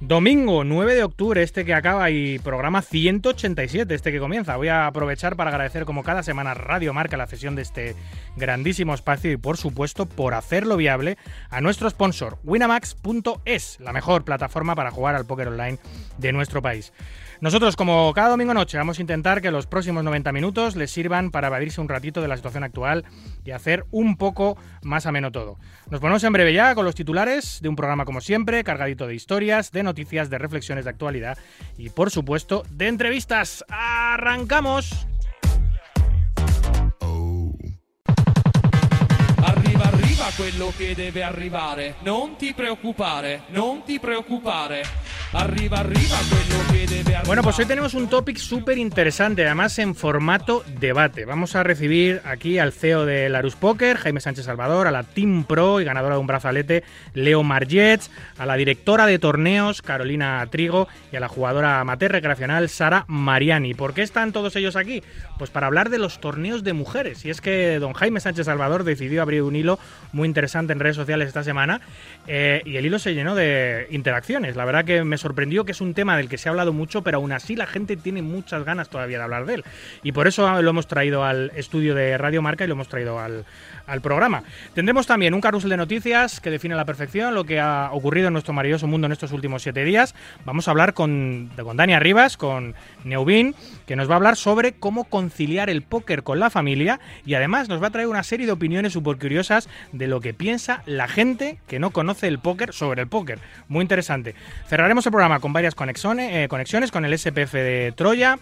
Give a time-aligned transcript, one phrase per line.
[0.00, 4.56] Domingo 9 de octubre, este que acaba y programa 187, este que comienza.
[4.56, 7.94] Voy a aprovechar para agradecer como cada semana Radio Marca la cesión de este
[8.34, 11.18] grandísimo espacio y por supuesto por hacerlo viable
[11.50, 15.78] a nuestro sponsor winamax.es, la mejor plataforma para jugar al póker online
[16.16, 16.94] de nuestro país.
[17.40, 21.30] Nosotros, como cada domingo noche, vamos a intentar que los próximos 90 minutos les sirvan
[21.30, 23.06] para evadirse un ratito de la situación actual
[23.46, 25.56] y hacer un poco más ameno todo.
[25.90, 29.14] Nos ponemos en breve ya con los titulares de un programa como siempre, cargadito de
[29.14, 31.38] historias, de noticias, de reflexiones de actualidad
[31.78, 33.64] y por supuesto de entrevistas.
[33.70, 35.06] ¡Arrancamos!
[40.20, 41.94] Arriva, arriva quello che deve arrivare.
[42.02, 42.54] Non ti
[43.52, 44.82] non ti preoccupare.
[45.32, 46.16] Arriba, arriba,
[46.72, 51.24] que debe Bueno, pues hoy tenemos un topic súper interesante, además en formato debate.
[51.24, 55.44] Vamos a recibir aquí al CEO de Larus Poker, Jaime Sánchez Salvador, a la Team
[55.44, 56.82] Pro y ganadora de un brazalete,
[57.14, 62.68] Leo Margets, a la directora de torneos, Carolina Trigo, y a la jugadora amateur recreacional,
[62.68, 63.74] Sara Mariani.
[63.74, 65.02] ¿Por qué están todos ellos aquí?
[65.38, 67.24] Pues para hablar de los torneos de mujeres.
[67.24, 69.78] Y es que don Jaime Sánchez Salvador decidió abrir un hilo
[70.12, 71.80] muy interesante en redes sociales esta semana
[72.26, 74.56] eh, y el hilo se llenó de interacciones.
[74.56, 77.02] La verdad que me sorprendió que es un tema del que se ha hablado mucho,
[77.02, 79.64] pero aún así la gente tiene muchas ganas todavía de hablar de él.
[80.02, 83.18] Y por eso lo hemos traído al estudio de Radio Marca y lo hemos traído
[83.18, 83.44] al,
[83.86, 84.42] al programa.
[84.74, 88.28] Tendremos también un carrusel de noticias que define a la perfección lo que ha ocurrido
[88.28, 90.14] en nuestro maravilloso mundo en estos últimos siete días.
[90.44, 93.54] Vamos a hablar con, con Dani Arribas, con Neubin,
[93.90, 97.68] que nos va a hablar sobre cómo conciliar el póker con la familia y además
[97.68, 101.08] nos va a traer una serie de opiniones súper curiosas de lo que piensa la
[101.08, 103.40] gente que no conoce el póker sobre el póker.
[103.66, 104.36] Muy interesante.
[104.68, 108.38] Cerraremos el programa con varias conexiones, eh, conexiones con el SPF de Troya,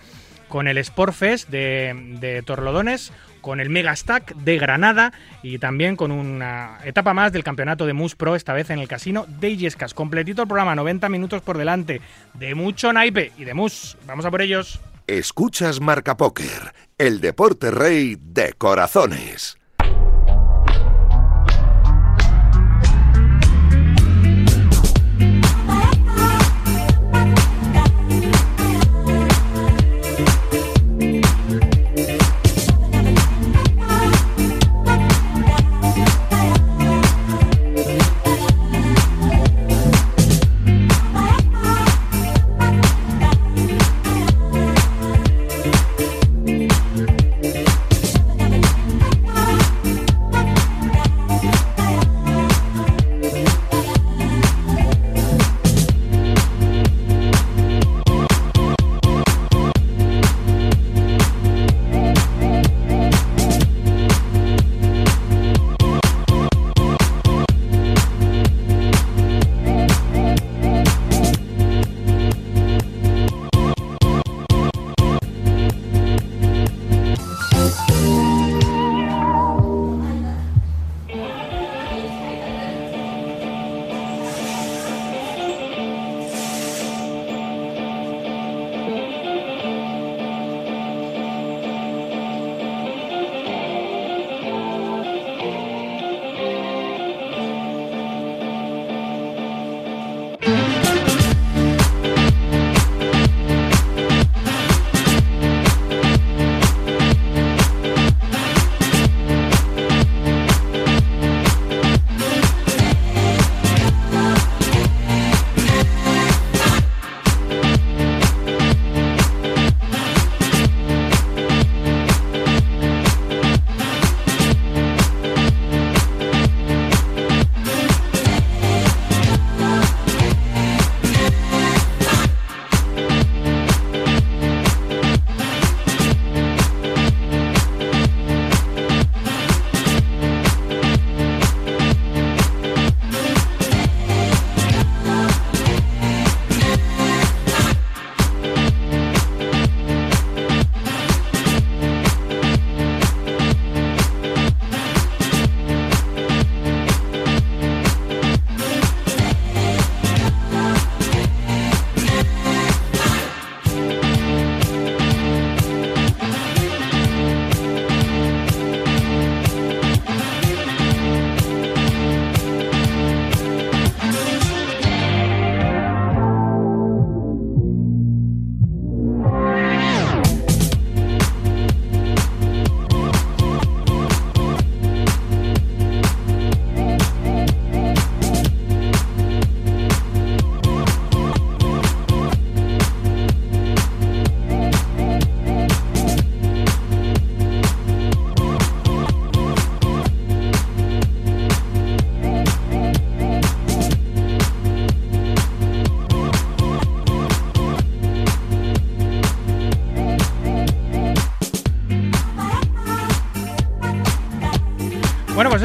[0.48, 3.10] con el Sportfest de, de Torlodones,
[3.40, 7.94] con el Mega Stack de Granada y también con una etapa más del campeonato de
[7.94, 9.94] Mus Pro, esta vez en el casino de Illescas.
[9.94, 12.02] Completito el programa, 90 minutos por delante,
[12.34, 13.96] de mucho naipe y de Mus.
[14.06, 14.78] Vamos a por ellos.
[15.08, 19.57] Escuchas Marca Póker, el deporte rey de corazones.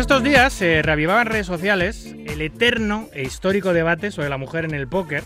[0.03, 4.65] Estos días se reavivaba en redes sociales el eterno e histórico debate sobre la mujer
[4.65, 5.23] en el póker.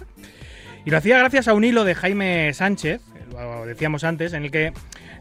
[0.85, 3.01] Y lo hacía gracias a un hilo de Jaime Sánchez,
[3.31, 4.73] lo decíamos antes, en el que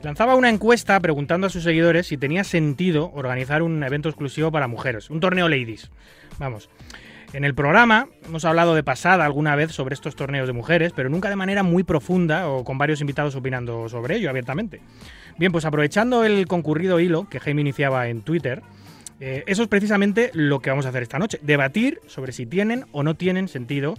[0.02, 4.68] lanzaba una encuesta preguntando a sus seguidores si tenía sentido organizar un evento exclusivo para
[4.68, 5.90] mujeres, un torneo ladies.
[6.38, 6.68] Vamos.
[7.32, 11.08] En el programa hemos hablado de pasada alguna vez sobre estos torneos de mujeres, pero
[11.08, 14.82] nunca de manera muy profunda o con varios invitados opinando sobre ello abiertamente.
[15.38, 18.62] Bien, pues aprovechando el concurrido hilo que Jaime iniciaba en Twitter,
[19.20, 22.84] eh, eso es precisamente lo que vamos a hacer esta noche, debatir sobre si tienen
[22.92, 23.94] o no tienen sentido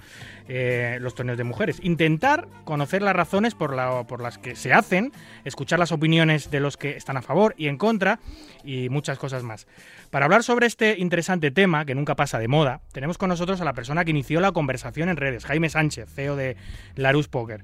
[0.47, 1.79] eh, los torneos de mujeres.
[1.81, 3.75] Intentar conocer las razones por,
[4.07, 5.11] por las que se hacen,
[5.43, 8.19] escuchar las opiniones de los que están a favor y en contra
[8.63, 9.67] y muchas cosas más.
[10.11, 13.65] Para hablar sobre este interesante tema, que nunca pasa de moda, tenemos con nosotros a
[13.65, 16.57] la persona que inició la conversación en redes, Jaime Sánchez, CEO de
[16.95, 17.63] Larus Poker.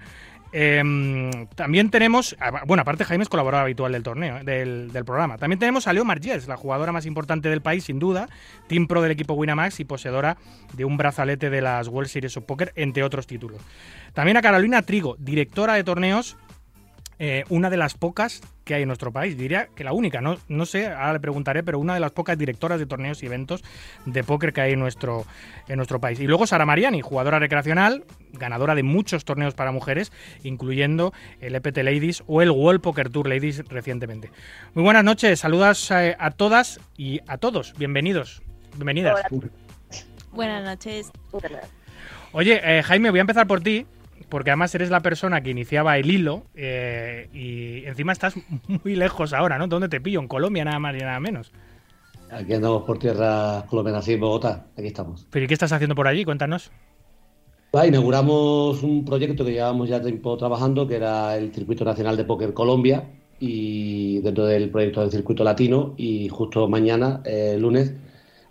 [0.56, 5.40] Em, también tenemos, bueno, aparte Jaime es colaborador habitual del torneo, del, programa.
[5.40, 8.30] También tenemos a Leo Margés, la jugadora más importante del país, sin duda,
[8.68, 10.38] team pro del equipo Winamax y poseedora
[10.74, 13.60] de un brazalete de las World Series of Poker, entre otros títulos.
[14.14, 16.38] También a Carolina Trigo, directora de torneos
[17.26, 19.38] eh, una de las pocas que hay en nuestro país.
[19.38, 22.38] Diría que la única, no, no sé, ahora le preguntaré, pero una de las pocas
[22.38, 23.64] directoras de torneos y eventos
[24.06, 25.26] de póker que hay en nuestro,
[25.70, 26.20] en nuestro país.
[26.20, 28.04] Y luego Sara Mariani, jugadora recreacional,
[28.34, 30.12] ganadora de muchos torneos para mujeres,
[30.44, 34.30] incluyendo el EPT Ladies o el World Poker Tour Ladies recientemente.
[34.74, 37.74] Muy buenas noches, saludas a, a todas y a todos.
[37.78, 38.44] Bienvenidos,
[38.76, 39.22] bienvenidas.
[40.34, 41.10] Buenas noches.
[42.34, 43.86] Oye, eh, Jaime, voy a empezar por ti
[44.34, 48.34] porque además eres la persona que iniciaba el hilo eh, y encima estás
[48.84, 49.68] muy lejos ahora, ¿no?
[49.68, 50.20] ¿Dónde te pillo?
[50.20, 51.52] En Colombia nada más y nada menos.
[52.32, 55.28] Aquí andamos por tierra colombiana, sí, Bogotá, aquí estamos.
[55.30, 56.26] ¿Pero y qué estás haciendo por allí?
[56.26, 56.72] Cuéntanos.
[57.86, 62.56] inauguramos un proyecto que llevábamos ya tiempo trabajando, que era el Circuito Nacional de Póker
[62.56, 63.04] Colombia,
[63.40, 67.94] y dentro del proyecto del Circuito Latino, y justo mañana, eh, lunes,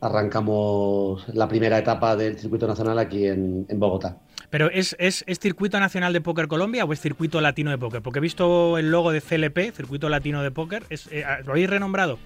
[0.00, 4.20] arrancamos la primera etapa del Circuito Nacional aquí en Bogotá.
[4.52, 8.02] Pero ¿es, es, Circuito Nacional de Póker Colombia o es Circuito Latino de Póker?
[8.02, 10.84] Porque he visto el logo de CLP, Circuito Latino de Póker.
[10.90, 12.18] Es, eh, ¿Lo habéis renombrado?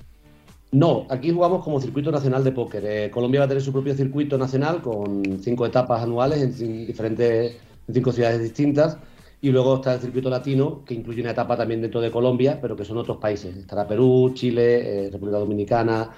[0.72, 2.84] No, aquí jugamos como Circuito Nacional de Póker.
[2.84, 7.58] Eh, Colombia va a tener su propio circuito nacional con cinco etapas anuales en diferentes
[7.86, 8.98] en cinco ciudades distintas.
[9.40, 12.74] Y luego está el circuito latino, que incluye una etapa también dentro de Colombia, pero
[12.74, 13.54] que son otros países.
[13.54, 16.10] Estará Perú, Chile, eh, República Dominicana,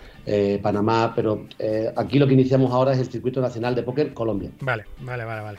[0.62, 1.47] Panamá, pero
[1.97, 4.50] aquí lo que iniciamos ahora es el circuito nacional de póker Colombia.
[4.61, 5.59] Vale, vale, vale, vale.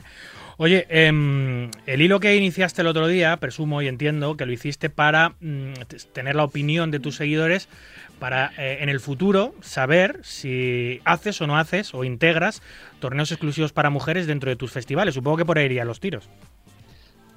[0.62, 4.90] Oye, em, el hilo que iniciaste el otro día, presumo y entiendo que lo hiciste
[4.90, 5.72] para mm,
[6.12, 7.66] tener la opinión de tus seguidores
[8.18, 12.60] para eh, en el futuro saber si haces o no haces o integras
[12.98, 15.14] torneos exclusivos para mujeres dentro de tus festivales.
[15.14, 16.28] Supongo que por ahí irían los tiros.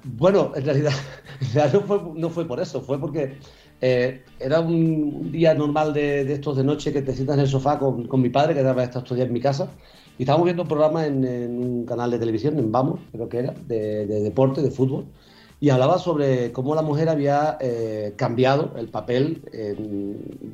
[0.02, 0.92] Bueno, en realidad,
[2.16, 3.38] no, fue, por eso, fue porque
[3.80, 7.78] eh, era un día normal de, estos de noche que te sientas en el sofá
[7.78, 9.70] con, mi padre, que estaba estos días en mi casa,
[10.18, 11.24] y estábamos viendo un programa en,
[11.58, 15.06] un canal de televisión, en Vamos, creo que era, de, deporte, de fútbol,
[15.60, 19.42] y hablaba sobre cómo la mujer había eh, cambiado el papel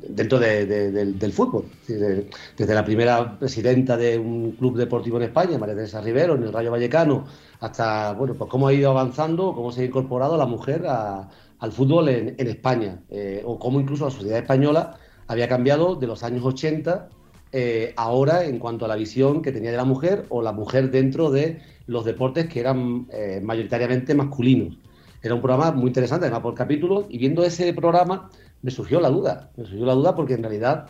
[0.07, 1.65] dentro del fútbol.
[1.87, 6.53] Desde, la primera presidenta de un club deportivo en España, María Teresa Rivero, en el
[6.53, 7.25] Rayo Vallecano,
[7.59, 12.09] hasta bueno, pues cómo ha ido avanzando, cómo se ha incorporado la mujer al fútbol
[12.09, 17.09] en, España, eh, o cómo incluso la sociedad española había cambiado de los años 80
[17.53, 20.89] eh, ahora en cuanto a la visión que tenía de la mujer o la mujer
[20.89, 24.77] dentro de los deportes que eran eh, mayoritariamente masculinos.
[25.21, 28.29] Era un programa muy interesante, además por capítulos, y viendo ese programa
[28.61, 30.87] me surgió la duda, me surgió la duda porque en realidad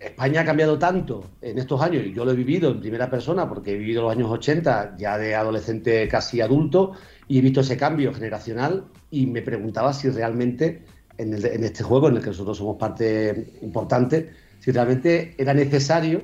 [0.00, 3.48] España ha cambiado tanto en estos años, y yo lo he vivido en primera persona
[3.48, 6.92] porque he vivido los años 80 ya de adolescente casi adulto,
[7.28, 10.84] y he visto ese cambio generacional y me preguntaba si realmente
[11.18, 14.30] en, en este juego en el que nosotros somos parte importante,
[14.62, 16.22] si realmente era necesario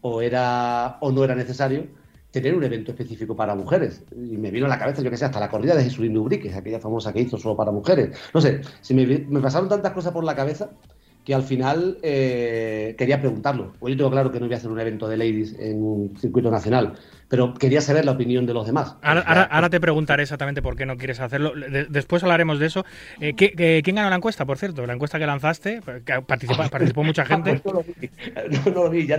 [0.00, 1.88] o, era, o no era necesario
[2.30, 4.04] tener un evento específico para mujeres.
[4.12, 6.54] Y me vino a la cabeza, yo que sé, hasta la corrida de Jesús Dubrique,
[6.54, 8.16] aquella famosa que hizo solo para mujeres.
[8.32, 10.70] No sé, si me pasaron tantas cosas por la cabeza
[11.26, 13.72] que al final eh, quería preguntarlo.
[13.80, 16.16] Pues yo tengo claro que no voy a hacer un evento de ladies en un
[16.16, 16.92] circuito nacional,
[17.26, 18.94] pero quería saber la opinión de los demás.
[19.02, 21.52] Ahora, te preguntaré exactamente por qué no quieres hacerlo.
[21.88, 22.84] después hablaremos de eso.
[23.20, 24.86] Eh, ¿Quién ganó la encuesta, por cierto?
[24.86, 27.60] La encuesta que lanzaste, que participó, mucha gente.
[27.64, 28.08] no, lo vi,
[28.64, 29.18] no, lo vi, ya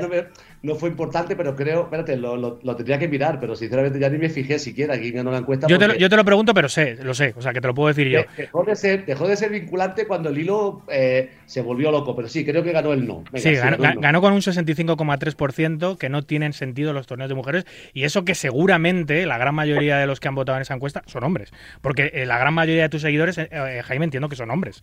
[0.61, 4.29] no, fue importante, pero creo, espérate, lo, tendría que mirar, pero sinceramente ya ni me
[4.29, 5.67] fijé siquiera quién ganó la encuesta.
[5.67, 7.67] Yo, te lo, yo te lo pregunto, pero sé, lo sé, o sea, que te
[7.67, 8.21] lo puedo decir yo.
[8.37, 12.27] Dejó de ser, dejó de ser vinculante cuando el hilo eh, se volvió loco, pero
[12.27, 13.24] sí, creo que ganó el no.
[13.36, 18.25] sí, ganó, con un 65,3% que no tienen sentido los torneos de mujeres y eso
[18.25, 21.51] que seguramente la gran mayoría de los que han votado en esa encuesta son hombres,
[21.82, 24.82] porque eh, la gran mayoría de tus seguidores, eh, eh, Jaime, entiendo que son hombres.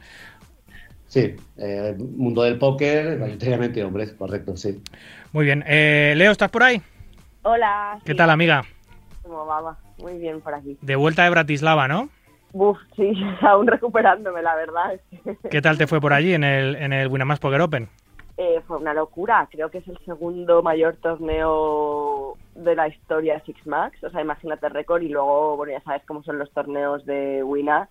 [1.15, 4.83] Sí, eh, mundo del póker, mayoritariamente hombres, correcto, sí.
[5.33, 5.63] Muy bien.
[5.67, 6.83] Eh, Leo, ¿estás por ahí?
[7.43, 8.01] Hola.
[8.05, 8.65] ¿Qué sí, tal, amiga?
[9.23, 9.61] ¿Cómo va?
[9.61, 9.79] va?
[9.99, 10.77] Muy bien por aquí.
[10.81, 12.09] De vuelta de Bratislava, ¿no?
[12.55, 15.01] Buf, sí, aún recuperándome, la verdad.
[15.51, 17.89] ¿Qué tal te fue por allí en el, en el Winamax Poker Open?
[18.37, 19.49] Eh, fue una locura.
[19.51, 24.03] Creo que es el segundo mayor torneo de la historia de Six Max.
[24.05, 25.03] O sea, imagínate el récord.
[25.03, 27.89] Y luego, bueno, ya sabes cómo son los torneos de Wina.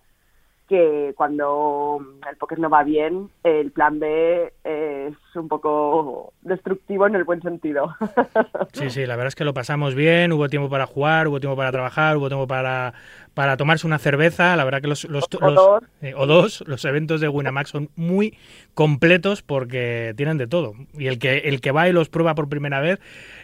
[0.66, 7.14] Que cuando el póker no va bien, el plan B es un poco destructivo en
[7.14, 7.94] el buen sentido.
[8.72, 11.56] Sí, sí, la verdad es que lo pasamos bien, hubo tiempo para jugar, hubo tiempo
[11.56, 12.92] para trabajar, hubo tiempo para,
[13.34, 15.82] para tomarse una cerveza, la verdad que los, los, O los- dos.
[16.02, 18.36] eh, o dos, los eventos de Winamax son muy
[18.74, 20.74] completos porque tienen de todo.
[20.94, 22.98] Y el que, el que va y los prueba por primera vez,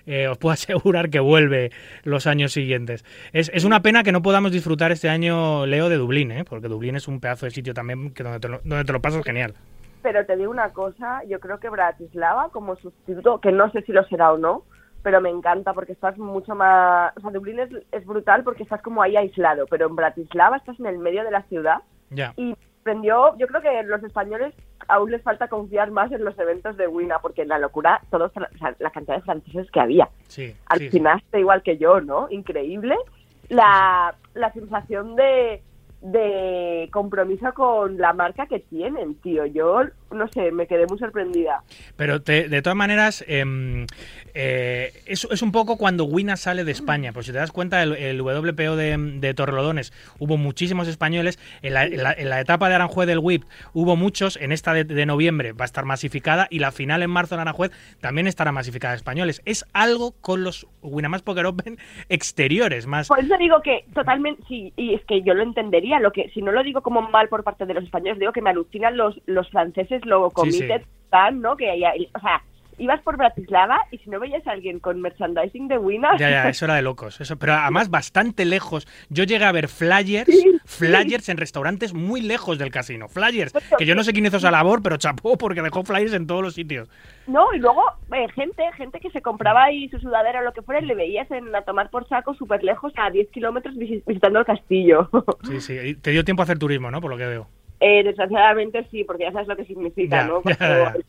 [0.06, 1.70] eh, os puedo asegurar que vuelve
[2.02, 3.04] los años siguientes.
[3.32, 6.44] Es, es una pena que no podamos disfrutar este año, Leo, de Dublín, ¿eh?
[6.44, 9.00] porque Dublín es un pedazo de sitio también que donde te lo, donde te lo
[9.00, 9.54] pasas genial.
[10.02, 13.92] Pero te digo una cosa, yo creo que Bratislava como sustituto, que no sé si
[13.92, 14.62] lo será o no,
[15.02, 17.12] pero me encanta porque estás mucho más...
[17.16, 20.78] O sea, Dublín es, es brutal porque estás como ahí aislado, pero en Bratislava estás
[20.80, 21.78] en el medio de la ciudad
[22.10, 22.32] Ya.
[22.36, 24.54] y prendió, yo creo que los españoles
[24.88, 28.32] aún les falta confiar más en los eventos de Wina, porque en la locura, todos,
[28.34, 30.08] o sea, la cantidad de franceses que había.
[30.28, 30.58] Sí, sí, sí.
[30.66, 32.26] Alucinaste igual que yo, ¿no?
[32.30, 32.96] Increíble.
[33.48, 35.62] La, la sensación de,
[36.02, 39.44] de compromiso con la marca que tienen, tío.
[39.46, 41.62] Yo, no sé, me quedé muy sorprendida.
[41.96, 43.86] Pero te- de todas maneras, em,
[44.34, 47.12] eh, es, es un poco cuando Wina sale de España.
[47.12, 51.38] Pues si te das cuenta, el, el WPO de, de Torrelodones hubo muchísimos españoles.
[51.62, 54.36] En la, en la- en la etapa de Aranjuez del WIP hubo muchos.
[54.40, 56.46] En esta de, de noviembre va a estar masificada.
[56.50, 59.42] Y la final en marzo en Aranjuez también estará masificada de españoles.
[59.44, 61.78] Es algo con los Winamax Poker Open
[62.08, 63.08] exteriores, más.
[63.08, 66.42] Por eso digo que totalmente, sí, y es que yo lo entendería, lo que si
[66.42, 69.20] no lo digo como mal por parte de los españoles, digo que me alucinan los,
[69.26, 70.84] los franceses, lo Sí, comité sí.
[71.10, 71.56] tan, ¿no?
[71.56, 71.70] Que
[72.14, 72.42] o sea,
[72.80, 76.48] ibas por Bratislava y si no veías a alguien con merchandising de Wina, Ya, ya,
[76.48, 77.20] eso era de locos.
[77.20, 78.88] Eso, pero además bastante lejos.
[79.08, 83.08] Yo llegué a ver flyers, Sí, flyers en restaurantes muy lejos del casino.
[83.08, 86.26] Flyers, que yo no sé quién hizo esa labor, pero chapó porque dejó flyers en
[86.26, 86.88] todos los sitios.
[87.26, 87.82] No, y luego
[88.12, 90.94] eh, gente, gente que se compraba ahí su sudadera o lo que fuera y le
[90.94, 95.08] veías en, a tomar por saco súper lejos a 10 kilómetros visi- visitando el castillo.
[95.44, 95.74] Sí, sí.
[95.78, 97.00] y Te dio tiempo a hacer turismo, ¿no?
[97.00, 97.46] Por lo que veo.
[97.80, 100.42] eh, desgraciadamente sí, porque ya sabes lo que significa, Ya, ¿no?
[100.44, 101.04] ya, Cuando- ya.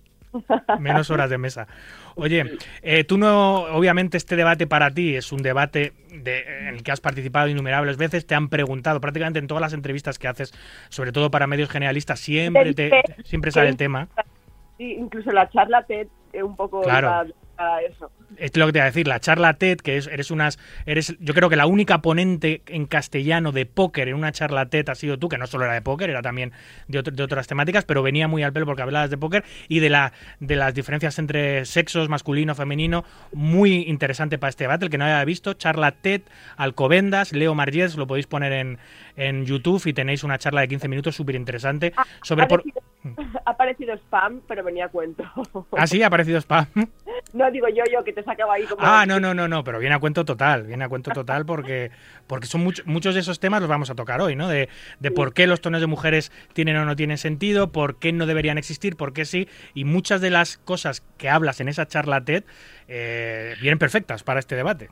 [0.79, 1.67] Menos horas de mesa.
[2.15, 6.83] Oye, eh, tú no, obviamente este debate para ti es un debate de- en el
[6.83, 10.53] que has participado innumerables veces, te han preguntado prácticamente en todas las entrevistas que haces,
[10.89, 14.07] sobre todo para medios generalistas, siempre, te, siempre sale el tema.
[14.77, 17.25] Sí, incluso la charla TED eh, un poco Claro.
[17.61, 18.11] A eso.
[18.37, 21.15] Es lo que te iba a decir, la charla TED, que es- eres unas, eres,
[21.19, 24.95] yo creo que la única ponente en castellano de póker en una charla TED ha
[24.95, 26.51] sido tú, que no solo era de póker, era también
[26.87, 29.79] de, otro- de otras temáticas, pero venía muy al pelo porque hablabas de póker y
[29.79, 33.03] de la de las diferencias entre sexos, masculino, femenino,
[33.33, 36.21] muy interesante para este debate, el que no haya visto, charla TED,
[36.57, 38.77] Alcobendas, Leo Margés, lo podéis poner en,
[39.17, 42.63] en YouTube y tenéis una charla de 15 minutos súper interesante sobre ha, por...
[43.45, 45.23] ha parecido spam, pero venía a cuento.
[45.77, 46.65] Ah, sí, ha aparecido spam.
[47.33, 48.81] no digo yo, yo, que te sacaba ahí como...
[48.85, 51.89] Ah, no, no, no, no, pero viene a cuento total, viene a cuento total porque,
[52.27, 54.47] porque son much- muchos de esos temas los vamos a tocar hoy, ¿no?
[54.47, 58.11] De, de por qué los tonos de mujeres tienen o no tienen sentido, por qué
[58.11, 61.87] no deberían existir, por qué sí, y muchas de las cosas que hablas en esa
[61.87, 62.43] charla TED
[62.87, 64.89] eh, vienen perfectas para este debate.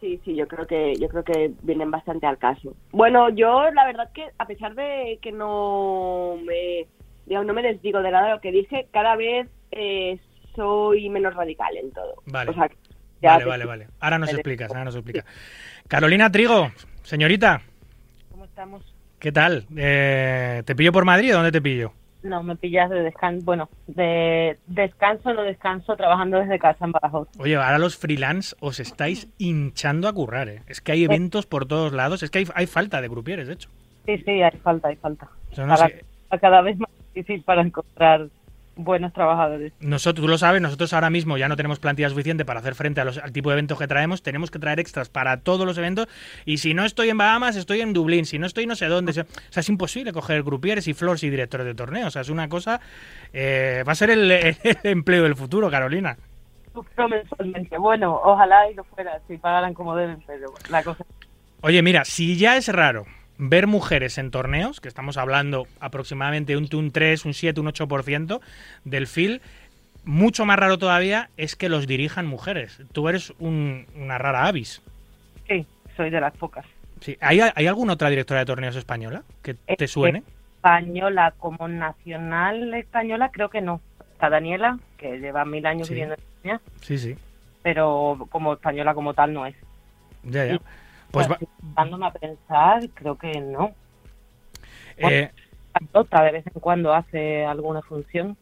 [0.00, 2.74] Sí, sí, yo creo que yo creo que vienen bastante al caso.
[2.90, 6.86] Bueno, yo la verdad que a pesar de que no me
[7.30, 10.18] digamos, no me desdigo de nada de lo que dije, cada vez eh,
[10.56, 12.16] soy menos radical en todo.
[12.26, 12.50] Vale.
[12.50, 12.68] O sea,
[13.22, 13.86] ya Vale, vale, vale.
[14.00, 15.24] Ahora nos explicas, ahora nos explicas.
[15.86, 16.72] Carolina Trigo,
[17.04, 17.62] señorita,
[18.32, 18.82] ¿Cómo estamos?
[19.20, 19.64] ¿qué tal?
[19.76, 21.92] Eh, ¿Te pillo por Madrid o dónde te pillo?
[22.24, 27.28] No, me pillas de descanso, bueno, de descanso, no descanso, trabajando desde casa en Badajoz.
[27.38, 30.62] Oye, ahora los freelance os estáis hinchando a currar, ¿eh?
[30.66, 33.54] Es que hay eventos por todos lados, es que hay, hay falta de grupieres, de
[33.54, 33.70] hecho.
[34.04, 35.28] Sí, sí, hay falta, hay falta.
[35.52, 36.04] Yo no Cada- sé,
[36.40, 36.90] Cada vez más
[37.20, 38.28] difícil para encontrar
[38.76, 39.72] buenos trabajadores.
[39.80, 43.00] nosotros, tú lo sabes, nosotros ahora mismo ya no tenemos plantilla suficiente para hacer frente
[43.00, 45.76] a los, al tipo de eventos que traemos, tenemos que traer extras para todos los
[45.78, 46.08] eventos
[46.44, 49.10] y si no estoy en Bahamas, estoy en Dublín, si no estoy no sé dónde.
[49.10, 52.30] O sea, es imposible coger grupieres y floors y directores de torneos, o sea, es
[52.30, 52.80] una cosa...
[53.32, 56.16] eh, va a ser el, el empleo del futuro, Carolina.
[56.96, 57.76] Mensualmente.
[57.78, 61.04] Bueno, ojalá y lo fuera, si pagaran como deben, pero la cosa...
[61.62, 63.04] Oye, mira, si ya es raro
[63.42, 68.40] ver mujeres en torneos, que estamos hablando aproximadamente un, un 3, un 7, un 8%
[68.84, 69.40] del FIL,
[70.04, 72.80] mucho más raro todavía es que los dirijan mujeres.
[72.92, 74.82] Tú eres un- una rara avis.
[75.48, 75.66] Sí,
[75.96, 76.66] soy de las pocas.
[77.00, 77.16] Sí.
[77.20, 80.22] ¿Hay, ¿Hay alguna otra directora de torneos española que te Eh, suene?
[80.56, 83.80] española como nacional española creo que no.
[84.12, 85.94] Está Daniela, que lleva mil años Sí.
[85.94, 87.16] viviendo en España, Sí, sí.
[87.62, 89.54] pero como española como tal no es.
[90.24, 90.54] Ya, ya.
[90.54, 90.60] Y-
[91.10, 91.38] Pues va-
[91.76, 93.74] dándome a pensar, creo que no.
[94.96, 95.30] eh,
[95.92, 98.36] Otra de vez en cuando hace alguna función.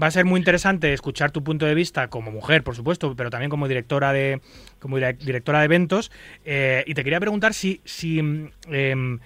[0.00, 3.30] Va a ser muy interesante escuchar tu punto de vista como mujer, por supuesto, pero
[3.30, 4.40] también como directora de
[4.78, 6.12] como dire- directora de eventos.
[6.44, 9.18] Eh, y te quería preguntar si si mm, em,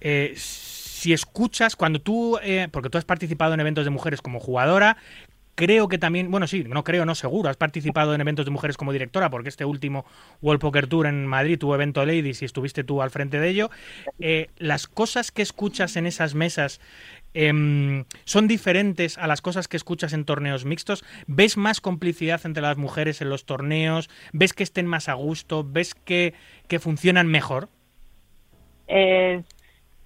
[0.00, 4.40] eh, si escuchas cuando tú eh, porque tú has participado en eventos de mujeres como
[4.40, 4.98] jugadora.
[5.58, 8.76] Creo que también, bueno, sí, no creo, no seguro, has participado en eventos de mujeres
[8.76, 10.04] como directora, porque este último
[10.40, 13.68] World Poker Tour en Madrid tuvo evento Ladies y estuviste tú al frente de ello.
[14.20, 16.80] Eh, las cosas que escuchas en esas mesas
[17.34, 21.04] em, son diferentes a las cosas que escuchas en torneos mixtos.
[21.26, 24.08] ¿Ves más complicidad entre las mujeres en los torneos?
[24.32, 25.66] ¿Ves que estén más a gusto?
[25.68, 26.34] ¿Ves que,
[26.68, 27.68] que funcionan mejor?
[28.86, 29.42] Eh,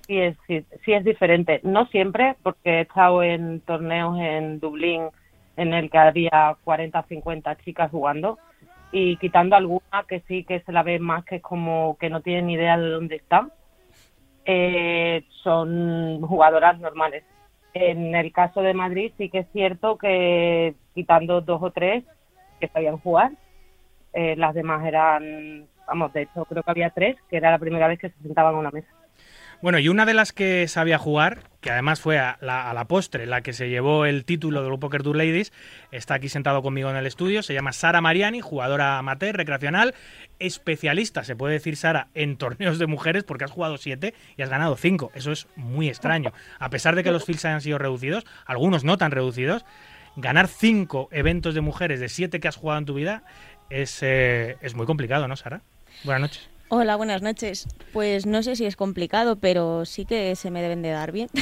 [0.06, 1.60] sí, es, sí, sí es diferente.
[1.62, 5.10] No siempre, porque he estado en torneos en Dublín
[5.56, 8.38] en el que había 40 50 chicas jugando
[8.92, 12.20] y quitando alguna que sí que se la ve más que es como que no
[12.20, 13.50] tienen idea de dónde están,
[14.44, 17.24] eh, son jugadoras normales.
[17.74, 22.04] En el caso de Madrid sí que es cierto que quitando dos o tres
[22.60, 23.32] que sabían jugar,
[24.12, 27.88] eh, las demás eran, vamos, de hecho creo que había tres, que era la primera
[27.88, 28.88] vez que se sentaban a una mesa.
[29.62, 32.88] Bueno, y una de las que sabía jugar, que además fue a la, a la
[32.88, 35.52] postre la que se llevó el título del Poker Tour Ladies,
[35.92, 39.94] está aquí sentado conmigo en el estudio, se llama Sara Mariani, jugadora amateur, recreacional,
[40.40, 44.50] especialista, se puede decir Sara, en torneos de mujeres porque has jugado siete y has
[44.50, 45.12] ganado cinco.
[45.14, 46.32] Eso es muy extraño.
[46.58, 49.64] A pesar de que los fields hayan sido reducidos, algunos no tan reducidos,
[50.16, 53.22] ganar cinco eventos de mujeres de siete que has jugado en tu vida
[53.70, 55.62] es, eh, es muy complicado, ¿no, Sara?
[56.02, 56.51] Buenas noches.
[56.74, 57.68] Hola, buenas noches.
[57.92, 61.28] Pues no sé si es complicado, pero sí que se me deben de dar bien.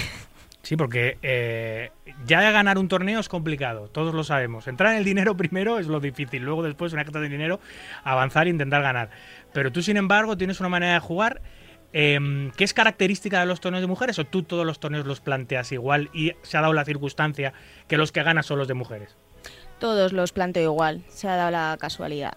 [0.62, 1.90] Sí, porque eh,
[2.26, 4.68] ya ganar un torneo es complicado, todos lo sabemos.
[4.68, 7.60] Entrar en el dinero primero es lo difícil, luego después, una carta de dinero,
[8.04, 9.08] avanzar e intentar ganar.
[9.54, 11.40] Pero tú, sin embargo, tienes una manera de jugar
[11.94, 15.20] eh, que es característica de los torneos de mujeres o tú todos los torneos los
[15.20, 17.54] planteas igual y se ha dado la circunstancia
[17.88, 19.16] que los que ganas son los de mujeres.
[19.78, 22.34] Todos los planteo igual, se ha dado la casualidad.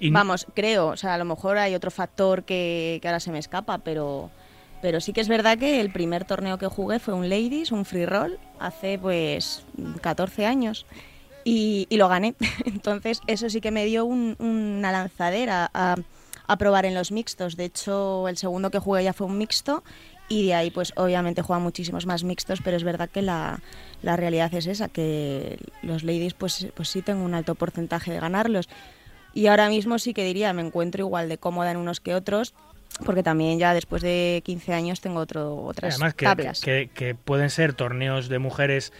[0.00, 3.30] Y Vamos, creo, o sea, a lo mejor hay otro factor que, que ahora se
[3.32, 4.30] me escapa, pero,
[4.82, 7.84] pero sí que es verdad que el primer torneo que jugué fue un Ladies, un
[7.84, 9.64] free roll, hace pues
[10.02, 10.84] 14 años.
[11.44, 12.34] Y, y lo gané.
[12.64, 15.94] Entonces, eso sí que me dio un- una lanzadera a,
[16.46, 17.56] a probar en los mixtos.
[17.56, 19.82] De hecho, el segundo que jugué ya fue un mixto
[20.28, 23.60] y de ahí, pues obviamente juegan muchísimos más mixtos, pero es verdad que la,
[24.02, 28.18] la realidad es esa, que los ladies pues, pues sí tengo un alto porcentaje de
[28.18, 28.68] ganarlos.
[29.36, 32.54] Y ahora mismo sí que diría, me encuentro igual de cómoda en unos que otros,
[33.04, 36.60] porque también ya después de 15 años tengo otro, otras Además, que, tablas.
[36.62, 38.94] que- que pueden ser torneos de mujeres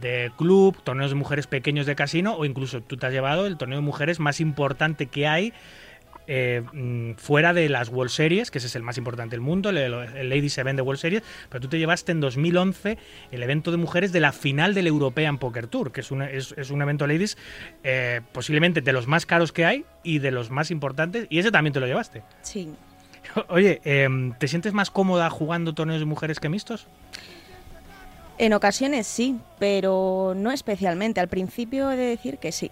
[0.00, 3.56] de club, torneos de mujeres pequeños de casino, o incluso tú te has llevado el
[3.56, 5.52] torneo de mujeres más importante que hay
[6.26, 9.70] eh, mm, fuera de las World Series, que ese es el más importante del mundo,
[9.70, 12.98] el, el Ladies Event de World Series, pero tú te llevaste en 2011
[13.30, 16.54] el evento de mujeres de la final del European Poker Tour, que es un, es,
[16.56, 17.36] es un evento Ladies
[17.84, 21.50] eh, posiblemente de los más caros que hay y de los más importantes, y ese
[21.50, 22.22] también te lo llevaste.
[22.42, 22.70] Sí.
[23.48, 26.86] Oye, em, ¿te sientes más cómoda jugando torneos de mujeres que mixtos?
[28.38, 31.20] En ocasiones sí, pero no especialmente.
[31.20, 32.70] Al principio he de decir que sí.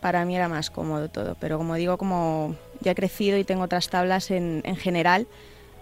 [0.00, 3.62] Para mí era más cómodo todo, pero como digo, como ya he crecido y tengo
[3.62, 5.26] otras tablas en, en general,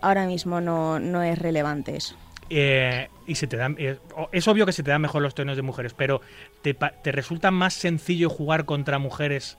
[0.00, 2.14] ahora mismo no, no es relevante eso.
[2.50, 3.98] Eh, y se te dan, eh,
[4.32, 6.20] es obvio que se te dan mejor los torneos de mujeres, pero
[6.62, 9.58] ¿te, te resulta más sencillo jugar contra mujeres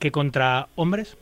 [0.00, 1.16] que contra hombres?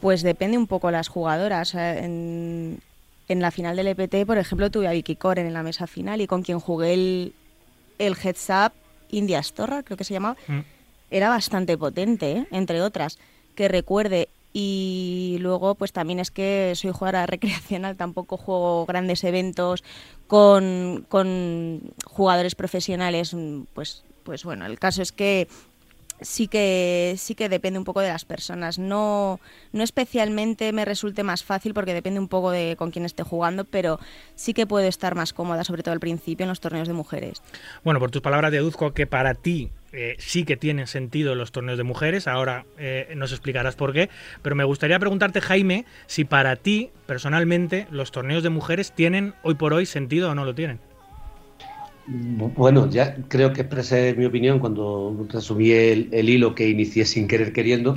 [0.00, 1.74] Pues depende un poco las jugadoras.
[1.74, 2.80] Eh, En,
[3.28, 6.20] en la final del EPT, por ejemplo, tuve a Vicky Coren en la mesa final
[6.22, 7.34] y con quien jugué el,
[7.98, 8.72] el Heads Up
[9.10, 10.60] India Storra, creo que se llamaba, Mm.
[11.10, 12.46] era bastante potente, ¿eh?
[12.52, 13.18] entre otras,
[13.58, 14.28] que recuerde.
[14.52, 19.82] Y luego, pues también es que soy jugadora recreacional, tampoco juego grandes eventos
[20.28, 23.34] con, con jugadores profesionales.
[23.34, 25.48] mm, Pues, pues bueno, el caso es que
[26.20, 28.78] sí que sí que depende un poco de las personas.
[28.78, 29.40] No,
[29.72, 33.64] no especialmente me resulte más fácil porque depende un poco de con quién esté jugando,
[33.64, 33.98] pero
[34.36, 37.42] sí que puedo estar más cómoda, sobre todo al principio, en los torneos de mujeres.
[37.82, 41.78] Bueno, por tus palabras deduzco que para ti eh, sí que tienen sentido los torneos
[41.78, 44.10] de mujeres, ahora eh, nos explicarás por qué,
[44.42, 49.54] pero me gustaría preguntarte, Jaime, si para ti, personalmente, los torneos de mujeres tienen hoy
[49.54, 50.78] por hoy sentido o no lo tienen.
[52.10, 57.52] Bueno, ya creo que expresé mi opinión cuando resumí el, hilo que inicié sin querer
[57.52, 57.96] queriendo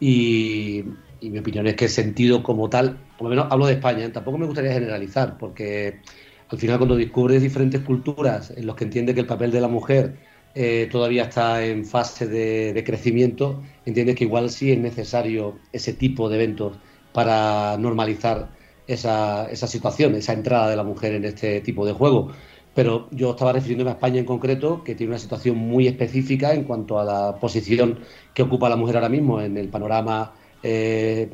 [0.00, 0.84] y,
[1.20, 4.46] mi opinión es que sentido como tal, por lo menos hablo de España, tampoco me
[4.46, 6.00] gustaría generalizar porque
[6.48, 9.68] al final cuando descubres diferentes culturas en los que entiende que el papel de la
[9.68, 10.16] mujer
[10.54, 16.28] eh, todavía está en fase de, crecimiento, entiendes que igual sí es necesario ese tipo
[16.28, 16.76] de eventos
[17.12, 18.50] para normalizar
[18.86, 22.32] esa, esa situación, esa entrada de la mujer en este tipo de juego.
[22.74, 26.64] Pero yo estaba refiriéndome a España en concreto, que tiene una situación muy específica en
[26.64, 28.00] cuanto a la posición
[28.34, 31.28] que ocupa la mujer ahora mismo en el panorama, eh,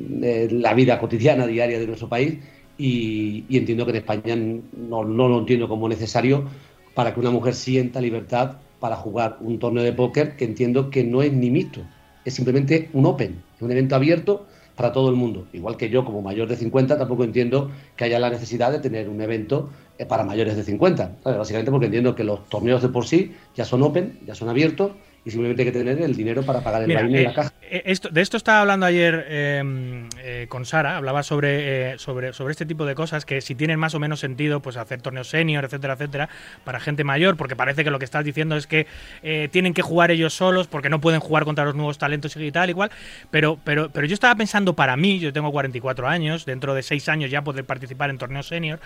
[0.51, 2.37] la vida cotidiana, diaria de nuestro país.
[2.77, 6.45] Y, entiendo que en España no lo entiendo como necesario
[6.93, 11.03] para que una mujer sienta libertad para jugar un torneo de póker que entiendo que
[11.03, 11.81] no es ni mixto,
[12.25, 15.45] es simplemente un open, un evento abierto para todo el mundo.
[15.51, 19.09] Igual que yo, como mayor de 50, tampoco entiendo que haya la necesidad de tener
[19.09, 21.17] un evento eh, para mayores de 50.
[21.25, 24.91] Básicamente porque entiendo que los torneos de por sí ya son open, ya son abiertos
[25.25, 27.53] y simplemente hay que tener el dinero para pagar el baile y la eh, caja.
[27.61, 32.51] Eh, esto, de esto estaba hablando ayer em, eh, con Sara, hablaba sobre, sobre, sobre
[32.51, 35.65] este tipo de cosas, que si tienen más o menos sentido, pues hacer torneos senior,
[35.65, 36.29] etcétera, etcétera,
[36.63, 38.87] para gente mayor, porque parece que lo que estás diciendo es que
[39.51, 42.69] tienen que jugar ellos solos porque no pueden jugar contra los nuevos talentos y tal,
[42.69, 42.91] igual,
[43.31, 47.09] pero, pero, pero yo estaba pensando para mí, yo tengo 44 años, dentro de 6
[47.09, 48.79] años ya poder participar en torneos senior,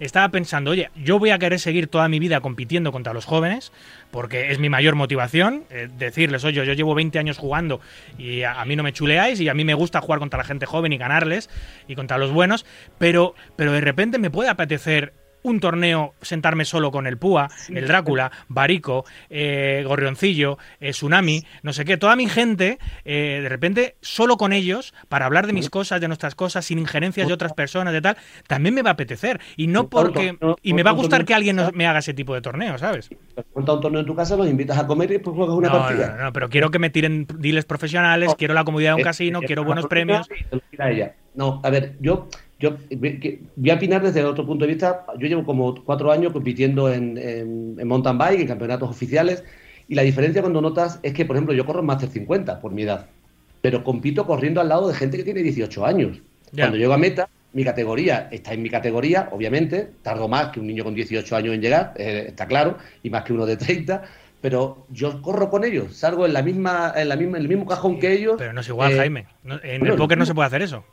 [0.00, 3.72] estaba pensando, oye, yo voy a querer seguir toda mi vida compitiendo contra los jóvenes,
[4.14, 7.80] porque es mi mayor motivación, eh, decirles, oye, yo llevo 20 años jugando
[8.16, 10.66] y a, mí no me chuleáis y a mí me gusta jugar contra la gente
[10.66, 11.50] joven y ganarles
[11.88, 12.64] y contra los buenos,
[12.96, 17.86] pero, pero de repente me puede apetecer un torneo sentarme solo con el Púa, el
[17.86, 23.96] Drácula, Barico, eh, Gorrioncillo, eh, Tsunami, no sé qué, toda mi gente, eh, de repente,
[24.00, 27.52] solo con ellos, para hablar de mis cosas, de nuestras cosas, sin injerencias de otras
[27.52, 28.16] personas, de tal,
[28.48, 29.38] también me va a apetecer.
[29.56, 30.36] Y no porque.
[30.62, 33.10] Y me va a gustar que alguien me haga ese tipo de torneo, ¿sabes?
[33.54, 36.16] Monta un torneo en tu casa, los invitas a comer y después juegas una partida.
[36.16, 39.42] No, no, pero quiero que me tiren deals profesionales, quiero la comodidad de un casino,
[39.42, 40.26] quiero buenos premios.
[41.34, 42.28] No, a ver, yo
[42.58, 42.76] yo
[43.56, 45.04] voy a opinar desde otro punto de vista.
[45.18, 49.44] Yo llevo como cuatro años compitiendo en, mountain bike, en campeonatos oficiales,
[49.88, 52.72] y la diferencia cuando notas es que, por ejemplo, yo corro en Master 50 por
[52.72, 53.06] mi edad,
[53.60, 56.20] pero compito corriendo al lado de gente que tiene 18 años.
[56.54, 60.66] Cuando llego a meta, mi categoría está en mi categoría, obviamente, tardo más que un
[60.66, 64.02] niño con 18 años en llegar, eh, está claro, y más que uno de 30,
[64.40, 67.66] pero yo corro con ellos, salgo en la misma, en la misma, en el mismo
[67.66, 68.36] cajón que ellos.
[68.38, 69.26] Pero no es igual, eh, Jaime.
[69.44, 70.84] en el póker no se puede hacer eso.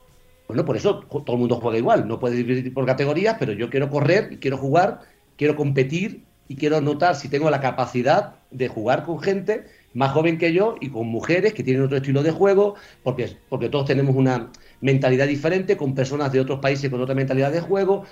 [0.52, 2.10] Bueno, por eso todo el mundo juega igual.
[2.10, 5.00] No puede dividir por categorías, pero yo quiero correr, quiero jugar,
[5.38, 10.38] quiero competir y quiero notar si tengo la capacidad de jugar con gente más joven
[10.38, 14.16] que yo y con mujeres que tienen otro estilo de juego, porque, porque todos tenemos
[14.16, 14.50] una
[14.82, 18.04] mentalidad diferente, con personas de otros países con otra mentalidad de juego.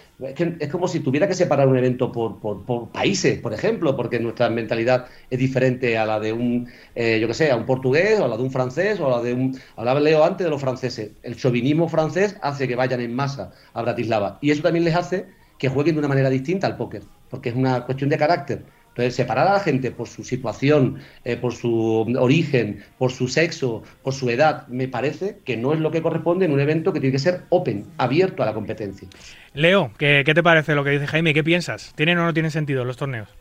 [0.60, 4.50] Es, como si tuviera que separar un evento por, por, países, por ejemplo, porque nuestra
[4.50, 8.26] mentalidad es diferente a la de un, eh, yo que sé, a un portugués o
[8.26, 9.60] a la de un francés o a la de un...
[9.76, 11.12] Hablaba Leo antes de los franceses.
[11.24, 15.28] El chauvinismo francés hace que vayan en masa a Bratislava y eso también les hace
[15.58, 18.64] que jueguen de una manera distinta al póker, porque es una cuestión de carácter.
[19.00, 23.82] Entonces, separar a la gente por su situación, eh, por su origen, por su sexo,
[24.04, 27.00] por su edad, me parece que no es lo que corresponde en un evento que
[27.00, 29.08] tiene que ser open, abierto a la competencia.
[29.54, 31.34] Leo, ¿qué, te parece lo que dice Jaime?
[31.34, 31.94] ¿Qué piensas?
[31.96, 33.34] ¿Tienen o no tienen sentido los torneos?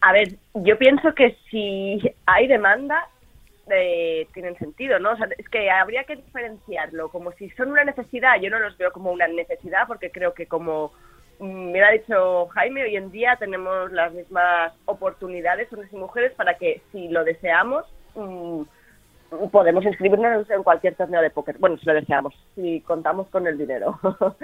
[0.00, 3.06] A ver, yo pienso que si hay demanda,
[3.70, 5.12] eh, tienen sentido, ¿no?
[5.12, 8.76] O sea, es que habría que diferenciarlo, como si son una necesidad, yo no los
[8.76, 10.90] veo como una necesidad, porque creo que como
[11.40, 16.54] me ha dicho Jaime, hoy en día tenemos las mismas oportunidades, hombres y mujeres, para
[16.54, 18.62] que si lo deseamos, mm,
[19.50, 21.56] podemos inscribirnos en cualquier torneo de póker.
[21.58, 23.98] Bueno, si lo deseamos, si contamos con el dinero.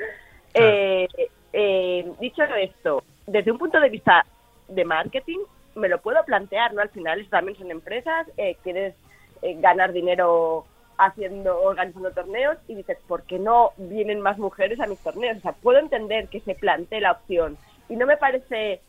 [0.58, 1.06] Eh,
[1.52, 4.24] eh, dicho esto, desde un punto de vista
[4.68, 5.40] de marketing,
[5.74, 6.80] me lo puedo plantear, ¿no?
[6.80, 8.94] Al final, también son empresas, eh, quieres
[9.42, 10.64] ganar dinero
[10.98, 15.38] haciendo, organizando torneos y dices, ¿por qué no vienen más mujeres a mis torneos?
[15.38, 17.56] O sea, puedo entender que se plantee la opción
[17.88, 18.80] y no me parece,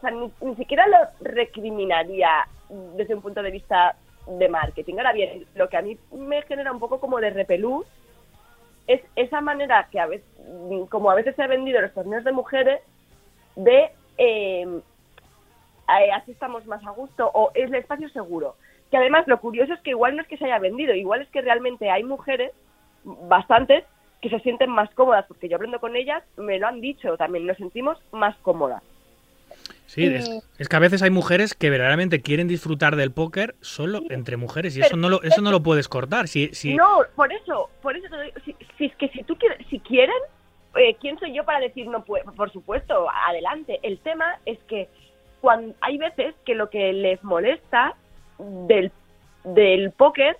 [0.00, 2.46] sea, ni, siquiera lo recriminaría
[2.96, 4.94] desde un punto de vista de marketing.
[4.98, 7.86] Ahora bien, lo que a mí me genera un poco como de repelús
[8.86, 10.26] es esa manera que a veces,
[10.88, 12.80] como a veces se ha vendido los torneos de mujeres,
[13.56, 14.80] de eh,
[15.86, 18.56] así estamos más a gusto o es el espacio seguro
[18.90, 21.28] que además lo curioso es que igual no es que se haya vendido, igual es
[21.28, 22.52] que realmente hay mujeres,
[23.04, 23.84] bastantes,
[24.20, 27.46] que se sienten más cómodas, porque yo hablando con ellas, me lo han dicho también,
[27.46, 28.82] nos sentimos más cómodas.
[29.86, 34.36] Sí, es, que a veces hay mujeres que verdaderamente quieren disfrutar del póker solo entre
[34.36, 36.28] mujeres y eso no lo, eso no lo puedes cortar.
[36.28, 36.74] Si, si...
[36.74, 38.08] No, por eso, por eso,
[38.44, 40.16] si, si, es que si tú quieres, si quieren,
[40.74, 42.24] eh, ¿quién soy yo para decir no puedo?
[42.32, 43.78] Por supuesto, adelante.
[43.82, 44.88] El tema es que
[45.40, 47.94] cuando hay veces que lo que les molesta
[48.38, 48.92] del,
[49.44, 50.36] del póker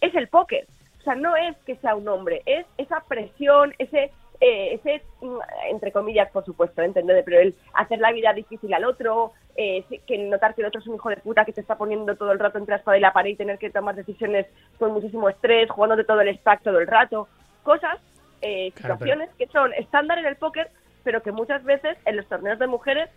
[0.00, 0.66] es el póker.
[1.00, 4.12] O sea, no es que sea un hombre, es esa presión, ese
[4.44, 5.38] eh, ese, mm,
[5.70, 7.22] entre comillas, por supuesto, ¿entendés?
[7.24, 10.86] Pero el hacer la vida difícil al otro, eh, que notar que el otro es
[10.88, 13.00] un hijo de puta que te está poniendo todo el rato entre la espada y
[13.00, 14.48] la pared y tener que tomar decisiones
[14.80, 17.28] con muchísimo estrés, jugando de todo el stack todo el rato.
[17.62, 18.00] Cosas,
[18.40, 20.70] eh, Claro, situaciones que son estándar en el póker,
[21.04, 23.10] pero que muchas veces en los torneos de mujeres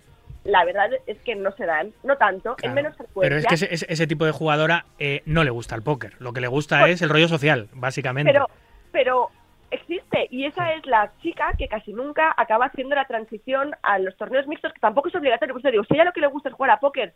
[0.45, 2.75] la verdad es que no se dan, no tanto, en Claro.
[2.75, 3.21] menos frecuencia.
[3.29, 6.13] Pero es que ese, ese- ese tipo de jugadora eh, no le gusta el póker.
[6.19, 8.31] Lo que le gusta Pues- es el rollo social, básicamente.
[8.31, 8.47] pero,
[8.91, 9.29] pero
[9.71, 14.15] existe y esa es la chica que casi nunca acaba haciendo la transición a los
[14.15, 15.53] torneos mixtos, que tampoco es obligatorio.
[15.53, 17.13] Pues te digo, si a ella lo que le gusta es jugar a póker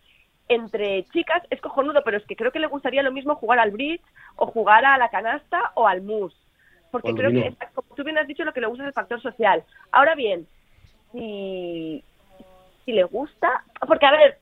[0.50, 3.70] entre chicas, es cojonudo, pero es que creo que le gustaría lo mismo jugar al
[3.72, 4.02] bridge
[4.36, 6.36] o jugar a la canasta o al mus.
[6.92, 9.22] Porque creo que, como tú bien has dicho, lo que le gusta es el factor
[9.22, 9.64] social.
[9.92, 10.48] Ahora bien,
[11.12, 12.04] si,
[12.86, 14.38] si le gusta, porque a ver,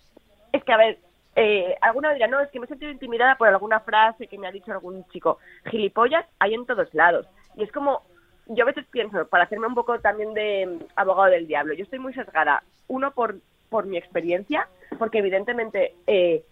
[0.51, 0.99] es que a ver,
[1.35, 4.47] eh, alguna dirá, no, es que me he sentido intimidada por alguna frase que me
[4.47, 5.37] ha dicho algún chico.
[5.65, 7.27] Gilipollas hay en todos lados.
[7.55, 8.01] Y es como,
[8.47, 11.83] yo a veces pienso, para hacerme un poco también de mm, abogado del diablo, yo
[11.83, 13.35] estoy muy sesgada, uno por,
[13.69, 16.43] por mi experiencia, porque evidentemente eh,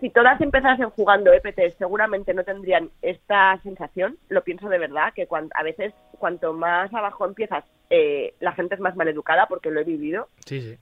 [0.00, 5.26] si todas empezasen jugando EPT seguramente no tendrían esta sensación, lo pienso de verdad, que
[5.26, 9.80] cuan- a veces cuanto más abajo empiezas, eh, la gente es más maleducada porque lo
[9.80, 10.28] he vivido.
[10.46, 10.78] Sí, sí.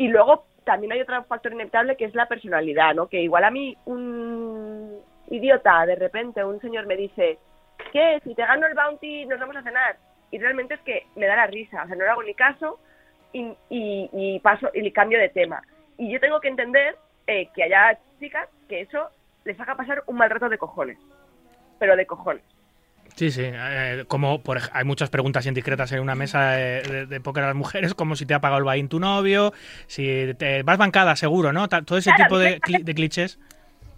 [0.00, 3.06] Y luego también hay otro factor inevitable que es la personalidad, ¿no?
[3.06, 7.38] Que igual a mí un idiota, de repente, un señor me dice,
[7.92, 8.18] ¿qué?
[8.24, 9.98] Si te gano el bounty nos vamos a cenar.
[10.30, 12.80] Y realmente es que me da la risa, o sea, no le hago ni caso
[13.34, 15.60] y, y, y paso y cambio de tema.
[15.98, 19.10] Y yo tengo que entender eh, que haya chicas que eso
[19.44, 20.96] les haga pasar un mal rato de cojones.
[21.78, 22.44] Pero de cojones.
[23.20, 23.42] Sí, sí.
[23.44, 27.48] eh, como por, hay muchas preguntas indiscretas en una mesa de, de- de póker a
[27.48, 29.52] las mujeres, como si te ha pagado el bain tu novio,
[29.88, 31.68] si te vas bancada, seguro, ¿no?
[31.68, 32.58] Todo ese Claro, tipo de,
[32.94, 33.38] clichés.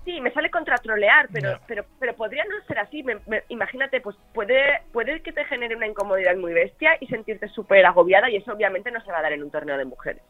[0.05, 3.05] Sí, me sale contra trolear, pero, pero, pero podría no ser así.
[3.05, 7.47] Me- me- imagínate, pues puede, puede que te genere una incomodidad muy bestia y sentirte
[7.47, 10.23] súper agobiada y eso obviamente no se va a dar en un torneo de mujeres.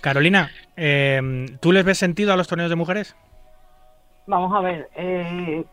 [0.00, 1.20] Carolina, eh,
[1.60, 3.14] ¿tú les ves sentido a los torneos de mujeres?
[4.26, 5.64] Vamos a ver, eh,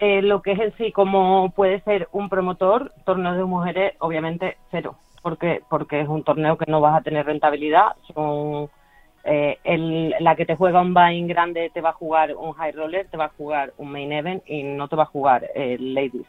[0.00, 4.56] eh, lo que es en sí, como puede ser un promotor, torneo de mujeres, obviamente
[4.70, 7.92] cero, porque porque es un torneo que no vas a tener rentabilidad.
[8.14, 8.68] Son
[9.24, 12.72] eh, el- la que te juega un buy grande te va a jugar un high
[12.72, 15.92] roller, te va a jugar un main event y no te va a jugar el
[15.94, 16.26] ladies.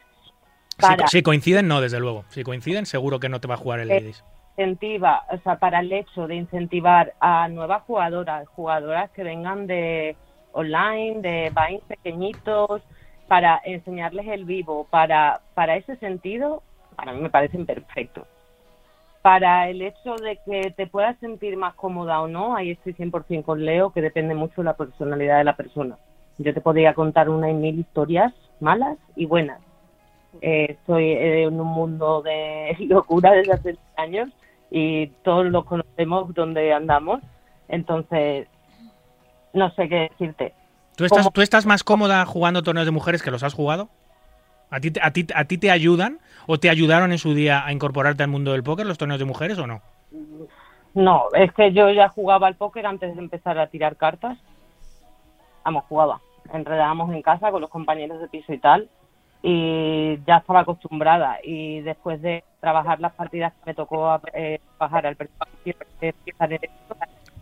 [0.78, 2.26] Si, Para- si coinciden, no, desde luego.
[2.30, 4.24] Si coinciden, seguro que no te va a jugar el Eh, Ladies.
[4.58, 10.18] incentiva, o sea, para el hecho de incentivar a nuevas jugadoras, jugadoras que vengan de
[10.54, 12.82] online, de buy pequeñitos,
[13.32, 16.64] para enseñarles el vivo, para, para ese sentido,
[16.98, 18.28] para mí me parecen perfectos.
[19.22, 23.46] Para el hecho de que te puedas sentir más cómoda o no, ahí estoy 100%
[23.46, 25.98] con Leo, que depende mucho de la personalidad de la persona.
[26.40, 29.62] Yo te podría contar una y mil historias malas y buenas.
[30.42, 34.28] Eh, estoy eh, en un mundo de locura desde hace años
[34.70, 37.22] y todos lo conocemos donde andamos.
[37.70, 38.50] Entonces,
[39.54, 40.54] no sé qué decirte.
[41.02, 43.90] ¿Tú estás, como- ¿Tú estás más cómoda jugando torneos de mujeres que los has jugado?
[44.70, 47.66] ¿A ti, te- a, ti, ¿A ti te ayudan o te ayudaron en su día
[47.66, 49.82] a incorporarte al mundo del póker los torneos de mujeres o no?
[50.94, 54.38] No, es que yo ya jugaba al póker antes de empezar a tirar cartas.
[55.66, 56.22] Vamos, jugaba.
[56.54, 58.90] Enredábamos en casa con los compañeros de piso y tal.
[59.42, 61.38] Y ya estaba acostumbrada.
[61.44, 65.76] Y después de trabajar las partidas que me tocó eh, bajar al principio,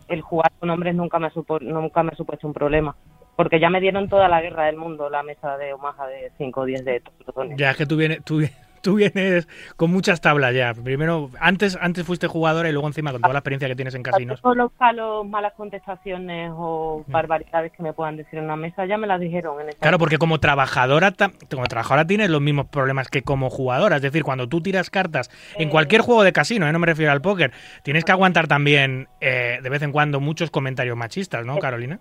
[0.08, 2.96] el jugar con hombres nunca me, ha supo- nunca me ha supuesto un problema.
[3.36, 6.60] Porque ya me dieron toda la guerra del mundo la mesa de Omaha de 5
[6.60, 7.58] o 10 de tortones.
[7.58, 8.42] Ya es que tú vienes, tú,
[8.80, 10.74] tú vienes con muchas tablas ya.
[10.74, 14.02] Primero, antes, antes fuiste jugadora y luego encima con toda la experiencia que tienes en
[14.02, 14.40] casinos.
[14.40, 18.96] Todos los palos, malas contestaciones o barbaridades que me puedan decir en una mesa ya
[18.96, 21.12] me las dijeron en Claro, porque como trabajadora,
[21.50, 23.96] como trabajadora tienes los mismos problemas que como jugadora.
[23.96, 26.72] Es decir, cuando tú tiras cartas en cualquier juego de casino, ¿eh?
[26.72, 30.50] no me refiero al póker, tienes que aguantar también eh, de vez en cuando muchos
[30.50, 32.00] comentarios machistas, ¿no, Carolina?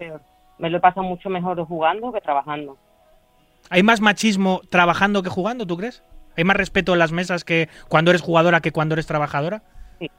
[0.00, 0.22] peor.
[0.60, 2.76] Me lo he pasado mucho mejor jugando que trabajando.
[3.70, 6.02] ¿Hay más machismo trabajando que jugando, tú crees?
[6.36, 9.62] ¿Hay más respeto en las mesas que cuando eres jugadora que cuando eres trabajadora?
[9.98, 10.10] Sí.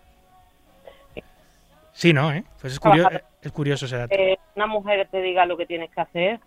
[1.93, 2.32] Sí, ¿no?
[2.32, 2.43] ¿Eh?
[2.60, 3.25] Pues es, curio- Trabajadora.
[3.41, 4.15] es curioso ese dato.
[4.15, 6.39] Eh, una mujer te diga lo que tienes que hacer,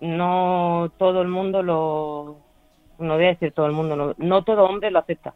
[0.00, 2.36] no todo el mundo lo...
[2.98, 5.32] No voy a decir todo el mundo, no, no todo hombre lo acepta.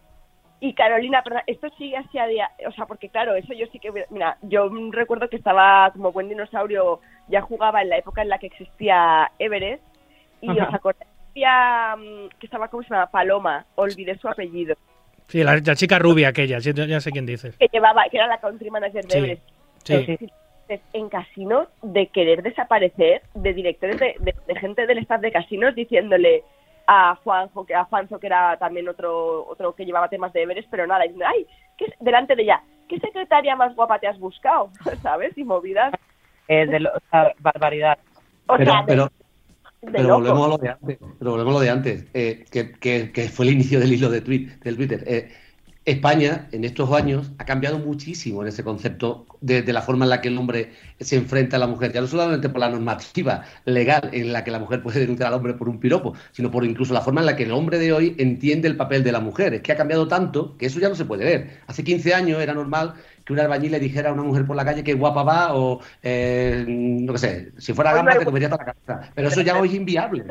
[0.65, 3.81] Y Carolina, perdón, esto sigue así a día, o sea, porque claro, eso yo sí
[3.81, 8.29] que, mira, yo recuerdo que estaba como buen dinosaurio, ya jugaba en la época en
[8.29, 9.83] la que existía Everest,
[10.41, 10.69] y Ajá.
[10.69, 13.09] os acordáis mm, que estaba, ¿cómo se llama?
[13.09, 14.77] Paloma, olvidé su apellido,
[15.27, 17.57] Sí, la, la chica rubia aquella, sí, ya sé quién dices.
[17.59, 19.43] que llevaba, que era la country manager de Sí, Everest.
[19.83, 19.95] sí.
[19.95, 20.31] Entonces,
[20.93, 25.75] En casinos, de querer desaparecer, de directores de, de- de gente del staff de casinos
[25.75, 26.45] diciéndole,
[26.87, 30.67] a Juanjo, que a Juanzo, que era también otro otro que llevaba temas de deberes,
[30.71, 31.47] pero nada, diciendo, ay,
[31.79, 34.71] ¿qué, es- delante de ella, ¿qué secretaria más guapa te has buscado?
[35.03, 35.37] ¿Sabes?
[35.37, 35.93] Y movidas.
[36.49, 37.99] Eh, de lo- o sea, barbaridad.
[38.47, 39.05] O Pero, sea, pero,
[39.81, 40.17] de pero locos.
[40.21, 43.29] volvemos a lo de antes, pero volvemos a lo de antes eh, que, que- que
[43.29, 45.05] fue el inicio del hilo de tweet, del Twitter.
[45.07, 45.31] Eh,
[45.85, 50.11] España en estos años ha cambiado muchísimo en ese concepto de, de la forma en
[50.11, 53.43] la que el hombre se enfrenta a la mujer, ya no solamente por la normativa
[53.65, 56.65] legal en la que la mujer puede denunciar al hombre por un piropo, sino por
[56.65, 59.19] incluso la forma en la que el hombre de hoy entiende el papel de la
[59.21, 59.55] mujer.
[59.55, 61.59] Es que ha cambiado tanto que eso ya no se puede ver.
[61.67, 64.65] Hace 15 años era normal que un albañil le dijera a una mujer por la
[64.65, 68.65] calle que guapa va o, eh, no sé, si fuera Hoy gamba te comería toda
[68.65, 69.13] la cabeza.
[69.15, 70.25] Pero eso ya hoy es inviable,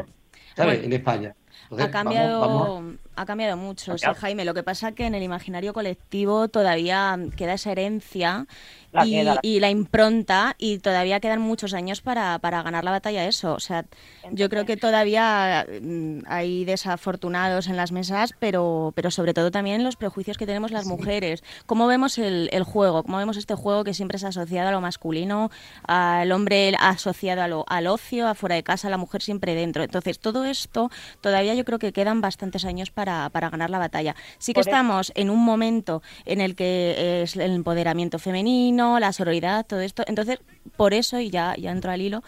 [0.56, 0.84] ¿sabes?
[0.84, 1.36] En España.
[1.64, 4.06] Entonces, ha cambiado, vamos- vamos ha cambiado mucho, sí.
[4.20, 4.46] Jaime.
[4.46, 8.48] Lo que pasa es que en el imaginario colectivo todavía queda esa herencia
[8.94, 12.84] La y, queda, la- y la impronta y todavía quedan muchos años para, para ganar
[12.84, 13.54] la batalla eso.
[13.54, 13.86] O sea,
[14.32, 19.84] yo creo que todavía mm, hay desafortunados en las mesas, pero, pero sobre todo también
[19.84, 21.44] los prejuicios que tenemos las mujeres.
[21.66, 23.04] ¿Cómo vemos el, el juego?
[23.04, 25.52] ¿Cómo vemos este juego que siempre es asociado a lo masculino,
[25.88, 29.54] al hombre asociado a lo, al ocio, a fuera de casa, a la mujer siempre
[29.56, 29.84] dentro?
[29.84, 30.90] Entonces, todo esto
[31.22, 34.16] todavía yo creo que quedan bastantes años para, para ganar la batalla.
[34.38, 39.00] Sí que Por eso- estamos en un momento en el que es el empoderamiento femenino,
[39.00, 40.04] la sororidad, todo esto.
[40.08, 40.40] Entonces,
[40.78, 42.24] por eso, y ya, ya entro al hilo,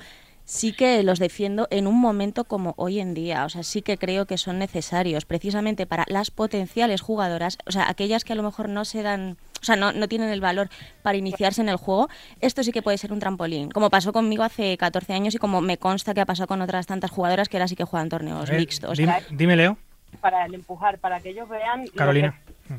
[0.46, 3.46] sí que los defiendo en un momento como hoy en día.
[3.46, 7.90] O sea, sí que creo que son necesarios precisamente para las potenciales jugadoras, o sea,
[7.90, 10.68] aquellas que a lo mejor no se dan, o sea, no, no tienen el valor
[11.02, 12.10] para iniciarse en el juego.
[12.42, 15.62] Esto sí que puede ser un trampolín, como pasó conmigo hace 14 años y como
[15.62, 18.50] me consta que ha pasado con otras tantas jugadoras que ahora sí que juegan torneos
[18.50, 18.98] ver, mixtos.
[18.98, 19.78] dime, dime, Leo.
[20.22, 22.40] Para el empujar, para que ellos vean lo Carolina.
[22.68, 22.74] que-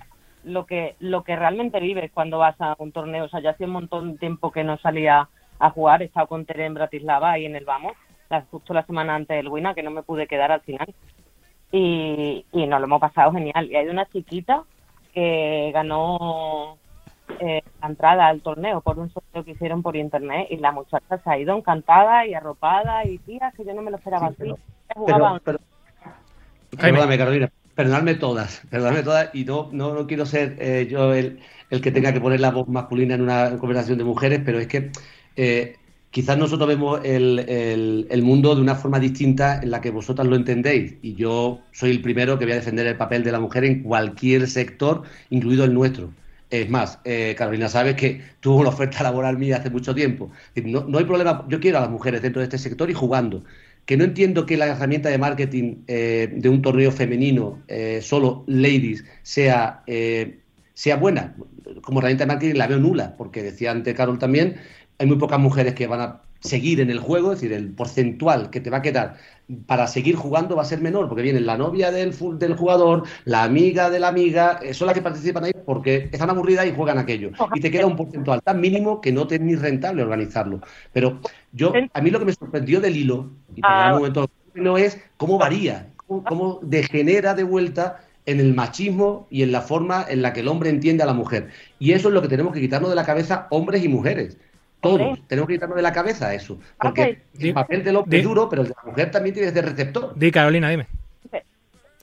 [0.45, 3.25] lo que lo que realmente vives cuando vas a un torneo.
[3.25, 6.03] O sea, ya hace un montón de tiempo que no salía a jugar.
[6.03, 7.93] He estado con Tere en Bratislava y en el Vamos,
[8.29, 10.93] la- justo la semana antes del Wina, que no me pude quedar al final.
[11.73, 13.71] Y, y nos lo hemos pasado genial.
[13.71, 14.63] Y hay una chiquita
[15.13, 16.77] que ganó
[17.41, 21.17] eh, la entrada al torneo por un sorteo que hicieron por internet y la muchacha
[21.19, 24.35] se ha ido encantada y arropada y tía, que yo no me lo esperaba Sí,
[24.35, 24.39] así.
[24.43, 24.59] pero-
[24.95, 25.74] jugaba Pero, pero- Jaime.
[26.81, 27.51] Perdóname, Carolina.
[27.75, 31.91] Perdonadme todas, perdonadme todas, y no, no, no quiero ser eh, yo el, el que
[31.91, 34.93] tenga que poner la voz masculina en una conversación de mujeres, pero es que
[35.35, 39.91] eh, quizás nosotros vemos el, el- el mundo de una forma distinta en la que
[39.91, 43.33] vosotras lo entendéis, y yo soy el primero que voy a defender el papel de
[43.33, 46.15] la mujer en cualquier sector, incluido el nuestro.
[46.51, 50.31] Es más, eh, Carolina, sabes que tuvo una oferta laboral mía hace mucho tiempo.
[50.65, 53.43] No, no hay problema, yo quiero a las mujeres dentro de este sector y jugando.
[53.87, 58.45] Que no entiendo que la herramienta de marketing eh, de un torneo femenino, eh, solo
[58.47, 60.39] ladies, sea, eh,
[60.73, 61.37] sea buena.
[61.83, 64.57] Como herramienta de marketing la veo nula, porque decía antes Carol también,
[64.99, 68.51] hay muy pocas mujeres que van a seguir en el juego, es decir, el porcentual
[68.51, 69.17] que te va a quedar
[69.67, 73.45] para seguir jugando va a ser menor, porque viene la novia del, del jugador, la
[73.45, 76.99] amiga de la amiga, eh, son las que participan ahí porque están aburridas y juegan
[76.99, 77.31] aquello.
[77.55, 80.61] Y te queda un porcentual tan mínimo que no te es ni rentable organizarlo.
[80.93, 81.19] Pero
[81.53, 83.89] yo, a mí lo que me sorprendió del hilo, y por Ah.
[83.93, 89.43] un momento no es cómo varía, cómo, cómo degenera de vuelta en el machismo y
[89.43, 91.49] en la forma en la que el hombre entiende a la mujer.
[91.79, 94.39] Y eso es lo que tenemos que quitarnos de la cabeza hombres y mujeres.
[94.85, 96.55] Todos tenemos que quitarnos de la cabeza eso.
[96.55, 96.61] Ok.
[96.81, 99.49] Porque Di- el papel del hombre es duro, pero el de la mujer también tiene
[99.49, 100.15] que ser receptor.
[100.15, 100.87] Di, Carolina, dime.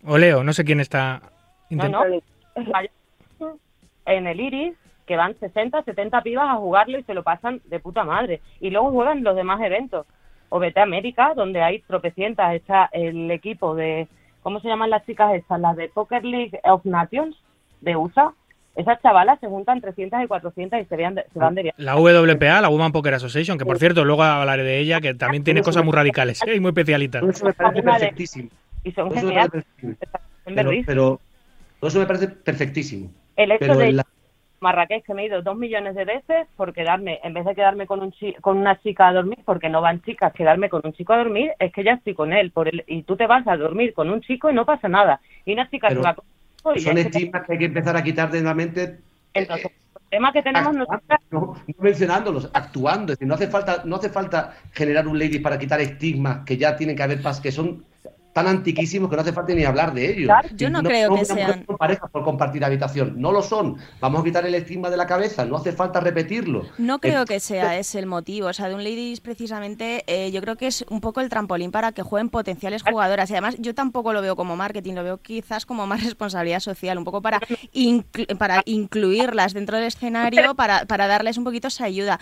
[0.05, 1.21] O Leo, no sé quién está.
[1.69, 2.03] No, no.
[4.05, 4.73] En el Iris,
[5.05, 8.41] que van 60, 70 pibas a jugarlo y se lo pasan de puta madre.
[8.59, 10.05] Y luego juegan los demás eventos.
[10.49, 12.53] O vete a América, donde hay tropecientas.
[12.55, 14.07] Está el equipo de.
[14.41, 15.59] ¿Cómo se llaman las chicas estas?
[15.61, 17.37] Las de Poker League of Nations
[17.81, 18.33] de USA.
[18.75, 21.81] Esas chavalas se juntan 300 y 400 y se, vean de- se van de viaje.
[21.81, 25.43] La WPA, la Woman Poker Association, que por cierto, luego hablaré de ella, que también
[25.43, 26.55] tiene cosas muy radicales ¿eh?
[26.55, 27.21] y muy especialitas.
[27.23, 28.49] Eso me parece perfectísimo.
[28.83, 29.51] Y son Todo eso me geniales.
[29.51, 29.97] parece perfectísimo.
[30.45, 31.19] En Pero, pero
[31.79, 33.11] todo eso me parece perfectísimo.
[33.35, 34.05] El hecho Pero de la-
[34.61, 37.87] Marrakech que me he ido dos millones de veces por quedarme, en vez de quedarme
[37.87, 40.93] con un chi- con una chica a dormir, porque no van chicas, quedarme con un
[40.93, 43.45] chico a dormir, es que ya estoy con él, por el, y tú te vas
[43.47, 45.19] a dormir con un chico y no pasa nada.
[45.45, 46.25] Y una chica Pero se va con
[46.63, 48.99] son estigmas que hay que empezar a quitar de la mente
[49.33, 53.13] Entonces, el tema que tenemos nosotras no, no mencionándolos, actuando.
[53.13, 56.57] Es decir, no hace falta, no hace falta generar un lady para quitar estigmas que
[56.57, 57.85] ya tienen que haber que son
[58.33, 60.25] tan antiquísimos que no hace falta ni hablar de ellos.
[60.27, 63.15] Claro, yo no creo que sean- parejas por compartir habitación.
[63.17, 63.77] No lo son.
[63.99, 65.43] Vamos a quitar el estigma de la cabeza.
[65.45, 66.65] No hace falta repetirlo.
[66.77, 68.47] No creo Eh, que sea ese el motivo.
[68.47, 71.71] O sea, de un Ladies precisamente eh, yo creo que es un poco el trampolín
[71.71, 73.29] para que jueguen potenciales jugadoras.
[73.29, 76.97] Y además yo tampoco lo veo como marketing, lo veo quizás como más responsabilidad social,
[76.97, 77.39] un poco para,
[77.73, 82.19] inclu- para incluirlas dentro del escenario, para, para darles un poquito esa ayuda.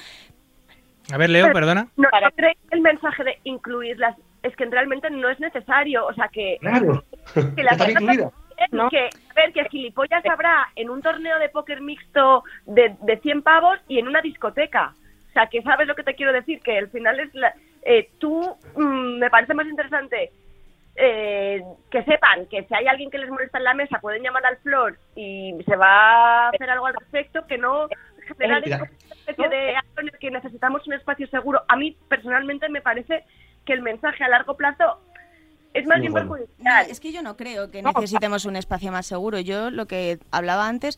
[1.12, 1.88] A ver, Leo, perdona.
[1.98, 6.06] ¿No, ¿no el mensaje de incluirlas es que realmente no es necesario.
[6.06, 7.04] O sea, que, Claro,
[7.56, 8.34] que la están gente incluidas.
[8.72, 8.90] ¿no?
[8.90, 13.42] que, a ver, que gilipollas habrá en un torneo de póker mixto de, de 100
[13.42, 14.94] pavos y en una discoteca.
[15.30, 18.10] O sea, que sabes lo que te quiero decir, que al final es la- eh,
[18.20, 20.32] tú, mm, me parece más interesante
[21.02, 24.46] eh, que sepan que si hay alguien que les molesta en la mesa pueden llamar
[24.46, 27.88] al flor y se va a hacer algo al respecto, que no
[28.38, 28.84] generar esa
[29.16, 31.62] especie de acto en el que necesitamos un espacio seguro.
[31.70, 33.24] A mí personalmente me parece
[33.66, 35.00] que el mensaje a largo plazo
[35.74, 36.30] es más Muy bien bueno.
[36.30, 36.90] No, perjudicial.
[36.90, 39.40] es que yo no creo que necesitemos un espacio más seguro.
[39.40, 40.98] Yo lo que hablaba antes,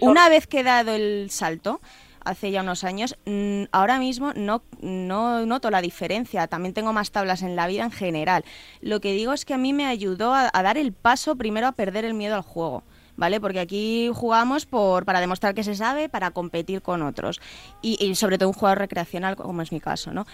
[0.00, 1.80] una vez que he dado el salto,
[2.24, 6.46] hace ya unos años, mm, ahora mismo no, no noto la diferencia.
[6.48, 8.44] También tengo más tablas en la vida en general.
[8.80, 11.66] Lo que digo es que a mí me ayudó a, a dar el paso primero
[11.66, 12.82] a perder el miedo al juego.
[13.14, 13.40] ¿Vale?
[13.40, 17.40] Porque aquí jugamos por, para demostrar que se sabe, para competir con otros.
[17.82, 20.26] Y, y sobre todo un jugador recreacional, como es mi caso, ¿no?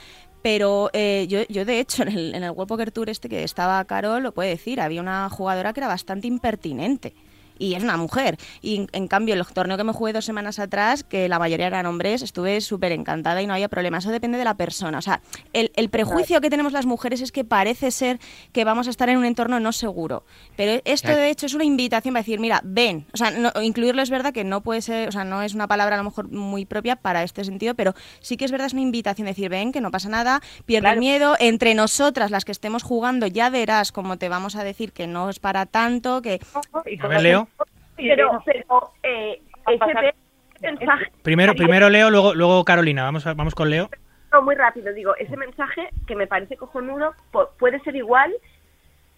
[0.42, 3.44] Pero eh, yo, yo, de hecho, en el, en el World Poker Tour este que
[3.44, 7.14] estaba Carol, lo puede decir, había una jugadora que era bastante impertinente.
[7.58, 8.36] Y es una mujer.
[8.62, 11.66] Y en, en cambio, el torneo que me jugué dos semanas atrás, que la mayoría
[11.66, 13.98] eran hombres, estuve súper encantada y no había problema.
[13.98, 14.98] Eso depende de la persona.
[14.98, 15.20] O sea,
[15.52, 18.18] el, el prejuicio que tenemos las mujeres es que parece ser
[18.52, 20.24] que vamos a estar en un entorno no seguro.
[20.56, 23.06] Pero esto, de hecho, es una invitación para decir, mira, ven.
[23.12, 25.66] O sea, no- incluirlo es verdad que no puede ser, o sea, no es una
[25.66, 28.72] palabra a lo mejor muy propia para este sentido, pero sí que es verdad, es
[28.72, 31.34] una invitación de decir, ven, que no pasa nada, pierde el miedo.
[31.40, 35.28] Entre nosotras, las que estemos jugando, ya verás cómo te vamos a decir que no
[35.30, 36.40] es para tanto, que
[36.86, 37.47] y A ver, Leo.
[37.96, 40.14] Pero, pero eh, ese
[40.62, 43.02] mensaje, Primero, primero Leo, luego, luego Carolina.
[43.04, 43.88] Vamos, a- vamos con Leo.
[44.32, 47.14] no, muy rápido, digo, ese mensaje que me parece cojonudo
[47.58, 48.32] puede ser igual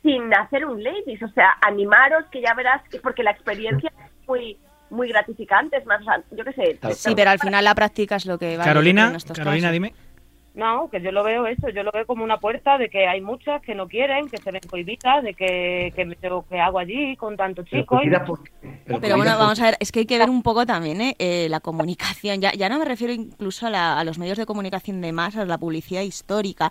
[0.02, 4.28] sin hacer un ladies, o sea, animaros que ya verás, que, porque la experiencia es
[4.28, 4.58] muy
[4.90, 6.78] muy gratificante, es más, o sea, yo qué sé.
[6.94, 8.68] Sí, pero al final la práctica es lo que vale.
[8.68, 9.72] Carolina, en estos Carolina, casos.
[9.74, 9.94] dime.
[10.52, 13.20] No, que yo lo veo eso, yo lo veo como una puerta de que hay
[13.20, 17.14] muchas que no quieren, que se ven cohibidas, de que, que, me- que hago allí
[17.16, 18.00] con tantos chicos.
[18.26, 21.00] por- pero bueno, por- vamos a ver, es que hay que ver un poco también
[21.00, 21.14] ¿eh?
[21.20, 22.40] Eh, la comunicación.
[22.40, 25.46] Ya, ya no me refiero incluso a, la- a los medios de comunicación de masas,
[25.46, 26.70] la publicidad histórica,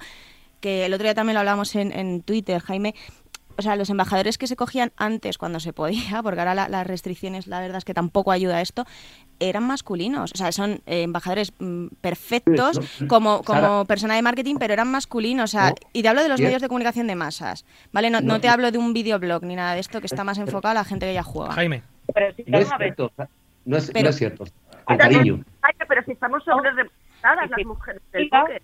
[0.60, 2.94] que el otro día también lo hablamos en, en Twitter, Jaime.
[3.58, 6.86] O sea, los embajadores que se cogían antes cuando se podía, porque ahora la- las
[6.86, 8.86] restricciones, la verdad es que tampoco ayuda a esto,
[9.40, 10.32] eran masculinos.
[10.34, 13.86] O sea, son eh, embajadores mm, perfectos Sí, no, como, como Sara.
[13.86, 15.54] persona de marketing, pero eran masculinos.
[15.54, 15.76] O sea, No.
[15.94, 18.10] y te hablo de los medios de comunicación de masas, ¿vale?
[18.10, 18.42] No, no No.
[18.42, 20.84] te hablo de un videoblog ni nada de esto que está más enfocado a la
[20.84, 21.52] gente que ya juega.
[21.54, 21.84] Jaime.
[22.14, 23.12] Pero si No es cierto,
[23.66, 24.46] no es, Pero- no es cierto.
[24.86, 25.44] Con cariño.
[25.62, 28.62] Ay, pero si estamos sobre representadas las mujeres del póker.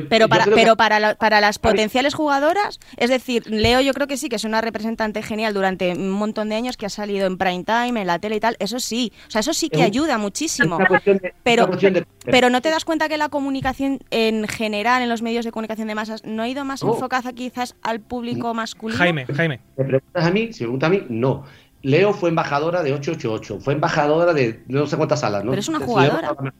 [0.00, 3.80] Yo- Pero yo para, que- pero para, la- para las potenciales jugadoras, es decir, Leo
[3.80, 6.86] yo creo que sí, que es una representante genial durante un montón de años que
[6.86, 9.52] ha salido en prime time, en la tele y tal, eso sí, o sea, eso
[9.54, 10.78] sí que ayuda muchísimo.
[10.78, 15.22] de- Pero, de- pero no te das cuenta que la comunicación en general, en los
[15.22, 16.92] medios de comunicación de masas, no ha ido más No.
[16.94, 18.98] enfocada quizás al público masculino.
[18.98, 19.60] Jaime, Jaime.
[19.76, 20.52] ¿Me preguntas a mí?
[20.52, 21.44] Si me preguntas a mí, no.
[21.82, 25.50] Leo fue embajadora de 888, fue embajadora de no sé cuántas salas, ¿no?
[25.52, 26.34] Pero es una jugadora.
[26.40, 26.52] Leo-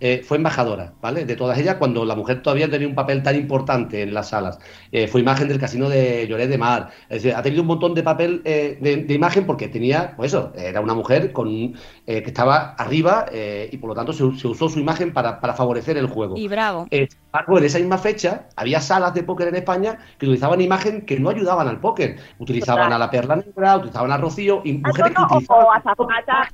[0.00, 1.24] Eh, fue embajadora, ¿vale?
[1.24, 4.58] De todas ellas, cuando la mujer todavía tenía un papel tan importante en las salas.
[4.90, 6.90] Eh, fue imagen del casino de Lloret de Mar.
[7.08, 10.32] Es decir, ha tenido un montón de papel eh, de, de imagen porque tenía, pues
[10.32, 11.74] eso, era una mujer con
[12.06, 15.40] eh, que estaba arriba eh, y por lo tanto se, se usó su imagen para,
[15.40, 16.36] para favorecer el juego.
[16.36, 16.86] Y bravo.
[16.90, 20.60] Eh, sin embargo, en esa misma fecha había salas de póker en España que utilizaban
[20.60, 22.16] imagen que no ayudaban al póker.
[22.38, 22.94] Utilizaban Total.
[22.94, 25.72] a la Perla Negra, utilizaban a Rocío y mujeres no, no, que o, utilizaban o
[25.72, 26.48] azafatas,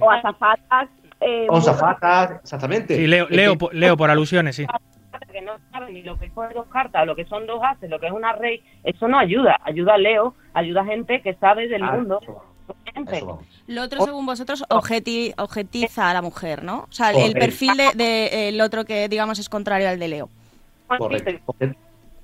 [0.00, 0.88] o azafatas,
[1.20, 2.96] eh, o zafatas, exactamente.
[2.96, 4.66] Sí, Leo, Es Leo, que- po- Leo por alusiones, sí.
[5.32, 8.00] que no saben ni lo que son dos cartas, lo que son dos haces, lo
[8.00, 9.60] que es una rey, eso no ayuda.
[9.62, 12.18] Ayuda a Leo, ayuda a gente que sabe del Ah, mundo.
[12.22, 12.42] eso
[13.12, 13.40] eso.
[13.66, 16.86] Lo otro, según vosotros, objeti- objetiza a la mujer, ¿no?
[16.88, 20.28] O sea, el, perfil del de, el otro que, digamos, es contrario al de Leo.
[20.88, 21.54] Correcto.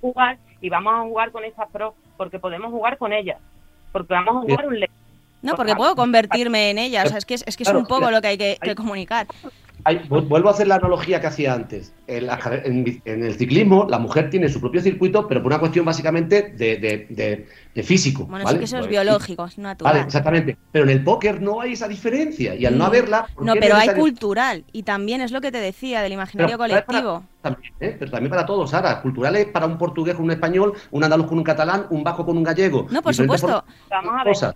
[0.01, 3.38] jugar y vamos a jugar con esas pros porque podemos jugar con ellas.
[3.92, 4.88] Porque vamos a jugar un Leo.
[5.47, 7.05] No, porque puedo convertirme en ella.
[7.05, 8.74] O sea, es que es, es, que es Claro, un poco lo que hay que,
[8.76, 9.26] comunicar.
[9.84, 11.92] Hay- vuelvo a hacer la analogía que hacía antes.
[12.09, 15.40] En, la carre- en bi- en el ciclismo, la mujer tiene su propio circuito, pero
[15.42, 18.24] por una cuestión básicamente de, de- de- de físico.
[18.24, 18.57] Bueno, ¿vale?
[18.57, 19.92] sí que eso es Pues, biológico, es natural.
[19.92, 20.57] Vale, exactamente.
[20.72, 22.57] Pero en el póker no hay esa diferencia.
[22.57, 22.86] Y al no Mm.
[22.88, 23.26] haberla.
[23.32, 24.64] ¿por No, pero hay cultural.
[24.72, 27.24] Y también es lo que te decía del imaginario Pero, ¿sabes para- colectivo.
[27.42, 27.97] También, ¿eh?
[27.97, 29.01] Pero también para todos, Sara.
[29.03, 32.36] Culturales para un portugués con un español, un andaluz con un catalán, un vasco con
[32.36, 32.88] un gallego.
[32.90, 33.47] No, por supuesto.
[33.47, 34.32] formas- Vamos a ver.
[34.32, 34.55] cosas.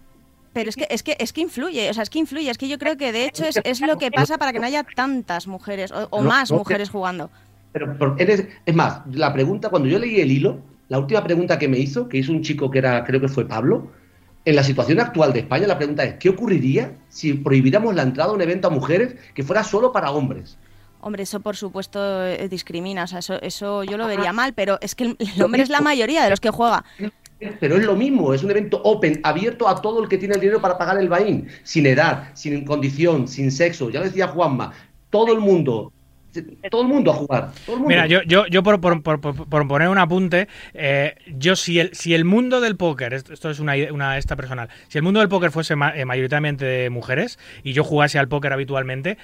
[0.61, 2.51] Pero es que, es que es que influye, o sea, es que influye.
[2.51, 4.67] Es que yo creo que de hecho es, es lo que pasa para que no
[4.67, 7.31] haya tantas mujeres o, o No, más no, mujeres jugando.
[7.73, 10.59] Pero, pero eres- es más, la pregunta, cuando yo leí el hilo,
[10.89, 13.47] la última pregunta que me hizo, que hizo un chico que era, creo que fue
[13.47, 13.91] Pablo,
[14.45, 18.31] en la situación actual de España, la pregunta es, ¿qué ocurriría si prohibiéramos la entrada
[18.31, 20.59] a un evento a mujeres que fuera solo para hombres?
[21.03, 24.79] Hombre, eso por supuesto eh, discrimina, o sea, eso, eso yo lo vería mal, pero
[24.83, 26.85] es que el hombre es la mayoría de los que juega.
[27.59, 30.41] Pero es lo mismo, es un evento open, abierto a todo el que tiene el
[30.41, 33.89] dinero para pagar el bain, sin edad, sin condición, sin sexo.
[33.91, 34.73] Ya decía Juanma,
[35.09, 35.91] todo el mundo,
[36.71, 37.51] todo el mundo a jugar.
[37.65, 37.89] Todo el mundo.
[37.89, 41.95] Mira, yo, yo, yo por, por- por- por- poner un apunte, eh, yo si el,
[41.95, 45.29] si el mundo del póker, esto es una, una esta personal, si el mundo del
[45.31, 49.17] póker fuese eh, mayoritariamente de mujeres y yo jugase al póker habitualmente,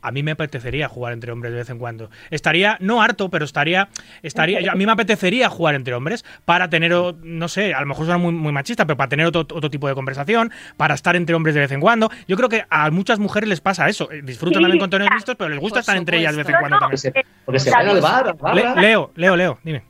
[0.00, 2.10] a mí me apetecería jugar entre hombres de vez en cuando.
[2.30, 3.88] Estaría, no harto, pero estaría,
[4.22, 7.86] estaría, yo- a mí me apetecería jugar entre hombres para tener, no sé, a lo
[7.86, 11.16] mejor suena muy, muy machista, pero para tener otro, otro tipo de conversación, para estar
[11.16, 12.10] entre hombres de vez en cuando.
[12.26, 14.10] Yo creo que a muchas mujeres les pasa eso.
[14.12, 16.42] Eh, Disfrutan Sí, también con torneos ah, mixtos, pero les gusta estar entre ellas de
[16.42, 17.24] vez en cuando No, también.
[17.44, 18.80] Porque se, van al bar, Le-.
[18.80, 19.82] Leo, Leo, Leo, dime.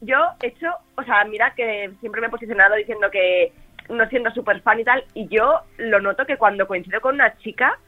[0.00, 3.52] yo he hecho, o sea, mira que siempre me he posicionado diciendo que
[3.88, 7.36] no siendo súper fan y tal, y yo lo noto que cuando coincido con una
[7.38, 7.78] chica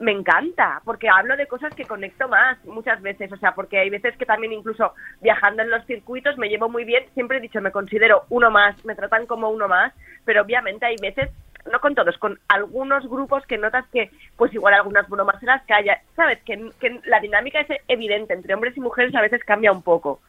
[0.00, 3.90] me encanta, porque hablo de cosas que conecto más muchas veces, o sea, porque hay
[3.90, 7.60] veces que también incluso viajando en los circuitos me llevo muy bien, siempre he dicho,
[7.60, 9.92] me considero uno más, me tratan como uno más,
[10.24, 11.30] pero obviamente hay veces,
[11.70, 15.36] no con todos, con algunos grupos que notas que pues igual algunas bromas
[15.66, 19.44] que haya, sabes, que, que la dinámica es evidente, entre hombres y mujeres a veces
[19.44, 20.22] cambia un poco.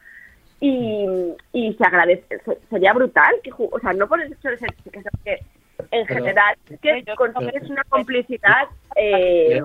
[0.60, 1.06] Y,
[1.52, 4.68] y se agradece, se- sería brutal que o sea, no por el hecho de ser
[5.24, 5.40] que
[5.90, 9.62] en Pero- general es que Yo- consigues una complicidad eh,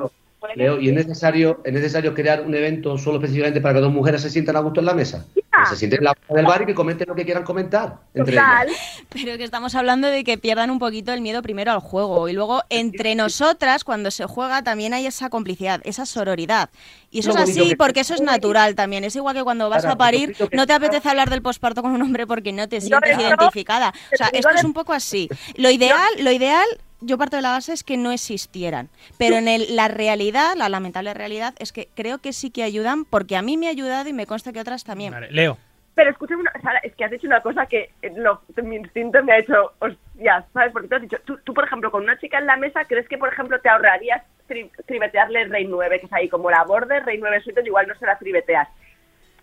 [0.56, 4.22] Leo, ¿y es necesario, es necesario crear un evento solo específicamente para que dos mujeres
[4.22, 5.26] se sientan a gusto en la mesa?
[5.36, 7.96] Que se sienten en la mesa del bar y que comenten lo que quieran comentar
[8.14, 8.80] entre total, ellas.
[9.10, 12.34] Pero que estamos hablando de que pierdan un poquito el miedo primero al juego y
[12.34, 16.70] luego entre nosotras cuando se juega también hay esa complicidad, esa sororidad.
[17.10, 19.04] Y eso es así que- porque eso es natural también.
[19.04, 22.02] Es igual que cuando vas a parir, no te apetece hablar del posparto con un
[22.04, 23.94] hombre porque no te sientes identificada.
[24.14, 25.28] O sea, esto es un poco así.
[25.58, 26.68] Lo ideal, lo ideal
[27.02, 30.70] yo parto de la base es que no existieran, pero en el- la realidad, la
[30.70, 34.10] lamentable realidad es que creo que sí que ayudan porque a mí me ha ayudado
[34.10, 35.14] y me consta que otras también.
[35.14, 35.58] Vale, Leo.
[35.96, 39.24] pero escúchame, una, Sara, es que has dicho una cosa que eh, no, mi instinto
[39.24, 40.72] me ha hecho, hostia, ¿sabes?
[40.72, 43.08] Porque tú has dicho, tú, tú, por ejemplo, con una chica en la mesa, ¿crees
[43.08, 47.00] que, por ejemplo, te ahorrarías tri- tribetearle Rey 9, que es ahí como la borde,
[47.00, 48.68] Rey 9 suelto, igual no se la tribeteas?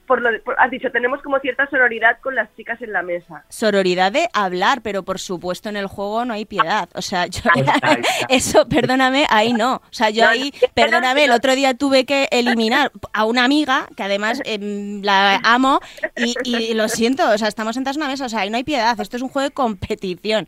[0.07, 3.03] Por lo de- por- has dicho, tenemos como cierta sororidad con las chicas en la
[3.03, 3.45] mesa.
[3.49, 6.89] Sororidad de hablar, pero por supuesto en el juego no hay piedad.
[6.95, 7.41] O sea, yo
[8.29, 9.77] eso, perdóname, ahí no.
[9.77, 14.03] O sea, yo ahí, perdóname, el otro día tuve que eliminar a una amiga, que
[14.03, 15.81] además em, la amo,
[16.17, 18.57] y, y lo siento, o sea, estamos sentados en una mesa, o sea, ahí no
[18.57, 20.47] hay piedad, esto es un juego de competición.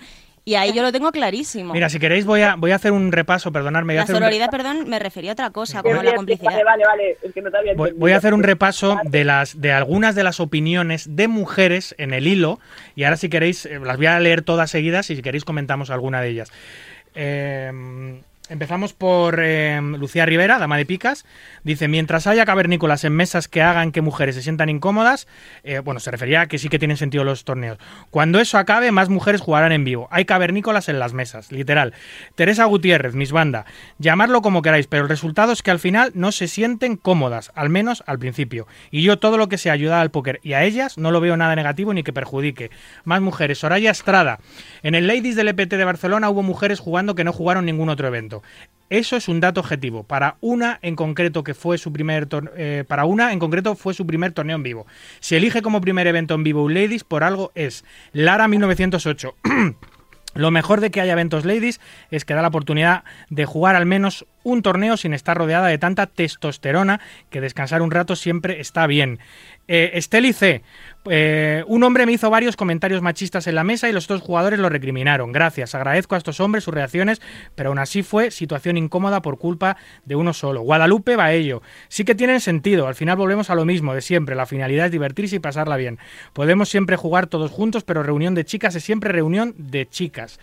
[0.49, 1.73] Y ahí yo lo tengo clarísimo.
[1.73, 3.95] Mira, si queréis voy a, voy a hacer un repaso, perdonadme.
[3.95, 6.53] Voy a la hacer un sororidad, perdón, me refería a otra cosa, como la complicidad.
[6.53, 9.25] Vale, vale, vale, es que no te había Voy, voy a hacer un repaso de
[9.25, 12.61] las de algunas de las opiniones de mujeres en el hilo
[12.95, 15.91] y ahora si queréis eh, las voy a leer todas seguidas y si queréis comentamos
[15.91, 16.53] alguna de ellas.
[17.17, 18.21] Eh,
[18.51, 21.25] empezamos por eh, Lucía Rivera, dama de picas.
[21.65, 25.27] Dice, mientras haya cavernícolas en mesas que hagan que mujeres se sientan incómodas,
[25.65, 27.79] eh, bueno, se refería a que sí que tienen sentido los torneos.
[28.11, 30.09] Cuando eso acabe, más mujeres jugarán en vivo.
[30.11, 31.95] Hay cavernícolas en las mesas, literal.
[32.35, 33.67] Teresa Gutiérrez, mis banda.
[33.99, 37.71] Llamarlo como queráis, pero el resultado es que al final no se sienten cómodas, al
[37.71, 38.67] menos al principio.
[38.91, 41.37] Y yo todo lo que sea ayudar al póker y a ellas no lo veo
[41.37, 42.71] nada negativo ni que perjudique.
[43.05, 43.59] Más mujeres.
[43.59, 44.41] Soraya Estrada.
[44.83, 48.09] En el Ladies del EPT de Barcelona hubo mujeres jugando que no jugaron ningún otro
[48.09, 48.36] evento.
[48.89, 50.05] Eso es un dato objetivo.
[50.05, 54.07] Para una en concreto que fue su primer eh, para una en concreto fue su
[54.07, 54.87] primer torneo en vivo.
[55.19, 59.35] Si elige como primer evento en vivo un Ladies por algo es Lara 1908.
[60.37, 61.81] Lo mejor de que haya eventos ladies
[62.11, 65.79] es que da la oportunidad de jugar al menos un torneo sin estar rodeada de
[65.79, 69.19] tanta testosterona que descansar un rato siempre está bien.
[69.67, 69.99] Eh,
[70.35, 70.63] C.
[71.11, 74.59] eh, un hombre me hizo varios comentarios machistas en la mesa y los dos jugadores
[74.59, 75.33] lo recriminaron.
[75.33, 77.21] Gracias, agradezco a estos hombres sus reacciones,
[77.55, 80.63] pero aún así fue situación incómoda por culpa de uno solo.
[80.63, 81.63] Guadalupe Baello.
[81.89, 84.35] Sí que tienen sentido, al final volvemos a lo mismo de siempre.
[84.35, 85.99] La finalidad es divertirse y pasarla bien.
[86.33, 90.39] Podemos siempre jugar todos juntos, pero reunión de chicas es siempre reunión de chicas.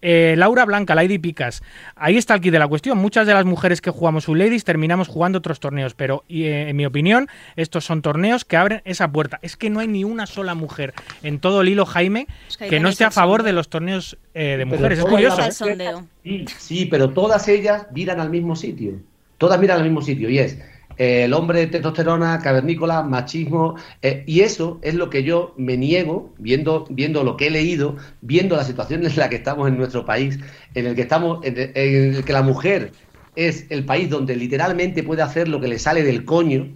[0.00, 1.62] Eh, Laura Blanca, Lady Picas.
[1.96, 2.98] Ahí está el kit de la cuestión.
[2.98, 6.76] Muchas de las mujeres que jugamos un Ladies terminamos jugando otros torneos, pero eh, en
[6.76, 9.38] mi opinión, estos son torneos que abren esa puerta.
[9.42, 12.80] Es que no hay ni una sola mujer en todo el hilo, Jaime, Es que
[12.80, 13.46] no esté a favor sondeo.
[13.46, 14.98] de los torneos eh, de Pero mujeres.
[14.98, 15.52] Es curioso.
[15.52, 16.06] sondeo.
[16.24, 18.94] Sí, sí, pero todas ellas miran al mismo sitio.
[19.38, 20.58] Todas miran al mismo sitio y es
[20.96, 23.76] eh, el hombre de testosterona, cavernícola, machismo.
[24.02, 27.96] eh, y eso es lo que yo me niego, viendo, viendo lo que he leído,
[28.20, 30.38] viendo la situación en la que estamos en nuestro país,
[30.74, 32.90] en el que estamos, en el, en el que la mujer
[33.36, 36.66] es el país donde literalmente puede hacer lo que le sale del coño,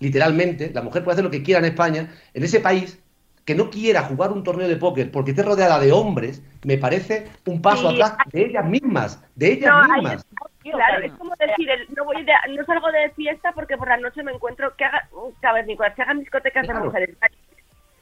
[0.00, 3.02] literalmente, la mujer puede hacer lo que quiera en España, en ese país
[3.44, 7.28] que no quiera jugar un torneo de póker porque esté rodeada de hombres, me parece
[7.46, 10.26] un paso Sí, atrás de ellas mismas, de ellas No, mismas.
[10.26, 13.88] está Claro, es como decir, el- no voy de, no salgo de fiesta porque por
[13.88, 15.08] la noche me encuentro que haga
[15.40, 16.86] cavernícolas, que hagan discotecas de Claro.
[16.86, 17.16] mujeres.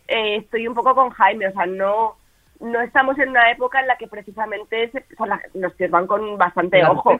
[0.09, 2.17] Eh, estoy un poco con Jaime, o sea, no
[2.61, 5.91] no estamos en una época en la que precisamente se- o sea, la- nos tíos
[5.91, 7.17] van con bastante El ojo.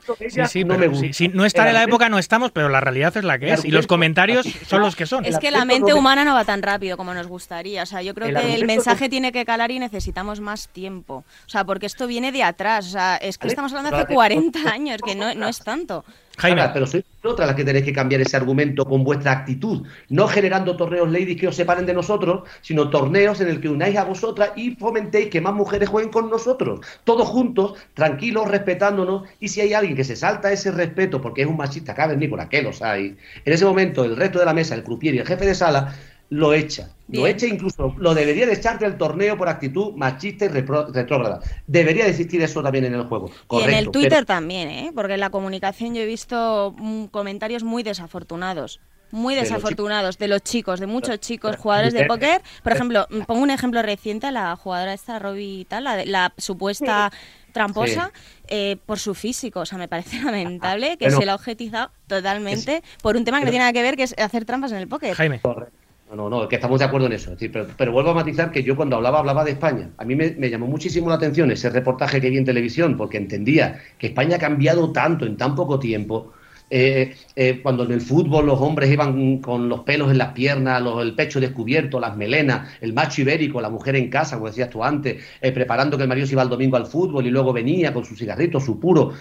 [0.47, 1.13] Sí, no pero me sí, gusta.
[1.13, 3.65] sí, no estar en la época no estamos, pero la realidad es la que es.
[3.65, 5.25] Y los comentarios son los que son.
[5.25, 7.83] Es que la mente humana no va tan rápido como nos gustaría.
[7.83, 11.23] O sea, yo creo El que el mensaje tiene que calar y necesitamos más tiempo.
[11.45, 12.87] O sea, porque esto viene de atrás.
[12.87, 14.15] O sea, es que estamos hablando de hace vale.
[14.15, 16.03] 40 años, que no, no es tanto.
[16.37, 16.69] Jaime.
[16.73, 20.77] Pero sois otras las que tenéis que cambiar ese argumento con vuestra actitud, no generando
[20.77, 24.51] torneos ladies que os separen de nosotros, sino torneos en el que unáis a vosotras
[24.55, 29.73] y fomentéis que más mujeres jueguen con nosotros, todos juntos, tranquilos, respetándonos, y si hay
[29.73, 33.53] alguien que se salta ese respeto porque es un machista cavernícola, que los hay, en
[33.53, 35.95] ese momento el resto de la mesa, el croupier y el jefe de sala,
[36.29, 36.89] lo echa.
[37.09, 37.35] Lo Bien.
[37.35, 41.39] echa incluso, lo debería de echar del torneo por actitud machista y repro- retrógrada.
[41.65, 43.27] Debería de existir eso también en el juego.
[43.27, 44.91] y en Correcto, el pero- Twitter también, ¿eh?
[44.93, 48.81] Porque en la comunicación yo he visto mm, comentarios muy desafortunados.
[49.09, 52.41] Muy desafortunados de los chicos, de muchos chicos pero- jugadores de pero- póker.
[52.61, 56.05] Por ejemplo, mm, pongo un ejemplo reciente, la jugadora esta, Robbie y tal, la, de-
[56.07, 57.09] la supuesta
[57.53, 58.11] tramposa,
[58.49, 59.61] eh, por su físico.
[59.61, 63.37] O sea, me parece lamentable que Pero- se la ha objetizado totalmente por un tema
[63.37, 65.15] que no pero- tiene nada que ver, que es hacer trampas en el póker.
[65.15, 65.39] Jaime.
[65.39, 65.76] Correcto.
[66.09, 67.31] No, no, no, que estamos de acuerdo en eso.
[67.31, 69.89] Es decir, pero, pero vuelvo a matizar que yo cuando hablaba, hablaba de España.
[69.97, 73.79] A mí me, llamó muchísimo la atención ese reportaje que vi en televisión, porque entendía
[73.97, 76.31] que España ha cambiado tanto en tan poco tiempo.
[76.69, 80.81] Eh, eh, cuando en el fútbol los hombres iban con los pelos en las piernas,
[81.01, 84.83] el pecho descubierto, las melenas, el macho ibérico, la mujer en casa, como decías tú
[84.83, 87.93] antes, eh, preparando que el marido se iba el domingo al fútbol y luego venía
[87.93, 89.13] con su cigarrito, su puro.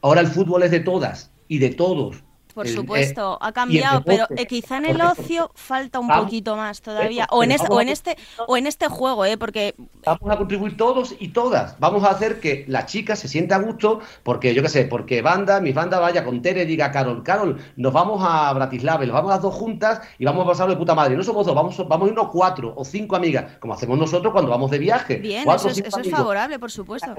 [0.00, 2.22] Ahora el fútbol es de todas y de todos.
[2.54, 6.56] Por El- eh, supuesto, ha cambiado, pero eh, quizá en el ocio falta un poquito
[6.56, 7.24] más todavía.
[7.24, 9.36] Eso, O en, este, o en este o en este juego, ¿eh?
[9.38, 9.74] Porque
[10.04, 11.78] Vamos a contribuir todos y todas.
[11.78, 15.22] Vamos a hacer que la chica se sienta a gusto, porque yo qué sé, porque
[15.22, 19.06] banda, mi banda vaya con Tere y diga Carol, Carol, nos vamos a Bratislava, y
[19.06, 21.16] nos vamos las dos juntas y vamos a pasarlo de puta madre.
[21.16, 24.50] No somos dos, vamos, vamos a irnos cuatro o cinco amigas, como hacemos nosotros cuando
[24.50, 25.16] vamos de viaje.
[25.16, 27.14] bien, Cuatro eso es, eso es favorable, por supuesto.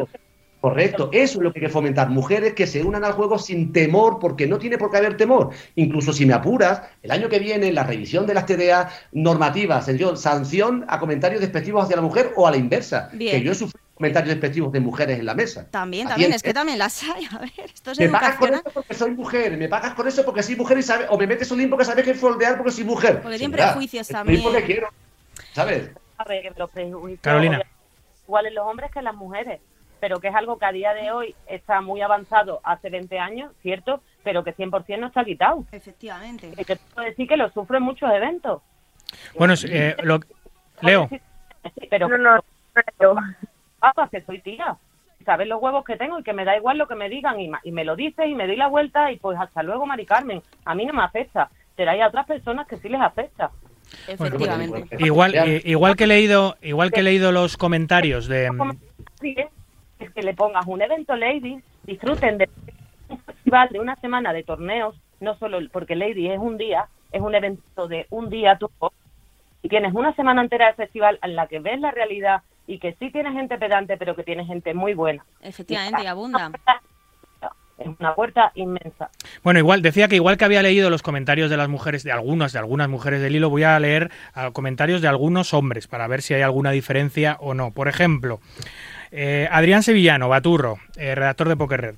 [0.64, 2.09] Correcto, eso es lo que hay que fomentar.
[2.09, 5.49] Mujeres que se unan al juego sin temor, porque no tiene por qué haber temor.
[5.76, 10.16] Incluso si me apuras, el año que viene, la revisión de las TDA normativas, sanción,
[10.16, 13.09] sanción a comentarios despectivos hacia la mujer o a la inversa.
[13.11, 13.36] Bien.
[13.36, 15.68] Que yo he sufrido comentarios despectivos de mujeres en la mesa.
[15.70, 17.28] También, también, es que también las hay.
[17.30, 20.24] A ver, esto es Me pagas con eso porque soy mujer, me pagas con eso
[20.24, 22.72] porque soy mujer y sabes, o me metes un limpo que sabes que foldear porque
[22.72, 23.22] soy mujer.
[23.22, 24.41] Porque tienen prejuicios también.
[24.41, 24.88] porque quiero,
[25.51, 25.89] ¿sabes?
[26.18, 27.61] A ver, que los prejuicios Carolina.
[28.26, 29.59] iguales los hombres que las mujeres,
[30.04, 33.54] pero que es algo que a día de hoy está muy avanzado hace 20 años,
[33.62, 34.01] ¿cierto?
[34.22, 35.64] Pero que 100% no está quitado.
[35.72, 36.51] Efectivamente.
[36.58, 38.62] Y que puedo decir que lo sufro en muchos eventos.
[39.38, 40.20] Bueno, eh, lo-
[40.82, 41.08] Leo.
[41.10, 41.22] Sí,
[41.89, 42.36] pero No, no,
[42.99, 43.16] no,
[43.82, 44.76] ah, que soy tía.
[45.26, 47.47] Sabes los huevos que tengo y que me da igual lo que me digan y,
[47.47, 50.06] ma- y me lo dices y me di la vuelta y pues hasta luego, Mari
[50.06, 50.41] Carmen.
[50.66, 53.51] A mí no me afecta, pero hay a otras personas que sí les afecta.
[54.06, 54.86] Efectivamente.
[54.99, 58.49] Igual, eh, igual que he leído, igual que he leído los comentarios de
[60.06, 62.49] es- que le pongas un evento ladies, disfruten de
[63.10, 67.22] un festival de una semana de torneos, no solo porque ladies es un día, es
[67.22, 68.70] un evento de un día tú
[69.62, 72.93] y tienes una semana entera de festival en la que ves la realidad y que
[72.99, 75.24] sí tienes gente pedante, pero que tienes gente muy buena.
[75.41, 76.51] Efectivamente, y abunda.
[77.78, 79.10] Es una puerta inmensa.
[79.43, 82.54] Bueno, igual, decía que igual que había leído los comentarios de las mujeres, de algunas,
[82.54, 86.22] de algunas mujeres del hilo, voy a leer ah, comentarios de algunos hombres para ver
[86.22, 87.72] si hay alguna diferencia o no.
[87.72, 88.39] Por ejemplo,
[89.14, 91.95] eh, Adrián Sevillano, Baturro, eh, redactor de Poker Red.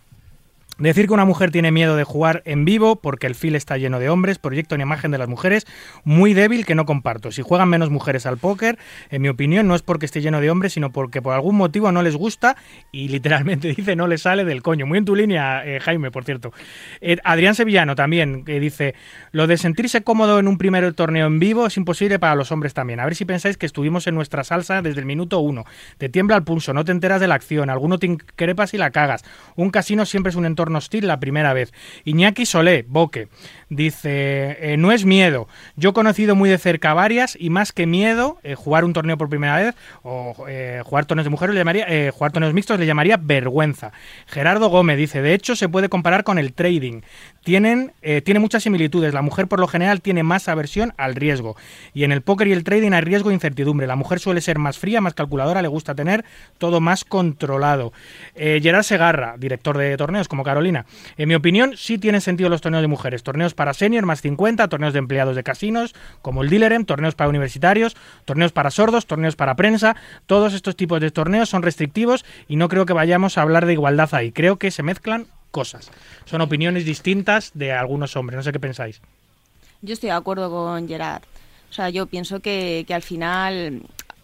[0.78, 3.98] Decir que una mujer tiene miedo de jugar en vivo porque el fil está lleno
[3.98, 5.66] de hombres, proyecto una imagen de las mujeres
[6.04, 7.32] muy débil que no comparto.
[7.32, 8.78] Si juegan menos mujeres al póker,
[9.10, 11.94] en mi opinión, no es porque esté lleno de hombres, sino porque por algún motivo
[11.94, 12.58] no les gusta
[12.92, 14.86] y literalmente dice no le sale del coño.
[14.86, 16.52] Muy en tu línea, eh, Jaime, por cierto.
[17.00, 18.96] Eh, Adrián Sevillano también, que dice,
[19.32, 22.74] lo de sentirse cómodo en un primer torneo en vivo es imposible para los hombres
[22.74, 23.00] también.
[23.00, 25.64] A ver si pensáis que estuvimos en nuestra salsa desde el minuto uno.
[25.98, 28.92] Te tiembla el pulso, no te enteras de la acción, alguno te increpas y la
[28.92, 29.24] cagas.
[29.56, 31.74] Un casino siempre es un entorno hostil la primera vez.
[32.06, 33.28] Iñaki Solé, Boque,
[33.70, 35.48] dice, eh, no es miedo.
[35.76, 39.18] Yo he conocido muy de cerca varias y más que miedo, eh, jugar un torneo
[39.18, 43.92] por primera vez o eh, jugar torneos de mujeres, jugar torneos mixtos le llamaría vergüenza.
[44.28, 47.02] Gerardo Gómez dice, de hecho se puede comparar con el trading.
[47.44, 47.94] Tienen,
[48.24, 49.14] tiene muchas similitudes.
[49.14, 51.56] La mujer por lo general tiene más aversión al riesgo.
[51.94, 53.86] Y en el póker y el trading hay riesgo e incertidumbre.
[53.86, 56.26] La mujer suele ser más fría, más calculadora, le gusta tener
[56.58, 57.94] todo más controlado.
[58.36, 60.86] Gerard Segarra, director de torneos como Carolina.
[61.18, 63.24] En mi opinión, sí tienen sentido los torneos de mujeres.
[63.24, 67.30] Torneos para senior más 50, torneos de empleados de casinos, como el Dealerem, torneos para
[67.30, 69.98] universitarios, torneos para sordos, torneos para prensa.
[70.28, 73.74] Todos estos tipos de torneos son restrictivos y no creo que vayamos a hablar de
[73.74, 74.32] igualdad ahí.
[74.32, 75.92] Creo que se mezclan cosas.
[76.24, 78.38] Son opiniones distintas de algunos hombres.
[78.38, 79.02] No sé qué pensáis.
[79.82, 81.24] Yo estoy de acuerdo con Gerard.
[81.70, 83.82] O sea, yo pienso que al final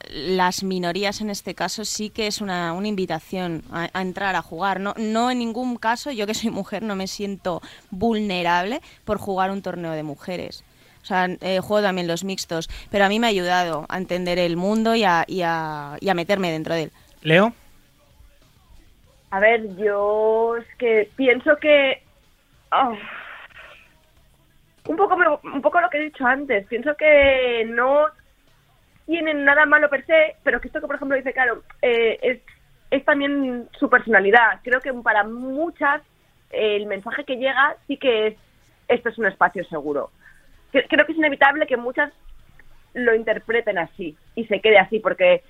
[0.10, 4.42] las minorías en este caso sí que es una, una invitación a, a, entrar a
[4.42, 4.80] jugar.
[4.80, 9.52] No, no en ningún caso, yo que soy mujer, no me siento vulnerable por jugar
[9.52, 10.64] un torneo de mujeres.
[11.02, 14.38] O sea, eh, juego también los mixtos, pero a mí me ha ayudado a entender
[14.38, 16.92] el mundo y a, y a, y a meterme dentro de él.
[17.24, 17.54] Leo.
[19.32, 22.04] A ver, yo es que pienso que...
[22.72, 22.96] Oh,
[24.88, 26.68] un, poco, un poco lo que he dicho antes.
[26.68, 28.06] Pienso que no
[29.12, 32.40] tienen nada malo per se, pero que esto que, por ejemplo, dice Caro, eh, es,
[32.92, 34.62] es también su personalidad.
[34.64, 36.02] Creo que para muchas
[36.50, 38.36] el mensaje que llega sí que es,
[38.88, 40.12] esto es un espacio seguro.
[40.72, 42.14] Creo que es inevitable que muchas
[42.94, 45.44] lo interpreten así y se quede así, porque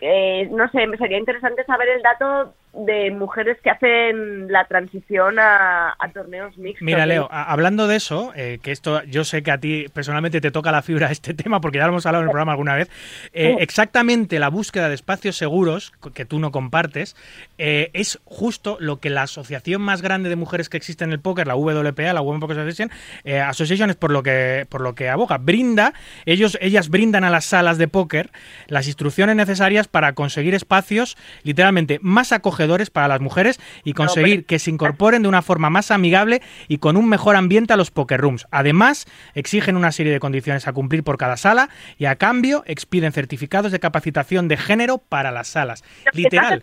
[0.00, 5.38] eh, no sé, me sería interesante saber el dato de mujeres que hacen la transición
[5.38, 6.84] a, a torneos mixtos.
[6.84, 10.40] Mira, Leo, a, hablando de eso, eh, que esto yo sé que a ti personalmente
[10.40, 12.76] te toca la fibra este tema, porque ya lo hemos hablado en el programa alguna
[12.76, 12.88] vez,
[13.32, 17.16] eh, exactamente la búsqueda de espacios seguros, que tú no compartes,
[17.58, 21.20] eh, es justo lo que la asociación más grande de mujeres que existe en el
[21.20, 22.90] póker, la WPA, la Women Poker Association,
[23.24, 25.94] eh, Association es por lo que por lo que aboga, brinda,
[26.26, 28.30] ellos, ellas brindan a las salas de póker
[28.68, 34.46] las instrucciones necesarias para conseguir espacios literalmente más acogedores para las mujeres y conseguir no,
[34.46, 37.90] que se incorporen de una forma más amigable y con un mejor ambiente a los
[37.90, 38.46] poker rooms.
[38.50, 43.12] Además, exigen una serie de condiciones a cumplir por cada sala y a cambio expiden
[43.12, 45.82] certificados de capacitación de género para las salas.
[46.12, 46.60] Literal.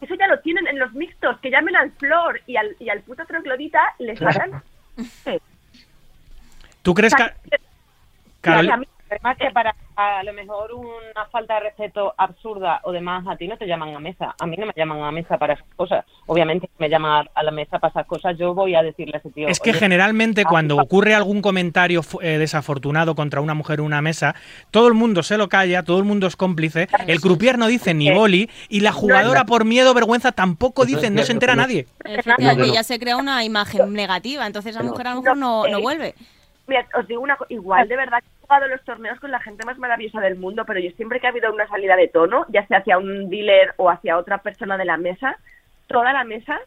[0.00, 3.02] Eso ya lo tienen en los mixtos, que llamen al Flor y al, y al
[3.02, 4.62] puto troglodita, les harán.
[6.82, 7.24] ¿Tú crees que...
[8.40, 8.86] Carol...
[9.10, 13.48] Además que para a lo mejor una falta de respeto absurda o demás, a ti
[13.48, 14.34] no te llaman a mesa.
[14.38, 16.04] A mí no me llaman a mesa para esas cosas.
[16.26, 19.18] Obviamente, si me llaman a la mesa para esas cosas, yo voy a decirle a
[19.18, 19.48] ese tío.
[19.48, 24.34] Es que generalmente cuando ocurre algún comentario eh, desafortunado contra una mujer en una mesa,
[24.70, 27.92] todo el mundo se lo calla, todo el mundo es cómplice, el croupier no dice
[27.94, 31.86] ni boli y la jugadora por miedo o vergüenza tampoco dice, no se entera nadie.
[32.04, 35.80] Efectivamente, ya se crea una imagen negativa, entonces la mujer a lo mejor no, no
[35.80, 36.14] vuelve.
[36.70, 39.66] Mira, os digo una cosa, igual de verdad he jugado los torneos con la gente
[39.66, 42.64] más maravillosa del mundo, pero yo siempre que ha habido una salida de tono, ya
[42.68, 45.36] sea hacia un dealer o hacia otra persona de la mesa,
[45.88, 46.60] toda la mesa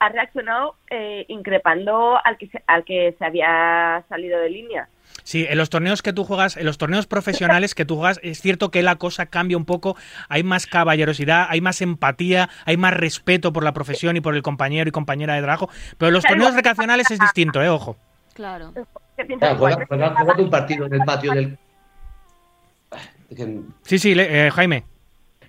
[0.00, 4.88] ha reaccionado eh, increpando al que, se, al que se había salido de línea.
[5.22, 8.40] Sí, en los torneos que tú juegas, en los torneos profesionales que tú juegas, es
[8.40, 9.96] cierto que la cosa cambia un poco,
[10.28, 14.42] hay más caballerosidad, hay más empatía, hay más respeto por la profesión y por el
[14.42, 17.96] compañero y compañera de trabajo, pero en los torneos recreacionales es distinto, eh, ojo.
[18.34, 18.72] Claro.
[19.26, 21.58] Claro, juega, juega, juega un partido en el patio del.
[23.82, 24.84] Sí, sí, eh, Jaime.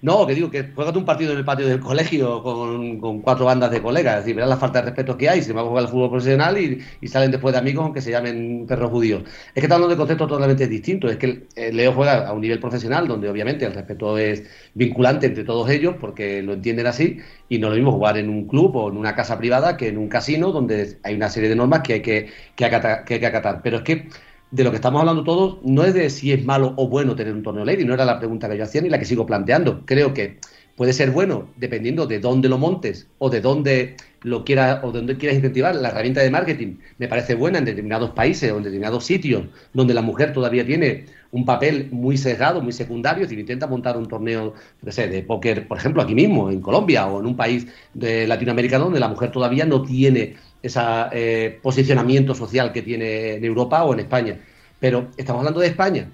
[0.02, 3.46] No, que digo que juegas un partido en el patio del colegio con, con, cuatro
[3.46, 4.20] bandas de colegas.
[4.20, 5.42] Es decir, verás la falta de respeto que hay.
[5.42, 8.12] Se va a jugar el fútbol profesional y, y, salen después de amigos aunque se
[8.12, 9.24] llamen perros judíos.
[9.26, 11.12] Es que está hablando de conceptos totalmente distintos.
[11.12, 14.44] Es que Leo juega a un nivel profesional donde obviamente el respeto es
[14.74, 17.20] vinculante entre todos ellos porque lo entienden así.
[17.50, 19.90] Y no es lo mismo jugar en un club o en una casa privada que
[19.90, 23.26] en un casino donde hay una serie de normas que hay que, que, hay que
[23.26, 23.62] acatar.
[23.64, 24.08] Pero es que
[24.52, 27.34] de lo que estamos hablando todos no es de si es malo o bueno tener
[27.34, 29.86] un torneo lady, no era la pregunta que yo hacía ni la que sigo planteando.
[29.86, 30.40] Creo que
[30.76, 35.00] puede ser bueno dependiendo de dónde lo montes o de dónde lo quieras o de
[35.00, 35.76] dónde quieras incentivar.
[35.76, 39.44] La herramienta de marketing me parece buena en determinados países o en determinados sitios
[39.74, 44.08] donde la mujer todavía tiene un papel muy sesgado, muy secundario, decir, intenta montar un
[44.08, 47.68] torneo, no sé, de póker, por ejemplo, aquí mismo, en Colombia o en un país
[47.94, 50.80] de Latinoamérica donde la mujer todavía no tiene ese
[51.12, 54.40] eh, posicionamiento social que tiene en Europa o en España.
[54.80, 56.10] Pero estamos hablando de España,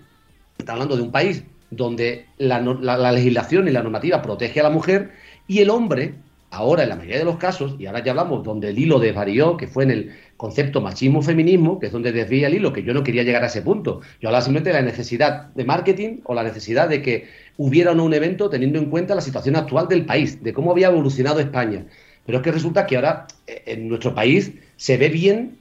[0.58, 4.64] estamos hablando de un país donde la, la, la, legislación y la normativa protege a
[4.64, 5.12] la mujer
[5.48, 6.16] y el hombre,
[6.52, 9.58] ahora en la mayoría de los casos, y ahora ya hablamos donde el hilo desvarió,
[9.58, 13.04] que fue en el concepto machismo-feminismo, que es donde desvía el hilo, que yo no
[13.04, 14.02] quería llegar a ese punto.
[14.22, 17.28] Yo hablaba simplemente de la necesidad de marketing o la necesidad de que
[17.58, 20.72] hubiera o no un evento teniendo en cuenta la situación actual del país, de cómo
[20.72, 21.86] había evolucionado España.
[22.26, 25.58] Pero es que resulta que ahora en nuestro país se ve bien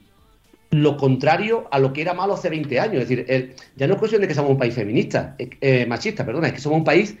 [0.71, 3.03] lo contrario a lo que era malo hace 20 años.
[3.03, 6.25] Es decir, el, ya no es cuestión de que somos un país feminista, eh, machista,
[6.25, 7.17] perdona, es que somos un país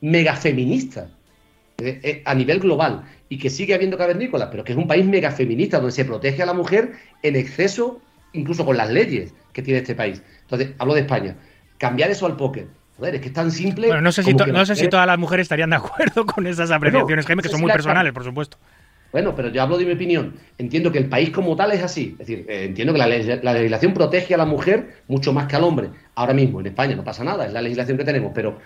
[0.00, 1.10] mega feminista
[1.78, 5.06] eh, eh, a nivel global y que sigue habiendo cavernícolas, pero que es un país
[5.06, 6.92] mega feminista donde se protege a la mujer
[7.22, 8.00] en exceso,
[8.32, 10.22] incluso con las leyes que tiene este país.
[10.42, 11.36] Entonces, hablo de España.
[11.78, 12.66] Cambiar eso al póker.
[12.96, 13.86] Joder, es que es tan simple.
[13.86, 16.70] Bueno, no sé, si, no sé si todas las mujeres estarían de acuerdo con esas
[16.72, 18.58] apreciaciones, Jaime, que son muy personales, por supuesto.
[19.10, 20.34] Bueno, pero yo hablo de mi opinión.
[20.58, 22.10] Entiendo que el país como tal es así.
[22.12, 25.56] Es decir, eh, entiendo que la, la, legislación protege a la mujer mucho más que
[25.56, 25.90] al hombre.
[26.14, 28.58] Ahora mismo en España no pasa nada, es la legislación que tenemos, pero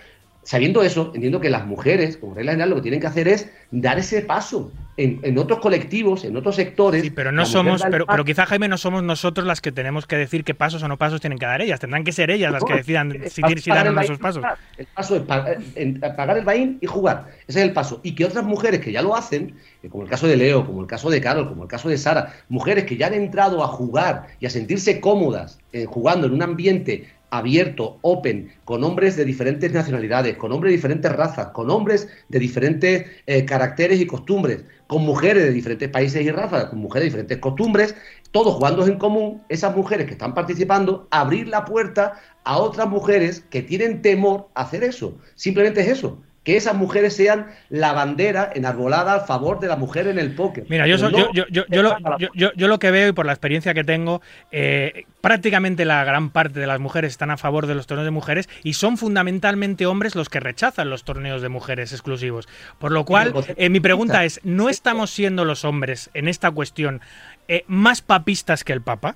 [0.43, 3.51] sabiendo eso, entiendo que las mujeres, como regla general, lo que tienen que hacer es
[3.71, 4.73] dar ese paso.
[4.99, 7.01] En, en otros colectivos, en otros sectores.
[7.01, 10.17] Sí, pero no somos, pero, pero quizá Jaime no somos nosotros las que tenemos que
[10.17, 11.81] decir qué pasos o no pasos tienen que dar ellas.
[11.81, 13.41] Tendrán que ser ellas las que decidan si, si
[13.71, 14.45] pagar dan o no esos pasos.
[14.77, 17.29] El paso es pa- en- pagar el bain y jugar.
[17.49, 18.01] Ese es el paso.
[18.03, 19.55] Y que otras mujeres que ya lo hacen,
[19.89, 22.35] como el caso de Leo, como el caso de Carol, como el caso de Sara,
[22.51, 26.43] mujeres que ya han entrado a jugar y a sentirse cómodas eh, jugando en un
[26.43, 32.07] ambiente abierto, open, con hombres de diferentes nacionalidades, con hombres de diferentes razas, con hombres
[32.29, 37.05] de diferentes eh, caracteres y costumbres, con mujeres de diferentes países y razas, con mujeres
[37.05, 37.95] de diferentes costumbres,
[38.33, 43.41] todos jugando en común, esas mujeres que están participando, abrir la puerta a otras mujeres
[43.49, 45.19] que tienen temor a hacer eso.
[45.35, 46.23] Simplemente es eso.
[46.45, 50.65] Que esas mujeres sean la bandera enarbolada a favor de la mujer en el póker.
[50.69, 53.09] Mira, yo, so- yo, no yo, yo, yo lo, yo, yo- yo lo que veo
[53.09, 54.21] y por la experiencia que tengo,
[54.51, 58.11] eh, prácticamente la gran parte de las mujeres están a favor de los torneos de
[58.11, 62.49] mujeres y son fundamentalmente hombres los que rechazan los torneos de mujeres exclusivos.
[62.81, 67.01] Por lo cual, eh, mi pregunta es, ¿no estamos siendo los hombres en esta cuestión
[67.47, 69.15] eh, más papistas que el Papa?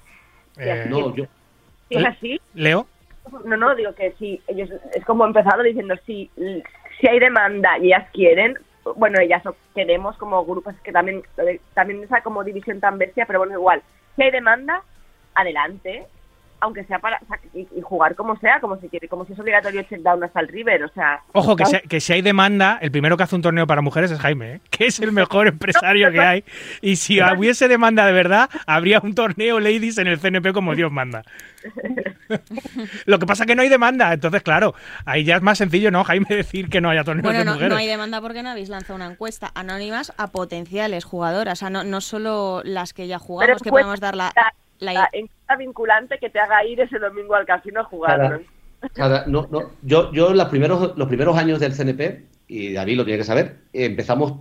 [0.59, 1.25] Eh, No, yo,
[1.91, 2.87] es así, Leo.
[3.45, 6.31] no, no, digo que sí, ellos es como empezado diciendo si,
[7.01, 8.59] si hay demanda y ellas quieren,
[8.97, 9.43] bueno, ellas
[9.75, 11.23] queremos como grupos que también,
[11.75, 13.83] también esa como división tan bestia, pero bueno, igual,
[14.15, 14.83] si hay demanda,
[15.35, 16.07] adelante,
[16.61, 19.35] aunque sea para o sea, y, y jugar como sea, como si quiere, como si
[19.35, 22.23] es obligatorio check down hasta el River, o sea, Ojo, que si, que si hay
[22.23, 24.61] demanda, el primero que hace un torneo para mujeres es Jaime, ¿eh?
[24.71, 26.45] que es el mejor empresario que hay.
[26.81, 30.91] Y si hubiese demanda de verdad, habría un torneo ladies en el CNP como Dios
[30.91, 31.23] manda.
[33.07, 34.75] Lo que pasa es que no hay demanda, entonces claro,
[35.05, 37.53] ahí ya es más sencillo, ¿no, Jaime, decir que no haya torneos Bueno, de no,
[37.53, 37.71] mujeres?
[37.73, 41.71] no hay demanda porque no habéis lanzado una encuesta anónimas a potenciales jugadoras, o sea,
[41.71, 45.09] no, no solo las que ya jugamos, que pues, podemos dar la, la, la- la
[45.13, 48.19] encuesta vinculante que te haga ir ese domingo al casino a jugar.
[48.19, 48.45] Cada- ¿no?
[48.93, 53.05] cada- no, no, yo, yo los primeros, los primeros años del CNP, y David lo
[53.05, 54.35] tiene que saber, empezamos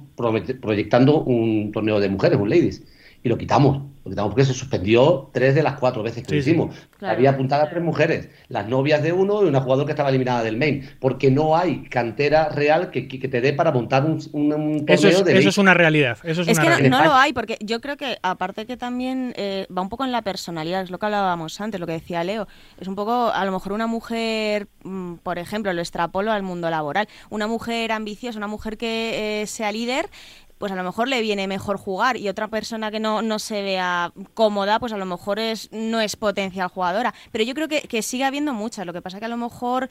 [0.62, 2.84] proyectando un torneo de mujeres, un ladies,
[3.26, 3.82] y lo quitamos.
[4.06, 6.50] Lo quitamos porque se suspendió tres de las cuatro veces que Sí, lo sí.
[6.52, 6.76] hicimos.
[7.00, 7.16] Claro.
[7.16, 10.58] Había apuntadas tres mujeres, las novias de uno y una jugadora que estaba eliminada del
[10.58, 14.86] main, porque no hay cantera real que, que te dé para montar un, un- un
[14.86, 16.20] torneo Eso es, de eso es una realidad.
[16.24, 17.00] Eso es, Es una que no, realidad.
[17.00, 20.12] no lo hay, porque yo creo que aparte que también eh, va un poco en
[20.12, 22.48] la personalidad, es lo que hablábamos antes, lo que decía Leo,
[22.80, 26.70] es un poco, a lo mejor una mujer, mm, por ejemplo, lo extrapolo al mundo
[26.70, 30.10] laboral, una mujer ambiciosa, una mujer que eh, sea líder,
[30.58, 33.62] pues a lo mejor le viene mejor jugar y otra persona que no, no se
[33.62, 37.14] vea cómoda, pues a lo mejor es no es potencial jugadora.
[37.32, 39.90] Pero yo creo que, que sigue habiendo muchas, lo que pasa que a lo mejor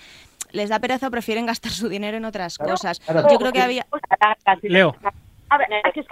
[0.53, 3.01] les da pereza o prefieren gastar su dinero en otras Claro, cosas.
[3.01, 3.29] claro.
[3.31, 3.87] Yo creo que había...
[4.63, 4.97] Leo.
[5.51, 6.05] A ver, es que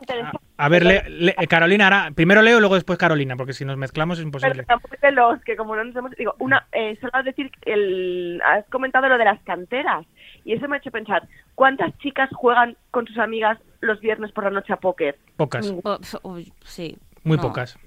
[0.00, 0.26] es
[0.56, 3.64] A ver, Le- Le- eh, Carolina, ahora, primero Leo y luego después Carolina, porque si
[3.64, 4.54] nos mezclamos es imposible.
[4.54, 6.10] Pero tampoco de los que como no nos hemos...
[6.12, 10.06] Digo, una, eh, solo decir, el, has comentado lo de las canteras
[10.44, 14.44] y eso me ha hecho pensar, ¿cuántas chicas juegan con sus amigas los viernes por
[14.44, 15.18] la noche a póker?
[15.36, 15.72] Pocas,
[16.22, 16.96] uy, sí.
[17.24, 17.42] muy no.
[17.42, 17.78] pocas.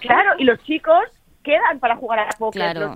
[0.00, 1.04] Claro, y los chicos
[1.42, 2.72] quedan para jugar a póker.
[2.72, 2.94] Claro.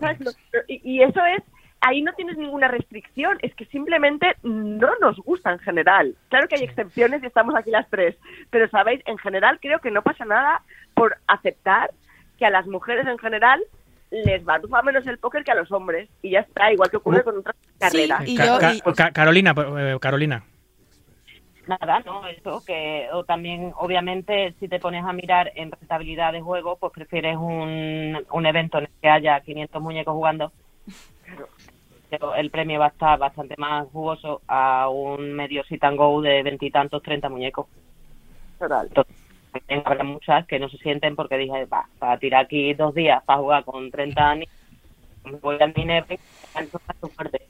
[0.68, 1.42] y eso es,
[1.86, 6.14] ahí no tienes ninguna restricción, es que simplemente no nos gusta en general.
[6.28, 8.16] Claro que hay excepciones y estamos aquí las tres,
[8.50, 10.62] pero sabéis, en general creo que no pasa nada
[10.94, 11.90] por aceptar
[12.38, 13.62] que a las mujeres en general
[14.10, 17.24] les va menos el póker que a los hombres y ya está, igual que ocurre
[17.24, 18.26] con otras carreras.
[18.28, 20.44] Y yo- Ca- y- Ca- Carolina, eh, Carolina.
[21.66, 26.42] Nada, no, eso que o también obviamente si te pones a mirar en rentabilidad de
[26.42, 30.52] juego, pues prefieres un, un evento en el que haya 500 muñecos jugando.
[32.18, 36.20] Pero el premio va a estar bastante más jugoso a un medio sit and go
[36.22, 37.66] de veintitantos, treinta muñecos.
[38.58, 38.86] Total.
[38.86, 39.16] Entonces,
[39.52, 43.22] también habrá muchas que no se sienten porque dije, va, para tirar aquí dos días
[43.24, 44.48] para jugar con 30 años,
[45.24, 46.14] me voy al Minerva,
[46.56, 47.42] entonces es fuerte.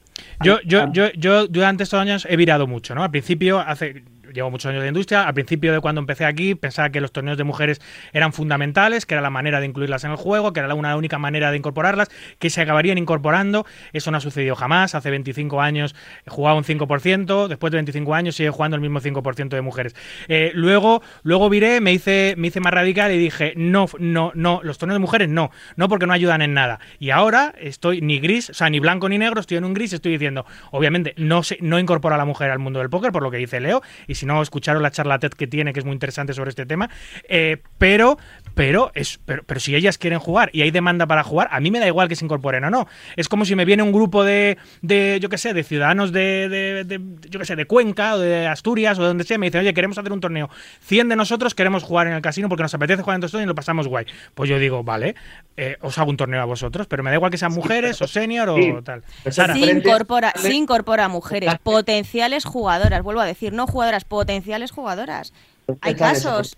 [0.43, 3.03] Yo, yo, yo, yo durante estos años he virado mucho, ¿no?
[3.03, 4.03] Al principio, hace
[4.35, 7.39] llevo muchos años de industria, al principio de cuando empecé aquí pensaba que los torneos
[7.39, 7.81] de mujeres
[8.13, 11.19] eran fundamentales, que era la manera de incluirlas en el juego, que era una única
[11.19, 13.65] manera de incorporarlas, que se acabarían incorporando.
[13.93, 14.95] Eso no ha sucedido jamás.
[14.95, 15.95] Hace 25 años
[16.27, 19.95] jugaba un 5%, después de 25 años sigue jugando el mismo 5% de mujeres.
[20.29, 24.61] Eh, luego, luego viré, me hice, me hice más radical y dije, no, no, no,
[24.63, 26.81] los torneos de mujeres no, no porque no ayudan en nada.
[26.99, 29.93] Y ahora estoy ni gris, o sea, ni blanco ni negro, estoy en un gris,
[29.93, 33.23] estoy diciendo, obviamente, no se, no incorpora a la mujer al mundo del póker, por
[33.23, 35.85] lo que dice Leo, y si no, escucharon la charla TED que tiene, que es
[35.85, 36.89] muy interesante sobre este tema.
[37.29, 38.17] Eh, pero,
[38.55, 41.71] pero, es, pero, pero si ellas quieren jugar y hay demanda para jugar, a mí
[41.71, 42.87] me da igual que se incorporen o no.
[43.17, 46.49] Es como si me viene un grupo de, de yo qué sé, de ciudadanos de,
[46.49, 49.47] de, de, yo qué sé, de Cuenca o de Asturias o de donde sea, me
[49.47, 50.49] dicen, oye, queremos hacer un torneo.
[50.83, 53.47] 100 de nosotros queremos jugar en el casino porque nos apetece jugar en todo y
[53.47, 54.07] lo pasamos guay.
[54.35, 55.15] Pues yo digo, vale,
[55.57, 58.07] eh, os hago un torneo a vosotros, pero me da igual que sean mujeres o
[58.07, 59.03] senior o tal.
[59.31, 59.55] Sara.
[59.55, 65.33] Sí incorpora, sí incorpora mujeres, potenciales jugadoras, vuelvo a decir, no jugadoras, potenciales jugadoras.
[65.81, 66.57] Hay casos.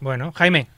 [0.00, 0.68] Bueno, Jaime.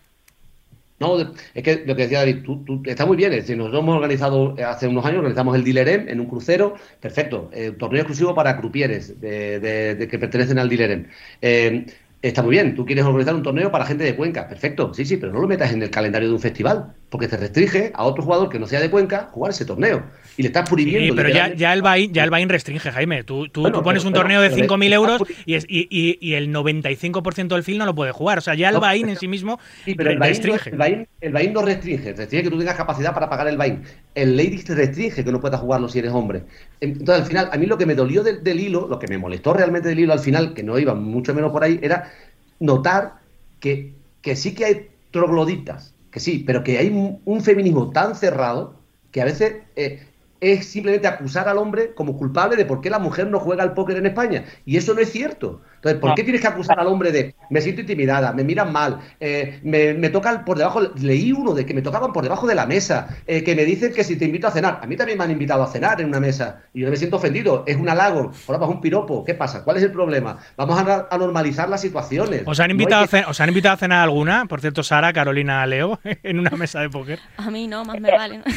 [1.01, 1.17] No,
[1.55, 3.33] es que lo que decía David, tú, tú, está muy bien.
[3.33, 7.51] Es decir, nosotros hemos organizado hace unos años, organizamos el Dilerem en un crucero, perfecto,
[7.53, 11.07] eh, torneo exclusivo para crupieres de, que pertenecen al Dilerem.
[11.41, 11.87] Eh,
[12.21, 15.19] Está muy bien, tú quieres organizar un torneo para gente de Cuenca, perfecto, sí, sí,
[15.19, 18.23] pero no lo metas en el calendario de un festival, porque te restringe a otro
[18.23, 20.03] jugador que no sea de Cuenca jugar ese torneo.
[20.37, 21.13] Y le estás prohibiendo.
[21.13, 23.25] Sí, pero ya, ya, el Bain, ya el Bain restringe, Jaime.
[23.25, 26.19] Tú, tú, bueno, tú pones pero, un torneo de 5.000 euros y, es, y, y,
[26.21, 28.39] y, el 95% del film no lo puede jugar.
[28.39, 30.71] O sea, ya el no, Bain en sí mismo sí, pero el restringe.
[30.71, 33.83] el, Bain, el no restringe, restringe que tú tengas capacidad para pagar el Bain.
[34.15, 36.43] El Ladies te restringe que no puedas jugarlo si eres hombre.
[36.81, 39.19] Entonces, al final, a mí lo que me dolió del, del hilo, lo que me
[39.19, 42.13] molestó realmente del hilo al final, que no iba mucho menos por ahí, era
[42.61, 43.15] notar
[43.61, 46.89] que, que sí que hay trogloditas, que sí, pero que hay
[47.25, 48.81] un, feminismo tan cerrado
[49.11, 50.08] que a veces eh,
[50.41, 53.75] es simplemente acusar al hombre como culpable de por qué la mujer no juega al
[53.75, 54.45] póker en España.
[54.65, 55.61] Y eso no es cierto.
[55.77, 58.99] Entonces, ¿por qué tienes que acusar al hombre de me siento intimidada, me miran mal,
[59.21, 60.81] eh, me, me, tocan por debajo?
[60.97, 63.93] Leí uno de que me tocaban por debajo de la mesa, eh, que me dicen
[63.93, 64.81] que si te invito a cenar.
[64.83, 67.17] A mí también me han invitado a cenar en una mesa y yo me siento
[67.17, 67.65] ofendido.
[67.67, 69.25] Es un halago, ahora es un piropo.
[69.25, 69.63] ¿Qué pasa?
[69.63, 70.39] ¿Cuál es el problema?
[70.57, 72.43] Vamos a, a normalizar las situaciones.
[72.45, 73.17] ¿Os han, invitado no que...
[73.17, 74.47] a cenar, ¿Os han invitado a cenar alguna?
[74.47, 77.21] Por cierto, Sara, Carolina, Leo, en una mesa de póker.
[77.37, 78.39] A mí no, más me vale.
[78.39, 78.45] ¿no?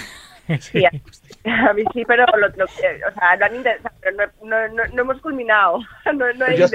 [0.59, 0.83] Sí,
[1.69, 4.83] a mí sí, pero lo, lo, o sea, lo han intentado, pero no, no, no,
[4.93, 5.79] no, hemos culminado.
[6.11, 6.67] No, no he ido.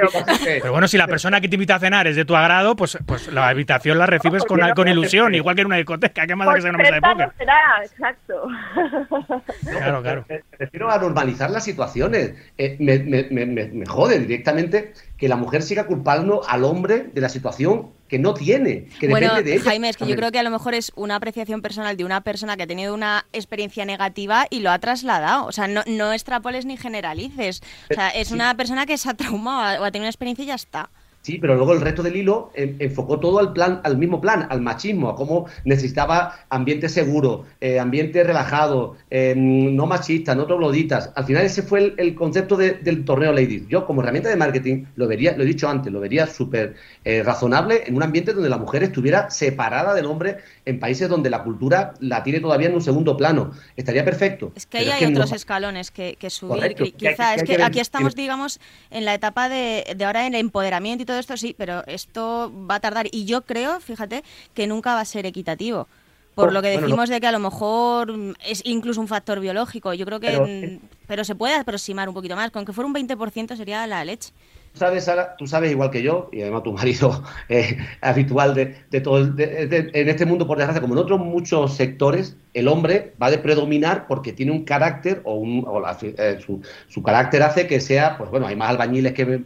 [0.44, 2.96] Pero bueno, si la persona que te invita a cenar es de tu agrado, pues,
[3.04, 6.26] pues la habitación la recibes con, con ilusión, igual que en una discoteca.
[6.26, 7.28] ¿Qué más da que sea una mesa de póker?
[7.36, 8.48] será, exacto.
[9.66, 10.24] Claro, claro.
[10.28, 12.34] Me refiero a normalizar las situaciones.
[12.56, 17.20] Eh, me, me, me, me jode directamente que la mujer siga culpando al hombre de
[17.20, 19.64] la situación que no tiene, que bueno, depende de ella.
[19.64, 22.20] Jaime, es que yo creo que a lo mejor es una apreciación personal de una
[22.20, 25.46] persona que ha tenido una experiencia negativa y lo ha trasladado.
[25.46, 27.62] O sea, no, no extrapoles ni generalices.
[27.90, 28.34] O sea, es sí.
[28.34, 30.90] una persona que se ha traumado o ha tenido una experiencia y ya está.
[31.26, 34.46] Sí, pero luego el resto del hilo en, enfocó todo al plan, al mismo plan,
[34.48, 41.10] al machismo, a cómo necesitaba ambiente seguro, eh, ambiente relajado, eh, no machista, no trogloditas.
[41.16, 43.66] Al final ese fue el, el concepto de, del torneo Ladies.
[43.66, 47.24] Yo como herramienta de marketing lo vería, lo he dicho antes, lo vería súper eh,
[47.24, 51.42] razonable en un ambiente donde la mujer estuviera separada del hombre en países donde la
[51.42, 53.50] cultura la tiene todavía en un segundo plano.
[53.76, 54.52] Estaría perfecto.
[54.54, 55.36] Es que ahí hay otros no...
[55.36, 56.54] escalones que, que subir.
[56.54, 58.60] Correcto, Quizá que, es que, que aquí estamos, digamos,
[58.90, 62.52] en la etapa de, de ahora en el empoderamiento y todo esto sí, pero esto
[62.70, 63.06] va a tardar.
[63.10, 64.22] Y yo creo, fíjate,
[64.54, 65.88] que nunca va a ser equitativo.
[66.34, 67.14] Por lo que decimos bueno, no.
[67.14, 68.12] de que a lo mejor
[68.44, 69.94] es incluso un factor biológico.
[69.94, 70.26] Yo creo que.
[70.26, 72.50] Pero, eh, pero se puede aproximar un poquito más.
[72.50, 74.32] Con que fuera un 20% sería la leche
[74.76, 79.24] sabes, tú sabes igual que yo, y además tu marido eh, habitual de, de todo,
[79.24, 83.26] de, de, en este mundo, por desgracia, como en otros muchos sectores, el hombre va
[83.26, 85.66] a predominar porque tiene un carácter, o, un,
[86.02, 89.42] eh, su, su, carácter hace que sea, pues bueno, hay más albañiles que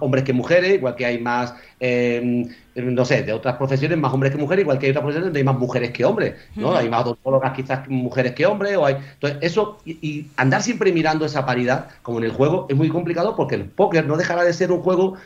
[0.00, 4.32] hombres que mujeres, igual que hay más, eh, no sé, de otras profesiones, más hombres
[4.32, 6.74] que mujeres, igual que hay otras profesiones donde hay más mujeres que hombres, ¿no?
[6.74, 8.96] Hay más odontólogas quizás mujeres que hombres, o hay...
[9.14, 12.88] Entonces, eso, y, y andar siempre mirando esa paridad, como en el juego, es muy
[12.88, 15.16] complicado porque el póker no dejará de ser un juego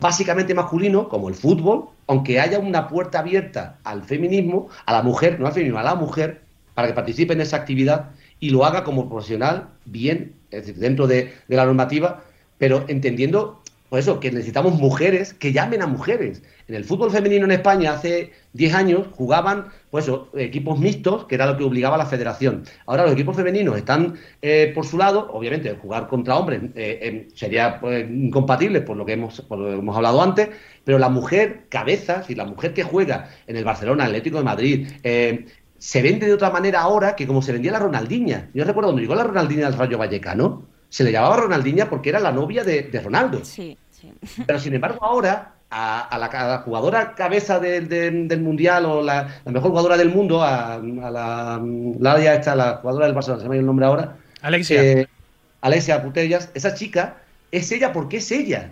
[0.00, 5.38] básicamente masculino, como el fútbol, aunque haya una puerta abierta al feminismo, a la mujer,
[5.38, 6.42] no al feminismo, a la mujer,
[6.74, 8.10] para que participe en esa actividad
[8.40, 12.22] y lo haga como profesional, bien, es decir, dentro de, de la normativa,
[12.58, 16.42] pero entendiendo pues eso, que necesitamos mujeres que llamen a mujeres.
[16.66, 21.36] En el fútbol femenino en España hace 10 años jugaban pues eso, equipos mixtos, que
[21.36, 22.64] era lo que obligaba a la federación.
[22.86, 27.28] Ahora los equipos femeninos están eh, por su lado, obviamente jugar contra hombres eh, eh,
[27.34, 30.48] sería pues, incompatible por lo, que hemos, por lo que hemos hablado antes,
[30.84, 34.88] pero la mujer cabeza, si la mujer que juega en el Barcelona, Atlético de Madrid,
[35.02, 35.46] eh,
[35.78, 38.50] se vende de otra manera ahora que como se vendía la Ronaldinha.
[38.54, 42.20] Yo recuerdo cuando llegó la Ronaldinha al Rayo Vallecano, se le llamaba Ronaldinha porque era
[42.20, 43.44] la novia de, de Ronaldo.
[43.44, 43.76] Sí.
[44.46, 48.86] Pero sin embargo ahora a, a, la, a la, jugadora cabeza de, de, del mundial
[48.86, 51.60] o la, la, mejor jugadora del mundo, a, a la,
[51.98, 54.16] la, esta, la jugadora del Barcelona, se me el nombre ahora.
[54.40, 54.84] Alexia.
[54.84, 55.08] Eh,
[55.62, 57.16] Alexia Putellas, esa chica
[57.50, 58.70] es ella porque es ella.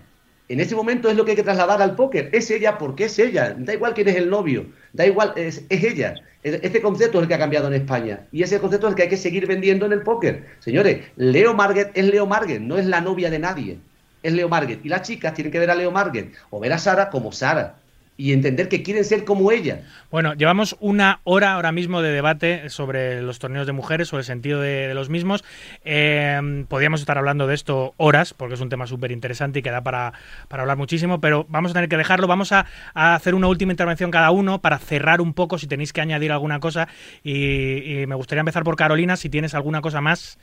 [0.49, 2.29] En ese momento es lo que hay que trasladar al póker.
[2.33, 3.55] Es ella porque es ella.
[3.57, 4.65] Da igual quién es el novio.
[4.91, 6.15] Da igual, es, es ella.
[6.43, 8.27] Este concepto es el que ha cambiado en España.
[8.31, 10.45] Y ese concepto es el que hay que seguir vendiendo en el póker.
[10.59, 13.79] Señores, Leo Marget es Leo Marget, no es la novia de nadie.
[14.21, 14.85] es Leo Marget.
[14.85, 17.77] Y las chicas tienen que ver a Leo Marget o ver a Sara como Sara
[18.15, 19.81] y entender que quieren ser como ella.
[20.11, 24.25] Bueno, llevamos una hora ahora mismo de debate sobre los torneos de mujeres, sobre el
[24.25, 25.43] sentido de, los mismos.
[25.83, 29.71] Eh, podríamos estar hablando de esto horas, porque es un tema súper interesante y que
[29.71, 30.13] da para,
[30.49, 32.27] hablar muchísimo, pero vamos a tener que dejarlo.
[32.27, 36.01] Vamos a, hacer una última intervención cada uno para cerrar un poco, si tenéis que
[36.01, 36.87] añadir alguna cosa.
[37.23, 40.37] Y, y me gustaría empezar por Carolina, si tienes alguna cosa más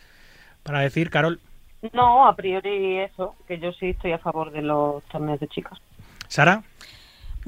[0.63, 1.41] para decir, Carol.
[1.93, 5.79] No, a priori eso, que yo sí estoy a favor de los torneos de chicas.
[6.29, 6.63] Sara.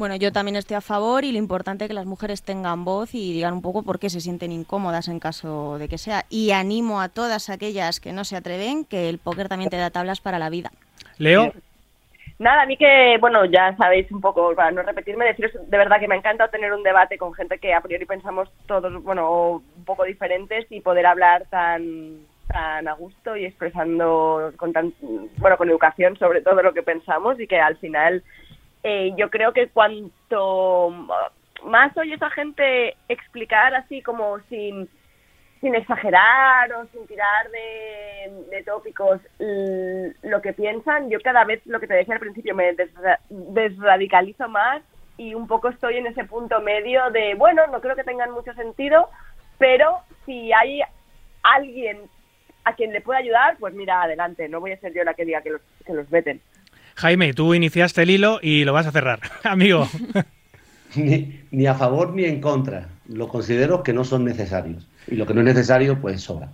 [0.02, 3.14] Bueno, yo también estoy a favor y lo importante es que las mujeres tengan voz
[3.14, 6.24] y digan un poco por qué se sienten incómodas en caso de que sea.
[6.28, 9.90] Y animo a todas aquellas que no se atreven que el póker también te da
[9.90, 10.72] tablas para la vida.
[11.18, 11.52] Leo.
[12.40, 16.00] Nada, a mí que, bueno, ya sabéis un poco, para no repetirme, deciros de verdad
[16.00, 19.84] que me encanta tener un debate con gente que a priori pensamos todos, bueno, un
[19.84, 24.92] poco diferentes y poder hablar tan, tan a gusto y expresando con tan,
[25.38, 28.24] bueno, con educación sobre todo lo que pensamos y que al final
[28.82, 30.90] eh, yo creo que cuanto
[31.64, 34.88] más oyes a gente explicar así como sin,
[35.60, 39.20] sin exagerar o sin tirar de, tópicos
[40.22, 42.74] lo que piensan, yo cada vez, lo que te decía al principio, me
[43.28, 44.82] desradicalizo más
[45.16, 48.52] y un poco estoy en ese punto medio de, bueno, no creo que tengan mucho
[48.54, 49.08] sentido,
[49.58, 50.80] pero si hay
[51.42, 51.98] alguien
[52.64, 55.24] a quien le pueda ayudar, pues mira, adelante, no voy a ser yo la que
[55.24, 56.40] diga que los, que los veten.
[56.96, 59.88] Jaime, tú iniciaste el hilo y lo vas a cerrar, amigo.
[60.94, 62.88] ni, a favor ni en contra.
[63.08, 64.86] Lo considero que no son necesarios.
[65.08, 66.50] Y lo que no es necesario, pues sobra.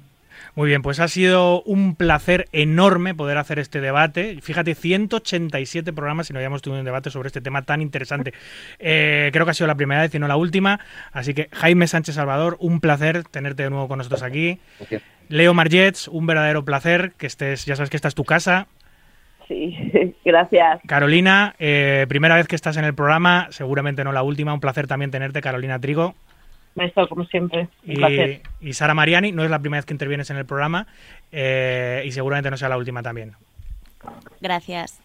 [0.55, 4.39] Muy bien, pues ha sido un placer enorme poder hacer este debate.
[4.43, 8.33] Fíjate, 187 programas y no habíamos tenido un debate sobre este tema tan interesante.
[8.81, 10.81] Eh, creo que ha sido la primera vez y no la última.
[11.13, 14.59] Así que Jaime Sánchez Salvador, un placer tenerte de nuevo con nosotros aquí.
[15.29, 18.67] Leo Margets, un verdadero placer que estés, ya sabes que esta es tu casa.
[19.49, 20.81] Sí, gracias.
[20.87, 24.55] Carolina, eh, primera vez que estás en el programa, seguramente no la última.
[24.55, 26.15] Un placer también tenerte, Carolina Trigo.
[26.77, 27.69] Esto, como siempre.
[27.83, 30.87] y, Sara Mariani, no es la primera vez que intervienes en el programa
[31.33, 33.33] eh, y seguramente no sea la última también.
[34.41, 35.01] Gracias.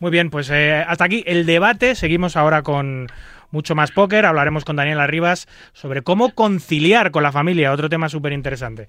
[0.00, 1.94] Muy bien, pues eh, hasta aquí el debate.
[1.94, 3.06] Seguimos ahora con
[3.50, 4.26] mucho más póker.
[4.26, 8.88] Hablaremos con Daniela Rivas sobre cómo conciliar con la familia, otro tema súper interesante.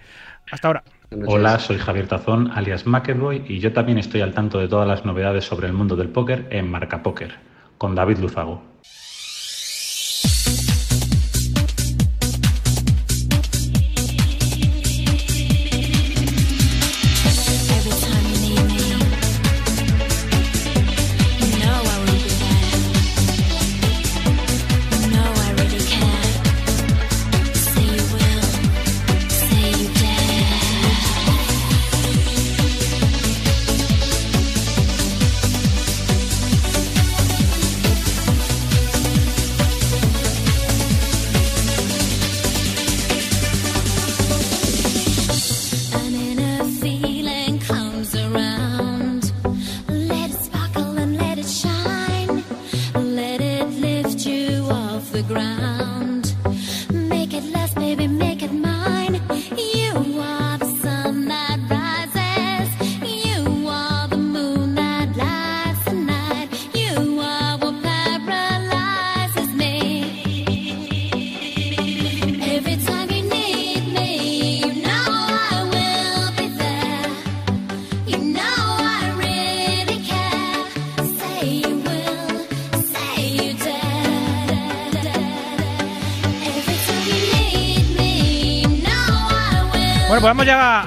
[0.49, 0.83] Hasta ahora.
[1.27, 5.05] Hola, soy Javier Tazón, alias McEvoy, y yo también estoy al tanto de todas las
[5.05, 7.35] novedades sobre el mundo del póker en Marca Póker,
[7.77, 8.74] con David Luzago.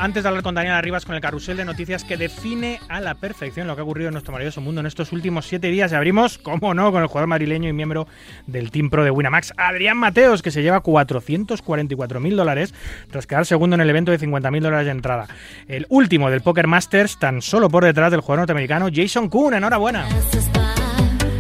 [0.09, 3.15] Antes de hablar con Daniel Arribas, con el carrusel de noticias que define a la
[3.17, 5.93] perfección lo que ha ocurrido en nuestro maravilloso mundo en estos últimos siete días.
[5.93, 8.09] Y abrimos, cómo no, con el jugador madrileño y miembro
[8.47, 12.73] del Team Pro de Winamax, Adrián Mateos, que se lleva 444.000 dólares
[13.11, 15.29] tras quedar segundo en el evento de 50.000 dólares de entrada.
[15.69, 19.53] El último del Poker Masters, tan solo por detrás del jugador norteamericano Jason Kuhn.
[19.53, 20.09] Enhorabuena.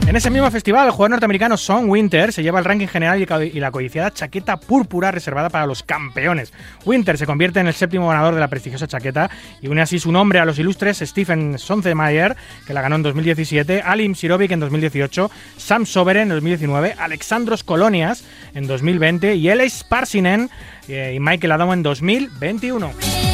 [0.09, 3.60] En ese mismo festival, el jugador norteamericano Son Winter se lleva el ranking general y
[3.60, 6.51] la codiciada chaqueta púrpura reservada para los campeones.
[6.86, 9.28] Winter se convierte en el séptimo ganador de la prestigiosa chaqueta
[9.60, 12.35] y une así su nombre a los ilustres Stephen Sonzemeyer,
[12.66, 18.24] que la ganó en 2017, Alim Sirovic en 2018, Sam Soberen en 2019, Alexandros Colonias
[18.55, 20.48] en 2020 y Ellis Parsinen
[20.89, 23.27] eh, y Michael Adamo en 2021.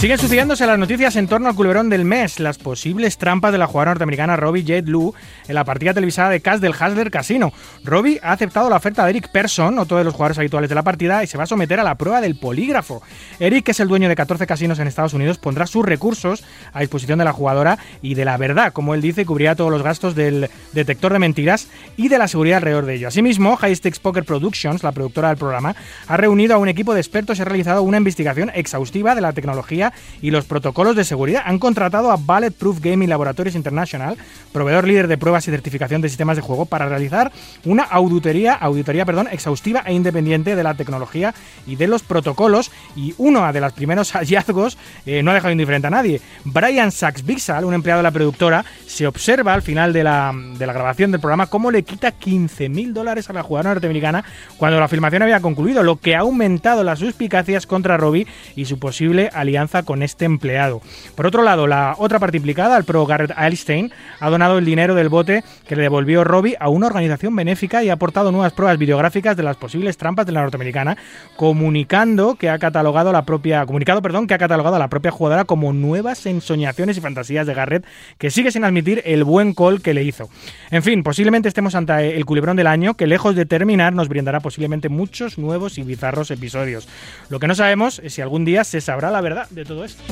[0.00, 3.66] Siguen sucediéndose las noticias en torno al culebrón del mes, las posibles trampas de la
[3.66, 4.90] jugadora norteamericana Robbie J.
[4.90, 5.12] Lu
[5.46, 7.52] en la partida televisada de Cash del Hasler Casino.
[7.84, 10.82] Robbie ha aceptado la oferta de Eric Persson, otro de los jugadores habituales de la
[10.82, 13.02] partida, y se va a someter a la prueba del polígrafo.
[13.40, 16.80] Eric, que es el dueño de 14 casinos en Estados Unidos, pondrá sus recursos a
[16.80, 20.14] disposición de la jugadora y de la verdad, como él dice, cubrirá todos los gastos
[20.14, 21.68] del detector de mentiras
[21.98, 23.08] y de la seguridad alrededor de ello.
[23.08, 25.76] Asimismo, High Stakes Poker Productions, la productora del programa,
[26.08, 29.34] ha reunido a un equipo de expertos y ha realizado una investigación exhaustiva de la
[29.34, 29.89] tecnología
[30.22, 31.42] y los protocolos de seguridad.
[31.44, 34.16] Han contratado a Bulletproof Gaming Laboratories International,
[34.52, 37.32] proveedor líder de pruebas y certificación de sistemas de juego, para realizar
[37.64, 41.34] una auditoría, auditoría perdón, exhaustiva e independiente de la tecnología
[41.66, 42.70] y de los protocolos.
[42.96, 46.20] Y uno de los primeros hallazgos eh, no ha dejado indiferente a nadie.
[46.44, 50.66] Brian Sachs Bixal, un empleado de la productora, se observa al final de la, de
[50.66, 54.24] la grabación del programa cómo le quita 15.000 dólares a la jugadora norteamericana
[54.56, 58.26] cuando la filmación había concluido, lo que ha aumentado las suspicacias contra Robbie
[58.56, 60.80] y su posible alianza con este empleado.
[61.14, 64.94] Por otro lado, la otra parte implicada, el pro Garrett Eilstein, ha donado el dinero
[64.94, 68.78] del bote que le devolvió Robbie a una organización benéfica y ha aportado nuevas pruebas
[68.78, 70.96] videográficas de las posibles trampas de la norteamericana,
[71.36, 75.44] comunicando que ha catalogado la propia comunicado, perdón, que ha catalogado a la propia jugadora
[75.44, 77.84] como nuevas ensoñaciones y fantasías de Garrett,
[78.18, 80.28] que sigue sin admitir el buen call que le hizo.
[80.70, 84.40] En fin, posiblemente estemos ante el culebrón del año que lejos de terminar nos brindará
[84.40, 86.88] posiblemente muchos nuevos y bizarros episodios.
[87.28, 90.02] Lo que no sabemos es si algún día se sabrá la verdad de todo esto.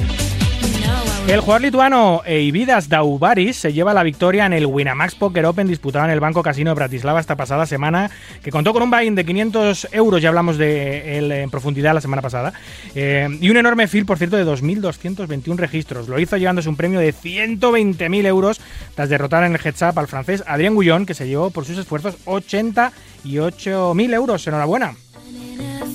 [1.26, 6.04] El jugador lituano Eividas Daubaris se lleva la victoria en el Winamax Poker Open disputado
[6.04, 8.08] en el Banco Casino de Bratislava esta pasada semana,
[8.42, 12.00] que contó con un buy de 500 euros, ya hablamos de él en profundidad la
[12.00, 12.52] semana pasada,
[12.94, 16.08] eh, y un enorme fill, por cierto, de 2.221 registros.
[16.08, 18.60] Lo hizo llevándose un premio de 120.000 euros
[18.94, 21.78] tras derrotar en el heads up al francés Adrien Gullón, que se llevó por sus
[21.78, 24.46] esfuerzos 88.000 euros.
[24.46, 24.94] Enhorabuena.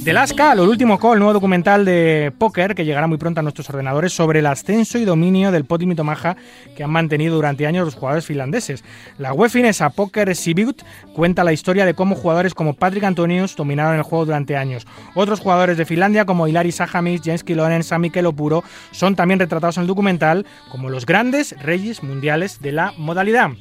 [0.03, 3.44] De Lasca, lo último call, el nuevo documental de póker que llegará muy pronto a
[3.44, 6.35] nuestros ordenadores sobre el ascenso y dominio del pot y mitomaja
[6.76, 8.84] que han mantenido durante años los jugadores finlandeses.
[9.18, 10.81] La web finesa Poker Sibut
[11.15, 14.85] cuenta la historia de cómo jugadores como Patrick Antonius dominaron el juego durante años.
[15.15, 19.84] Otros jugadores de Finlandia como Hilari Sahamis, James Kilonen, Sami Kelopuro son también retratados en
[19.84, 23.52] el documental como los grandes reyes mundiales de la modalidad.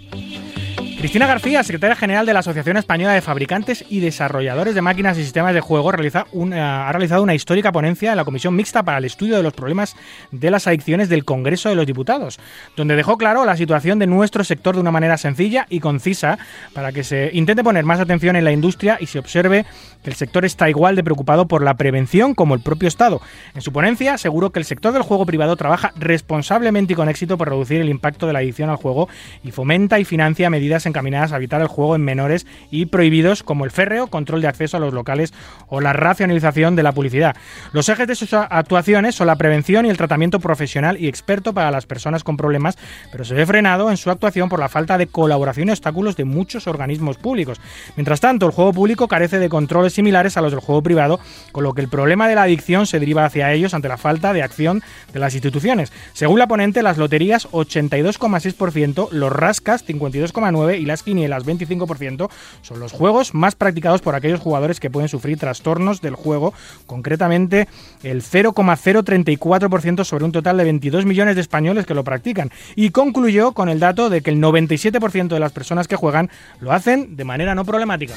[1.03, 5.25] Cristina García, secretaria general de la Asociación Española de Fabricantes y Desarrolladores de Máquinas y
[5.25, 9.37] Sistemas de Juego, ha realizado una histórica ponencia en la Comisión Mixta para el Estudio
[9.37, 9.97] de los Problemas
[10.31, 12.39] de las Adicciones del Congreso de los Diputados,
[12.77, 16.39] donde dejó claro la situación de nuestro sector de una manera sencilla y concisa
[16.73, 19.67] para que se intente poner más atención en la industria y se observe
[20.05, 23.21] que el sector está igual de preocupado por la prevención como el propio Estado.
[23.57, 27.37] En su ponencia aseguró que el sector del juego privado trabaja responsablemente y con éxito
[27.37, 29.09] por reducir el impacto de la adicción al juego
[29.43, 33.43] y fomenta y financia medidas en encaminadas a evitar el juego en menores y prohibidos
[33.43, 35.33] como el férreo, control de acceso a los locales
[35.69, 37.37] o la racionalización de la publicidad.
[37.73, 41.71] Los ejes de sus actuaciones son la prevención y el tratamiento profesional y experto para
[41.71, 42.79] las personas con problemas,
[43.11, 46.25] pero se ve frenado en su actuación por la falta de colaboración y obstáculos de
[46.25, 47.61] muchos organismos públicos.
[47.97, 51.21] Mientras tanto, el juego público carece de controles similares a los del juego privado,
[51.53, 54.33] con lo que el problema de la adicción se deriva hacia ellos ante la falta
[54.33, 54.83] de acción
[55.13, 55.93] de las instituciones.
[56.13, 62.29] Según la ponente, las loterías 82,6%, los rascas 52,9% y las quinielas 25%
[62.63, 66.53] son los juegos más practicados por aquellos jugadores que pueden sufrir trastornos del juego,
[66.87, 67.69] concretamente
[68.03, 72.51] el 0,034% sobre un total de 22 millones de españoles que lo practican.
[72.75, 76.31] Y concluyó con el dato de que el 97% de las personas que juegan
[76.61, 78.15] lo hacen de manera no problemática.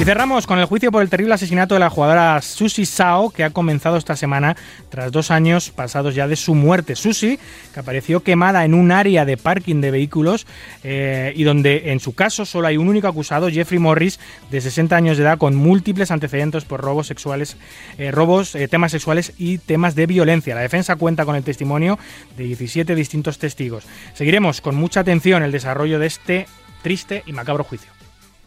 [0.00, 3.42] Y cerramos con el juicio por el terrible asesinato de la jugadora Susi Sao, que
[3.42, 4.56] ha comenzado esta semana
[4.90, 6.94] tras dos años pasados ya de su muerte.
[6.94, 7.40] Susi,
[7.74, 10.46] que apareció quemada en un área de parking de vehículos
[10.84, 14.20] eh, y donde en su caso solo hay un único acusado, Jeffrey Morris,
[14.52, 17.56] de 60 años de edad, con múltiples antecedentes por robos sexuales,
[17.98, 20.54] eh, robos, eh, temas sexuales y temas de violencia.
[20.54, 21.98] La defensa cuenta con el testimonio
[22.36, 23.84] de 17 distintos testigos.
[24.14, 26.46] Seguiremos con mucha atención el desarrollo de este
[26.84, 27.97] triste y macabro juicio.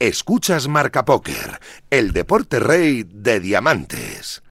[0.01, 1.59] Escuchas Marca Póker,
[1.91, 4.41] el deporte rey de diamantes.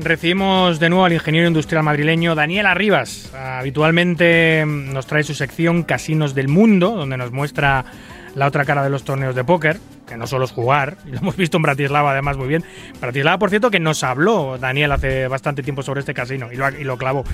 [0.00, 3.32] Recibimos de nuevo al ingeniero industrial madrileño Daniel Arribas.
[3.34, 7.84] Habitualmente nos trae su sección Casinos del Mundo, donde nos muestra
[8.34, 11.36] la otra cara de los torneos de póker, que no solo es jugar, lo hemos
[11.36, 12.64] visto en Bratislava además muy bien.
[13.00, 16.98] Bratislava, por cierto, que nos habló Daniel hace bastante tiempo sobre este casino y lo,
[16.98, 17.24] clavó.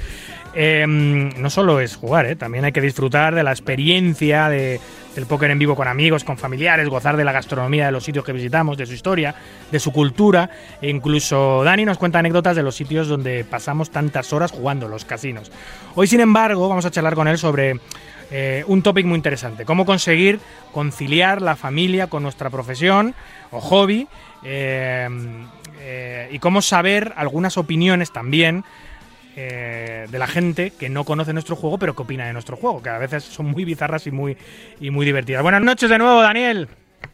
[0.55, 4.81] Eh, no solo es jugar, eh, también hay que disfrutar de la experiencia de,
[5.15, 8.25] del póker en vivo con amigos, con familiares, gozar de la gastronomía de los sitios
[8.25, 9.35] que visitamos, de su historia,
[9.71, 10.51] de su cultura.
[10.81, 15.05] E incluso Dani nos cuenta anécdotas de los sitios donde pasamos tantas horas jugando, los
[15.05, 15.51] casinos.
[15.95, 17.81] Hoy, sin embargo, vamos a charlar con él sobre
[18.31, 20.41] eh, un tópico muy interesante, cómo conseguir
[20.73, 23.15] conciliar la familia con nuestra profesión
[23.51, 24.09] o hobby
[24.43, 25.09] eh,
[25.81, 28.65] eh, y cómo saber algunas opiniones también
[29.37, 32.83] eh, de la gente que no conoce nuestro juego, pero que opina de nuestro juego,
[32.83, 34.37] que a veces son muy bizarras y muy,
[34.81, 35.43] y muy divertidas.
[35.43, 36.69] Buenas noches de nuevo, Daniel.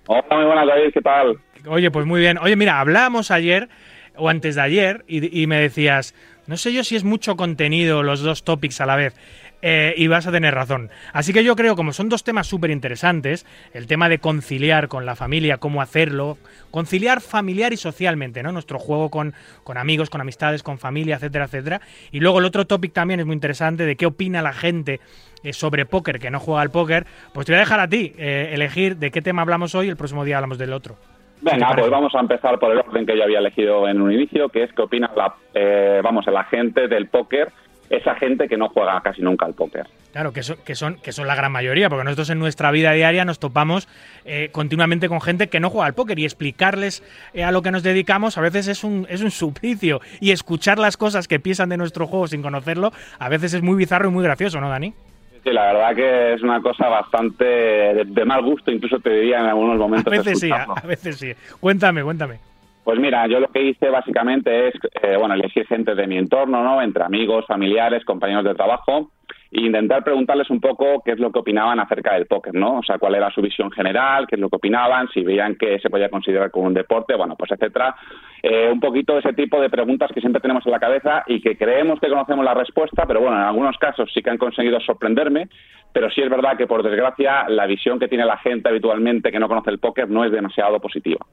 [0.07, 1.39] Hola, muy buenas, David, ¿qué tal?
[1.67, 2.39] Oye, pues muy bien.
[2.39, 3.69] Oye, mira, hablamos ayer
[4.17, 6.15] o antes de ayer y, y me decías,
[6.47, 9.15] no sé yo si es mucho contenido los dos topics a la vez.
[9.63, 10.91] Eh, y vas a tener razón.
[11.13, 15.05] Así que yo creo, como son dos temas súper interesantes, el tema de conciliar con
[15.05, 16.39] la familia, cómo hacerlo,
[16.71, 18.53] conciliar familiar y socialmente, ¿no?
[18.53, 21.81] Nuestro juego con, con amigos, con amistades, con familia, etcétera, etcétera.
[22.11, 25.01] Y luego el otro topic también es muy interesante de qué opina la gente
[25.43, 27.07] eh, sobre póker, que no juega al póker.
[27.35, 29.91] Pues te voy a dejar a ti eh, elegir de qué tema hablamos hoy y
[29.91, 30.97] el próximo día hablamos del otro.
[31.43, 34.51] Venga, pues vamos a empezar por el orden que yo había elegido en un inicio,
[34.51, 37.51] que es qué opina la, eh, vamos, la gente del póker
[37.91, 39.87] esa gente que no juega casi nunca al póker.
[40.13, 42.93] Claro, que son, que son, que son la gran mayoría, porque nosotros en nuestra vida
[42.93, 43.89] diaria nos topamos
[44.25, 47.03] eh, continuamente con gente que no juega al póker y explicarles
[47.35, 50.01] eh, a lo que nos dedicamos a veces es un, es un suplicio.
[50.21, 53.77] Y escuchar las cosas que piensan de nuestro juego sin conocerlo a veces es muy
[53.77, 54.95] bizarro y muy gracioso, ¿no, Dani?
[55.43, 59.41] Sí, la verdad que es una cosa bastante de, de mal gusto, incluso te diría
[59.41, 60.13] en algunos momentos.
[60.13, 61.33] A veces sí, a, a veces sí.
[61.59, 62.50] Cuéntame, cuéntame.
[62.91, 66.65] Pues mira, yo lo que hice básicamente es, eh, bueno, elegir gente de mi entorno,
[66.65, 66.83] ¿no?
[66.83, 69.13] Entre amigos, familiares, compañeros de trabajo,
[69.53, 72.79] e intentar preguntarles un poco qué es lo que opinaban acerca del póker, ¿no?
[72.79, 75.79] O sea, cuál era su visión general, qué es lo que opinaban, si veían que
[75.79, 77.95] se podía considerar como un deporte, bueno, pues etcétera.
[78.43, 81.57] Eh, un poquito ese tipo de preguntas que siempre tenemos en la cabeza y que
[81.57, 85.49] creemos que conocemos la respuesta, pero bueno, en algunos casos sí que han conseguido sorprenderme,
[85.93, 89.39] pero sí es verdad que por desgracia la visión que tiene la gente habitualmente que
[89.39, 91.25] no conoce el póker no es demasiado positiva.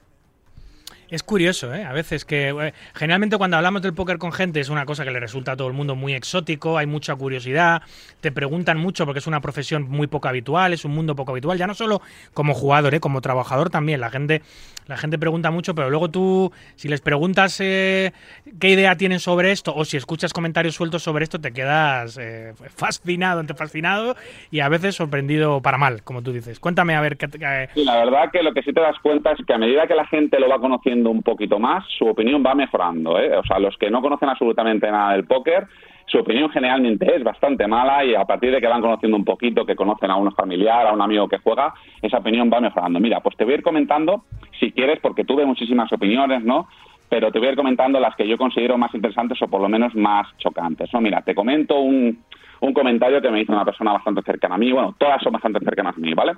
[1.10, 1.84] Es curioso, ¿eh?
[1.84, 5.10] A veces que eh, generalmente cuando hablamos del póker con gente es una cosa que
[5.10, 7.80] le resulta a todo el mundo muy exótico, hay mucha curiosidad,
[8.20, 11.56] te preguntan mucho porque es una profesión muy poco habitual, es un mundo poco habitual,
[11.56, 12.02] ya no solo
[12.34, 13.00] como jugador, ¿eh?
[13.00, 14.42] como trabajador también, la gente
[14.88, 18.12] la gente pregunta mucho, pero luego tú si les preguntas eh,
[18.58, 22.54] qué idea tienen sobre esto o si escuchas comentarios sueltos sobre esto te quedas eh,
[22.74, 24.16] fascinado, ante fascinado
[24.50, 26.58] y a veces sorprendido para mal, como tú dices.
[26.58, 27.28] Cuéntame a ver qué
[27.74, 29.94] Sí, la verdad que lo que sí te das cuenta es que a medida que
[29.94, 33.18] la gente lo va conociendo un poquito más, su opinión va mejorando.
[33.18, 33.36] ¿eh?
[33.36, 35.66] O sea, los que no conocen absolutamente nada del póker,
[36.08, 39.64] su opinión generalmente es bastante mala y a partir de que van conociendo un poquito,
[39.64, 42.98] que conocen a un familiar, a un amigo que juega, esa opinión va mejorando.
[42.98, 44.24] Mira, pues te voy a ir comentando,
[44.58, 46.66] si quieres, porque tuve muchísimas opiniones, ¿no?
[47.10, 49.68] Pero te voy a ir comentando las que yo considero más interesantes o por lo
[49.68, 50.92] menos más chocantes.
[50.92, 52.24] No, mira, te comento un,
[52.60, 54.72] un comentario que me hizo una persona bastante cercana a mí.
[54.72, 56.32] Bueno, todas son bastante cercanas a mí, ¿vale?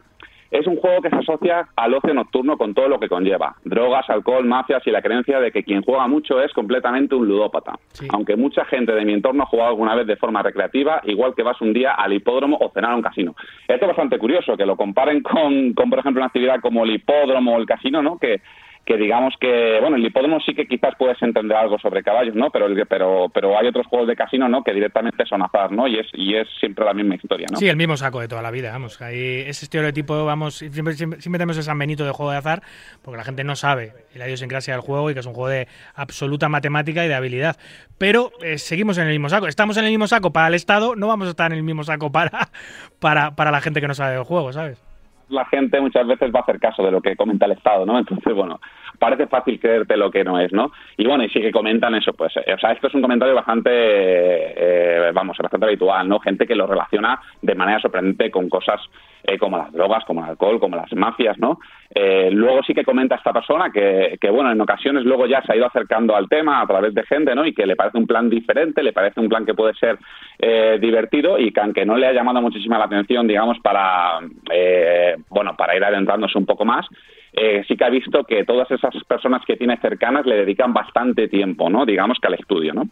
[0.50, 3.54] Es un juego que se asocia al ocio nocturno con todo lo que conlleva.
[3.64, 7.78] Drogas, alcohol, mafias y la creencia de que quien juega mucho es completamente un ludópata.
[7.92, 8.08] Sí.
[8.10, 11.42] Aunque mucha gente de mi entorno ha jugado alguna vez de forma recreativa, igual que
[11.42, 13.34] vas un día al hipódromo o cenar a un casino.
[13.68, 16.94] Esto es bastante curioso, que lo comparen con, con por ejemplo, una actividad como el
[16.94, 18.18] hipódromo o el casino, ¿no?
[18.18, 18.40] Que,
[18.84, 22.50] que digamos que, bueno, el hipódromo sí que quizás puedes entender algo sobre caballos, ¿no?
[22.50, 24.64] Pero, pero, pero hay otros juegos de casino, ¿no?
[24.64, 25.86] Que directamente son azar, ¿no?
[25.86, 27.58] Y es, y es siempre la misma historia, ¿no?
[27.58, 29.00] Sí, el mismo saco de toda la vida, vamos.
[29.00, 32.62] Hay ese estereotipo, vamos, siempre, siempre, siempre tenemos ese San Benito de juego de azar,
[33.02, 35.68] porque la gente no sabe la idiosincrasia del juego y que es un juego de
[35.94, 37.56] absoluta matemática y de habilidad.
[37.98, 39.46] Pero eh, seguimos en el mismo saco.
[39.46, 41.84] Estamos en el mismo saco para el Estado, no vamos a estar en el mismo
[41.84, 42.48] saco para,
[42.98, 44.89] para, para la gente que no sabe del juego, ¿sabes?
[45.30, 47.98] La gente muchas veces va a hacer caso de lo que comenta el Estado, ¿no?
[47.98, 48.60] Entonces, bueno,
[48.98, 50.72] parece fácil creerte lo que no es, ¿no?
[50.96, 53.34] Y bueno, y sí que comentan eso, pues, eh, o sea, esto es un comentario
[53.34, 56.20] bastante, eh, vamos, bastante habitual, ¿no?
[56.20, 58.80] Gente que lo relaciona de manera sorprendente con cosas
[59.24, 61.58] eh, como las drogas, como el alcohol, como las mafias, ¿no?
[61.92, 65.52] Eh, luego sí que comenta esta persona que, que, bueno, en ocasiones luego ya se
[65.52, 67.44] ha ido acercando al tema a través de gente, ¿no?
[67.44, 69.98] Y que le parece un plan diferente, le parece un plan que puede ser
[70.38, 74.20] eh, divertido y que aunque no le ha llamado muchísima la atención, digamos, para,
[74.52, 76.86] eh, bueno, para ir adentrándose un poco más,
[77.32, 81.28] eh, sí que ha visto que todas esas personas que tiene cercanas le dedican bastante
[81.28, 81.86] tiempo, ¿no?
[81.86, 82.88] Digamos que al estudio, ¿no?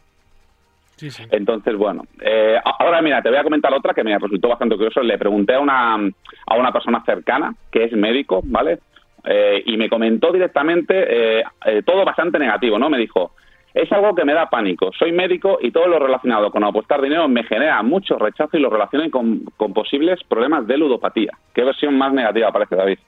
[1.30, 5.02] Entonces, bueno, eh, ahora mira, te voy a comentar otra que me resultó bastante curioso.
[5.02, 8.78] Le pregunté a una, a una persona cercana que es médico, ¿vale?
[9.24, 11.44] Eh, y me comentó directamente eh,
[11.84, 12.88] todo bastante negativo, ¿no?
[12.88, 13.32] Me dijo,
[13.74, 14.90] Es algo que me da pánico.
[14.98, 18.70] Soy médico y todo lo relacionado con apostar dinero me genera mucho rechazo y lo
[18.70, 21.32] relaciono con, con posibles problemas de ludopatía.
[21.54, 22.98] ¿Qué versión más negativa parece, David?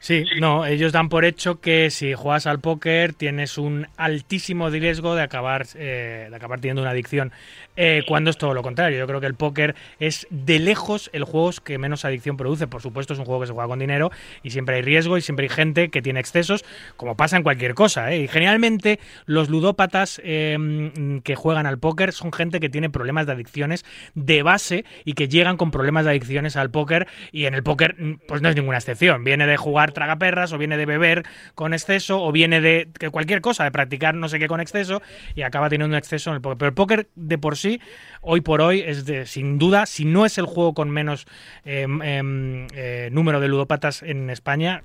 [0.00, 5.14] Sí, no, ellos dan por hecho que si juegas al póker tienes un altísimo riesgo
[5.14, 7.32] de acabar, eh, de acabar teniendo una adicción,
[7.76, 8.98] eh, cuando es todo lo contrario.
[8.98, 12.66] Yo creo que el póker es de lejos el juego que menos adicción produce.
[12.66, 14.10] Por supuesto, es un juego que se juega con dinero
[14.42, 16.64] y siempre hay riesgo y siempre hay gente que tiene excesos,
[16.96, 18.12] como pasa en cualquier cosa.
[18.12, 18.22] ¿eh?
[18.22, 23.32] Y generalmente los ludópatas em, que juegan al póker son gente que tiene problemas de
[23.32, 27.62] adicciones de base y que llegan con problemas de adicciones al póker y en el
[27.62, 27.96] póker
[28.26, 29.22] pues no es ninguna excepción.
[29.22, 33.64] Viene de jugar tragaperras, o viene de beber con exceso, o viene de cualquier cosa,
[33.64, 35.02] de practicar no sé qué con exceso,
[35.34, 36.58] y acaba teniendo un exceso en el póker.
[36.58, 37.80] Pero el póker de por sí,
[38.20, 41.26] hoy por hoy, es de, sin duda, si no es el juego con menos
[41.64, 44.82] em, em, eh, número de ludópatas en España,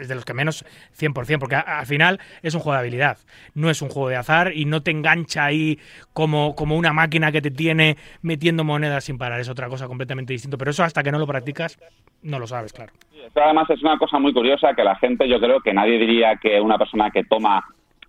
[0.00, 0.64] es de los que menos
[0.98, 3.18] 100%, porque al final es un juego de habilidad,
[3.54, 5.78] no es un juego de azar y no te engancha ahí
[6.12, 10.32] como, como una máquina que te tiene metiendo monedas sin parar, es otra cosa completamente
[10.32, 11.78] distinta, pero eso hasta que no lo practicas
[12.22, 12.92] no lo sabes, claro.
[13.24, 16.36] Esto además es una cosa muy curiosa que la gente, yo creo que nadie diría
[16.36, 17.64] que una persona que toma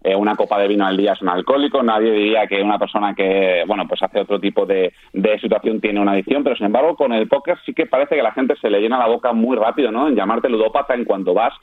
[0.08, 3.14] eh, una copa de vino al día es un alcohólico, nadie diría que una persona
[3.14, 4.94] que, bueno, pues hace otro tipo de,
[5.42, 8.32] situación tiene una adicción, pero sin embargo con el póker sí que parece que la
[8.32, 10.08] gente se le llena la boca muy rápido, ¿no?
[10.08, 11.54] En llamarte ludópata en cuanto vas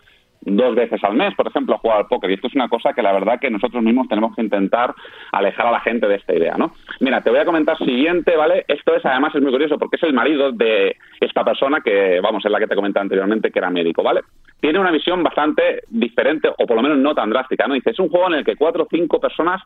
[0.43, 2.31] dos veces al mes, por ejemplo, a jugar al póker.
[2.31, 4.95] Y esto es una cosa que la verdad que nosotros mismos tenemos que intentar
[5.33, 6.73] alejar a la gente de esta idea, ¿no?
[7.01, 8.67] Mira, te voy a comentar siguiente, ¿vale?
[8.69, 12.45] Esto es, además, es muy curioso porque es el marido de esta persona que, vamos,
[12.45, 14.21] es la que te comenté anteriormente, que era médico, ¿vale?
[14.65, 17.75] Tiene una visión bastante diferente, o por lo menos no tan drástica, ¿no?
[17.75, 19.61] Dice, es un juego en el que cuatro o cinco personas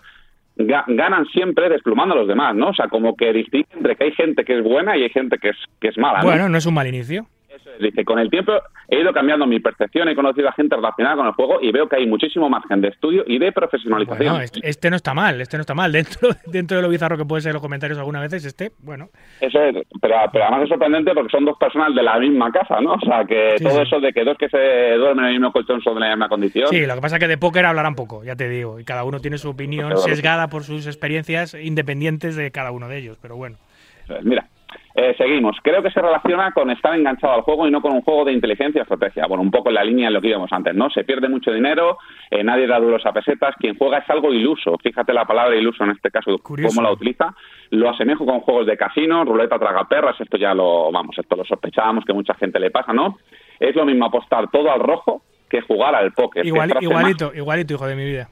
[0.56, 2.70] ganan siempre desplumando a los demás, ¿no?
[2.70, 5.38] O sea, como que distingue entre que hay gente que es buena y hay gente
[5.38, 6.24] que es, que es mala, ¿no?
[6.24, 7.26] Bueno, no es un mal inicio.
[7.80, 8.52] Dice, con el tiempo
[8.89, 11.89] he ido cambiando mi percepción, he conocido a gente relacionada con el juego y veo
[11.89, 14.28] que hay muchísimo margen de estudio y de profesionalización.
[14.28, 15.93] Bueno, este, este, no está mal, este no está mal.
[15.98, 19.09] Dentro, dentro de lo bizarro que puede ser los comentarios algunas veces, este, bueno.
[19.40, 22.93] Eso es, pero, además es sorprendente porque son dos personas de la misma casa, ¿no?
[22.93, 25.80] O sea, que todo eso de que dos que se duermen en el mismo colchón
[25.82, 26.68] son de la misma condición.
[26.68, 29.05] Sí, lo que pasa es que de póker hablarán poco, ya te digo, y cada
[29.05, 33.36] uno tiene su opinión sesgada por sus experiencias independientes de cada uno de ellos, pero
[33.36, 33.56] bueno.
[34.22, 34.48] Mira,
[34.95, 35.57] eh, seguimos.
[35.62, 38.32] Creo que se relaciona con estar enganchado al juego y no con un juego de
[38.32, 39.27] inteligencia y estrategia.
[39.27, 40.90] Bueno, un poco en la línea de lo que íbamos antes, ¿no?
[40.90, 41.99] Se pierde mucho dinero,
[42.31, 44.77] eh, nadie da duros a pesetas, quien juega es algo iluso.
[44.82, 47.35] Fíjate la palabra iluso en este caso, cómo la utiliza.
[47.70, 52.05] Lo asemejo con juegos de casino, ruleta tragaperras, esto ya lo, vamos, esto lo sospechábamos
[52.05, 53.19] que mucha gente le pasa, ¿no?
[53.61, 56.45] Es lo mismo apostar todo al rojo que jugar al póker.
[56.47, 58.28] igualito, igualito, hijo de mi vida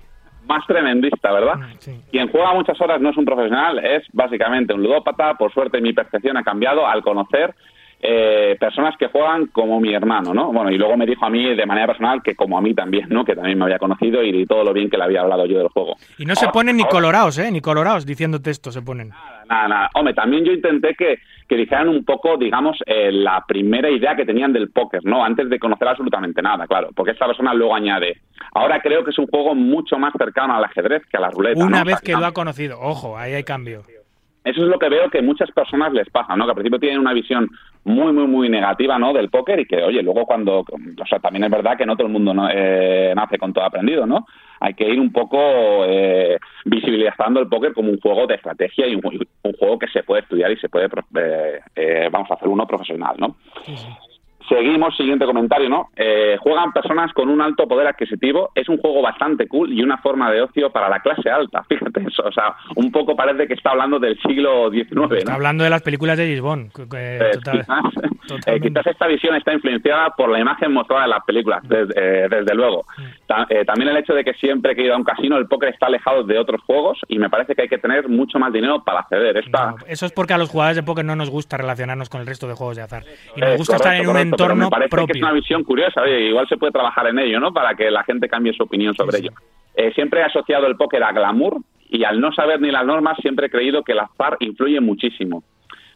[0.46, 1.56] más tremendista, ¿verdad?
[1.56, 5.34] Mm, Quien juega muchas horas no es un profesional, es básicamente un ludópata.
[5.34, 7.54] Por suerte mi percepción ha cambiado al conocer
[8.00, 10.52] eh, personas que juegan como mi hermano, ¿no?
[10.52, 13.08] Bueno, y luego me dijo a mí de manera personal que como a mí también,
[13.08, 13.24] ¿no?
[13.24, 15.68] Que también me había conocido y todo lo bien que le había hablado yo del
[15.68, 15.96] juego.
[16.18, 17.50] Y no se ponen ni colorados, ¿eh?
[17.50, 19.08] Ni colorados diciéndote esto se ponen.
[19.08, 19.90] Nada, nada, nada.
[19.94, 21.18] Hombre, también yo intenté que,
[21.48, 25.24] que dijeran un poco, digamos, eh, la primera idea que tenían del póker, ¿no?
[25.24, 26.90] Antes de conocer absolutamente nada, claro.
[26.94, 28.20] Porque esta persona luego añade,
[28.52, 31.64] ahora creo que es un juego mucho más cercano al ajedrez que a la ruleta.
[31.64, 33.82] Una vez que lo ha conocido, ojo, ahí hay cambio.
[34.44, 36.44] Eso es lo que veo que muchas personas les pasa, ¿no?
[36.44, 37.48] Que al principio tienen una visión
[37.86, 39.12] muy, muy, muy negativa, ¿no?
[39.12, 42.08] Del póker y que, oye, luego cuando, o sea, también es verdad que no todo
[42.08, 44.26] el mundo eh, nace con todo aprendido, ¿no?
[44.58, 45.38] Hay que ir un poco
[45.86, 49.02] eh, visibilizando el póker como un juego de estrategia y un,
[49.56, 50.88] juego que se puede estudiar y se puede,
[51.76, 53.36] eh, vamos a hacer uno profesional, ¿no?
[54.48, 55.90] Seguimos, siguiente comentario, ¿no?
[55.96, 58.50] Eh, juegan personas con un alto poder adquisitivo.
[58.54, 61.64] Es un juego bastante cool y una forma de ocio para la clase alta.
[61.68, 62.22] Fíjate eso.
[62.24, 64.92] O sea, un poco parece que está hablando del siglo XIX.
[64.92, 65.14] ¿no?
[65.14, 66.70] Está hablando de las películas de Lisbon.
[66.96, 67.32] Eh,
[68.46, 72.84] eh, quizás, esta visión está influenciada por la imagen mostrada en las películas, desde, luego.
[73.66, 75.86] también el hecho de que siempre que he ido a un casino el póker está
[75.86, 79.00] alejado de otros juegos y me parece que hay que tener mucho más dinero para
[79.00, 79.36] acceder.
[79.36, 79.74] Esta...
[79.86, 82.46] eso es porque a los jugadores de póker no nos gusta relacionarnos con el resto
[82.46, 83.04] de juegos de azar.
[83.34, 86.56] Y nos gusta estar en un me parece que es una visión curiosa, igual se
[86.56, 87.52] puede trabajar en ello, ¿no?
[87.52, 89.32] Para que la gente cambie su opinión sobre ello.
[89.74, 91.58] Eh, siempre he asociado el póker a glamour
[91.88, 95.44] y al no saber ni las normas siempre he creído que el azar influye muchísimo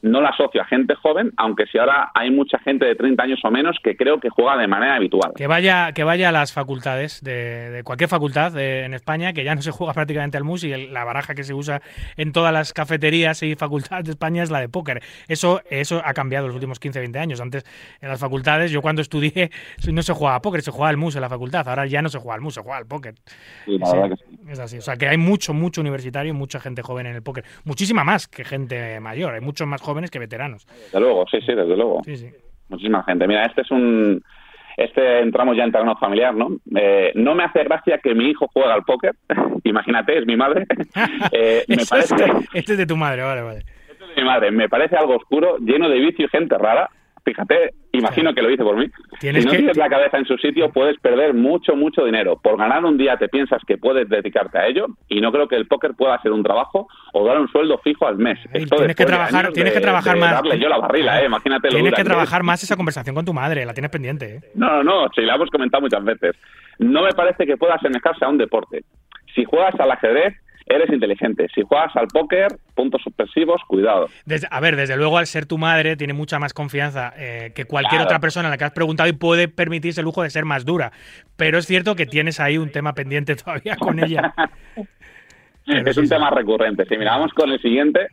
[0.02, 3.40] no la asocio a gente joven, aunque si ahora hay mucha gente de 30 años
[3.44, 5.32] o menos que creo que juega de manera habitual.
[5.36, 9.62] Que vaya, que vaya a las facultades, de, cualquier facultad en España, que ya no
[9.62, 11.82] se juega prácticamente al mus y la baraja que se usa
[12.16, 15.02] en todas las cafeterías y facultades de España es la de póker.
[15.28, 17.40] Eso, eso ha cambiado los últimos 15, 20 años.
[17.40, 17.64] Antes
[18.01, 19.51] en las facultades, yo cuando estudié
[19.93, 21.68] no se jugaba a póker, se jugaba al mus en la facultad.
[21.68, 23.14] Ahora ya no se juega al mus, se juega al póker.
[23.64, 24.40] Sí, la verdad que sí.
[24.48, 24.78] Es así.
[24.78, 27.44] O sea que hay mucho, mucho universitario y mucha gente joven en el póker.
[27.64, 29.35] Muchísima más que gente mayor.
[29.35, 30.67] Hay muchos más jóvenes que veteranos.
[30.67, 32.03] Desde luego, sí, sí, desde luego.
[32.05, 32.31] Sí, sí.
[32.69, 33.27] Muchísima gente.
[33.27, 34.23] Mira, este es un
[34.77, 36.57] este entramos ya en terreno familiar, ¿no?
[36.75, 39.15] Eh, no me hace gracia que mi hijo juegue al póker.
[39.65, 40.67] Imagínate, es mi madre.
[41.33, 42.15] Eh, me parece...
[42.55, 43.59] este es de tu madre, vale, vale.
[43.91, 44.51] Este es de mi madre.
[44.51, 46.91] Me parece algo oscuro, lleno de vicio y gente rara
[47.31, 48.86] fíjate, imagino que lo hice por mí.
[49.20, 52.40] si no tienes la cabeza en su sitio, puedes perder mucho, mucho dinero.
[52.43, 55.57] Por ganar un día te piensas que puedes dedicarte a ello y no creo que
[55.57, 58.39] el póker pueda ser un trabajo o dar un sueldo fijo al mes.
[58.52, 60.43] tienes que trabajar, tienes que trabajar más.
[60.59, 63.74] Yo la barrila, eh, imagínate Tienes que trabajar más esa conversación con tu madre, la
[63.74, 64.36] tienes pendiente.
[64.36, 64.40] Eh.
[64.55, 66.36] No, no, no, sí, la hemos comentado muchas veces.
[66.78, 68.82] No me parece que pueda asemejarse a un deporte.
[69.35, 70.35] Si juegas al ajedrez,
[70.70, 71.47] eres inteligente.
[71.55, 74.06] Si juegas al póker, puntos suspensivos, cuidado.
[74.51, 78.01] a ver, desde luego, al ser tu madre, tiene mucha más confianza eh, que cualquier
[78.01, 80.64] otra persona a la que has preguntado y puede permitirse el lujo de ser más
[80.64, 80.92] dura.
[81.36, 84.32] Pero es cierto que tienes ahí un tema pendiente todavía con ella.
[85.66, 86.84] es un tema recurrente.
[86.86, 88.09] Si miramos con el siguiente.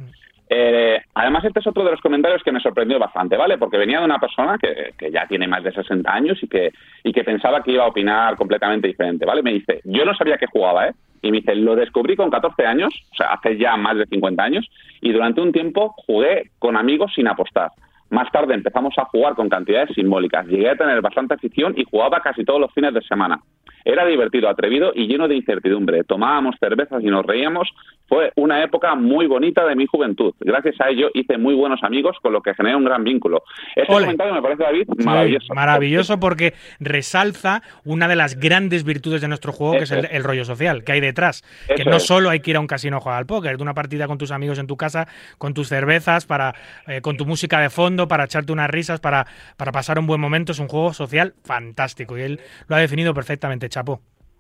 [0.50, 3.58] Eh, además, este es otro de los comentarios que me sorprendió bastante, ¿vale?
[3.58, 6.72] Porque venía de una persona que, que, ya tiene más de 60 años y que,
[7.04, 9.44] y que pensaba que iba a opinar completamente diferente, ¿vale?
[9.44, 10.94] Me dice, yo no sabía que jugaba, ¿eh?
[11.22, 14.42] Y me dice, lo descubrí con 14 años, o sea, hace ya más de 50
[14.42, 14.70] años,
[15.02, 17.72] y durante un tiempo jugué con amigos sin apostar.
[18.10, 20.48] Más tarde empezamos a jugar con cantidades simbólicas.
[20.48, 23.42] Llegué a tener bastante afición y jugaba casi todos los fines de semana.
[23.88, 26.04] Era divertido, atrevido y lleno de incertidumbre.
[26.04, 27.70] Tomábamos cervezas y nos reíamos.
[28.10, 30.34] Fue una época muy bonita de mi juventud.
[30.42, 33.44] Gracias a ello hice muy buenos amigos, con lo que generé un gran vínculo.
[33.78, 35.54] Este comentario me parece, David, maravilloso.
[35.54, 40.44] maravilloso porque resalza una de las grandes virtudes de nuestro juego, que es el, rollo
[40.44, 41.46] social que hay detrás.
[41.74, 43.74] que no solo hay que ir a un casino a jugar al póker, de una
[43.74, 45.08] partida con tus amigos en tu casa,
[45.38, 46.56] con tus cervezas, para,
[46.88, 50.20] eh, con tu música de fondo para echarte unas risas, para, para pasar un buen
[50.20, 50.52] momento.
[50.52, 54.00] Es un juego social fantástico y él lo ha definido perfectamente, Chapo.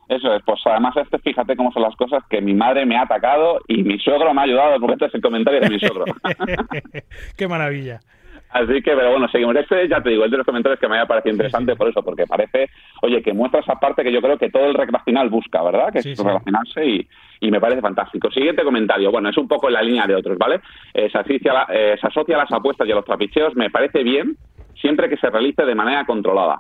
[0.10, 3.02] Eso es, pues además este, fíjate cómo son las cosas, que mi madre me ha
[3.02, 6.06] atacado y mi suegro me ha ayudado, porque este es el comentario de mi suegro.
[7.38, 8.00] ¡Qué maravilla!
[8.50, 9.56] Así que, pero bueno, seguimos.
[9.58, 12.02] Este, ya te digo, el de los comentarios que me haya parecido interesante por eso,
[12.02, 12.70] porque parece,
[13.02, 15.92] oye, que muestra esa parte que yo creo que todo el rec final busca, ¿verdad?
[15.92, 17.08] Que es relacionarse y,
[17.42, 18.32] y, me parece fantástico.
[18.32, 20.62] Siguiente comentario, bueno, es un poco en la línea de otros, ¿vale?
[20.94, 24.02] Eh, se, asocia, eh, se asocia a las apuestas y a los trapicheos, me parece
[24.02, 24.38] bien,
[24.80, 26.60] siempre que se realice de manera controlada.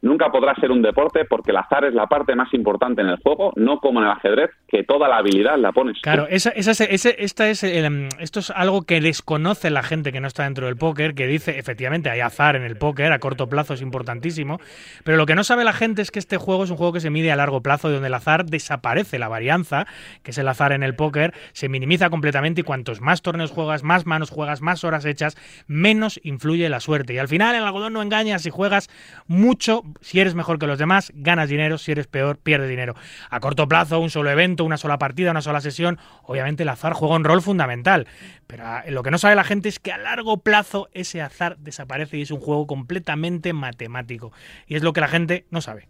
[0.00, 3.16] Nunca podrá ser un deporte porque el azar es la parte más importante en el
[3.16, 6.00] juego, no como en el ajedrez, que toda la habilidad la pones.
[6.02, 10.28] Claro, esa, esa, esta es em, esto es algo que desconoce la gente que no
[10.28, 13.74] está dentro del póker, que dice, efectivamente, hay azar en el póker, a corto plazo
[13.74, 14.60] es importantísimo,
[15.02, 17.00] pero lo que no sabe la gente es que este juego es un juego que
[17.00, 19.86] se mide a largo plazo, donde el azar desaparece, la varianza,
[20.22, 23.82] que es el azar en el póker, se minimiza completamente y cuantos más torneos juegas,
[23.82, 27.14] más manos juegas, más horas hechas, menos influye la suerte.
[27.14, 28.88] Y al final el algodón no engaña, si juegas
[29.26, 32.94] mucho si eres mejor que los demás, ganas dinero, si eres peor, pierdes dinero.
[33.30, 36.92] A corto plazo, un solo evento, una sola partida, una sola sesión, obviamente el azar
[36.92, 38.06] juega un rol fundamental.
[38.46, 41.58] Pero ah, lo que no sabe la gente es que a largo plazo ese azar
[41.58, 44.32] desaparece y es un juego completamente matemático.
[44.66, 45.88] Y es lo que la gente no sabe.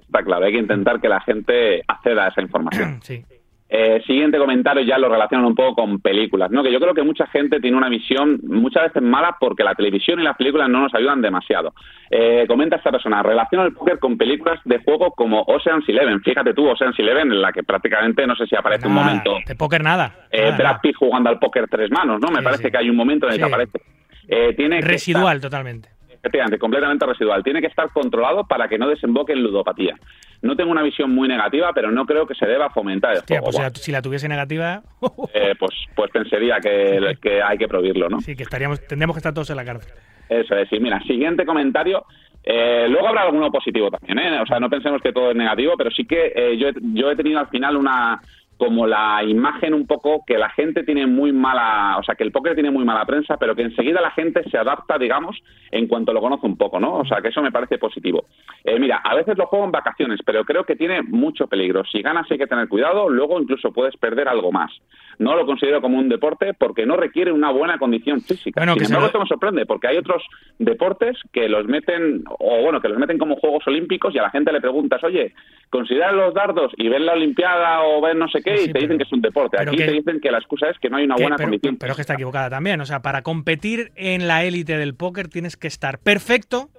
[0.00, 3.00] Está claro, hay que intentar que la gente acceda a esa información.
[3.02, 3.24] sí.
[3.68, 6.62] Eh, siguiente comentario ya lo relacionan un poco con películas, ¿no?
[6.62, 10.20] Que yo creo que mucha gente tiene una visión muchas veces mala porque la televisión
[10.20, 11.74] y las películas no nos ayudan demasiado.
[12.08, 16.20] Eh, comenta esta persona, relaciona el póker con películas de juego como Ocean's Eleven.
[16.20, 19.36] Fíjate tú, Ocean's Eleven, en la que prácticamente no sé si aparece un momento.
[19.44, 20.14] De póker nada.
[20.30, 22.30] Eh, Brad Pitt jugando al póker tres manos, ¿no?
[22.30, 23.80] Me parece que hay un momento en el que aparece.
[24.28, 25.95] Eh, tiene Residual totalmente.
[26.26, 27.44] Efectivamente, completamente residual.
[27.44, 29.94] Tiene que estar controlado para que no desemboque en ludopatía.
[30.42, 33.40] No tengo una visión muy negativa, pero no creo que se deba fomentar el Hostia,
[33.40, 34.82] Pues si, la, tuviese negativa...
[35.32, 38.20] Eh, pues, pues pensaría que, que, hay que prohibirlo, ¿no?
[38.20, 39.92] Sí, que estaríamos, tendríamos que estar todos en la cárcel.
[40.28, 40.80] Eso es, sí.
[40.80, 42.04] Mira, siguiente comentario.
[42.42, 44.40] Eh, luego habrá alguno positivo también, ¿eh?
[44.40, 47.16] O sea, no pensemos que todo es negativo, pero sí que eh, yo, yo he
[47.16, 48.20] tenido al final una,
[48.56, 52.32] como la imagen un poco que la gente tiene muy mala, o sea, que el
[52.32, 55.36] póker tiene muy mala prensa, pero que enseguida la gente se adapta, digamos,
[55.70, 56.98] en cuanto lo conoce un poco, ¿no?
[56.98, 58.24] O sea, que eso me parece positivo.
[58.64, 61.84] Eh, mira, a veces lo juego en vacaciones, pero creo que tiene mucho peligro.
[61.84, 64.72] Si ganas hay que tener cuidado, luego incluso puedes perder algo más.
[65.18, 68.60] No lo considero como un deporte porque no requiere una buena condición física.
[68.60, 70.22] Bueno, Sin embargo, esto me sorprende porque hay otros
[70.58, 74.30] deportes que los meten, o bueno, que los meten como Juegos Olímpicos y a la
[74.30, 75.34] gente le preguntas, oye,
[75.70, 78.98] considera los dardos y ven la Olimpiada o ven no sé qué y te dicen
[78.98, 79.60] que es un deporte.
[79.60, 81.76] Aquí te dicen que la excusa es que no hay una buena condición.
[81.76, 82.80] Pero es que está equivocada también.
[82.80, 86.70] O sea, para competir en la élite del póker tienes que estar perfecto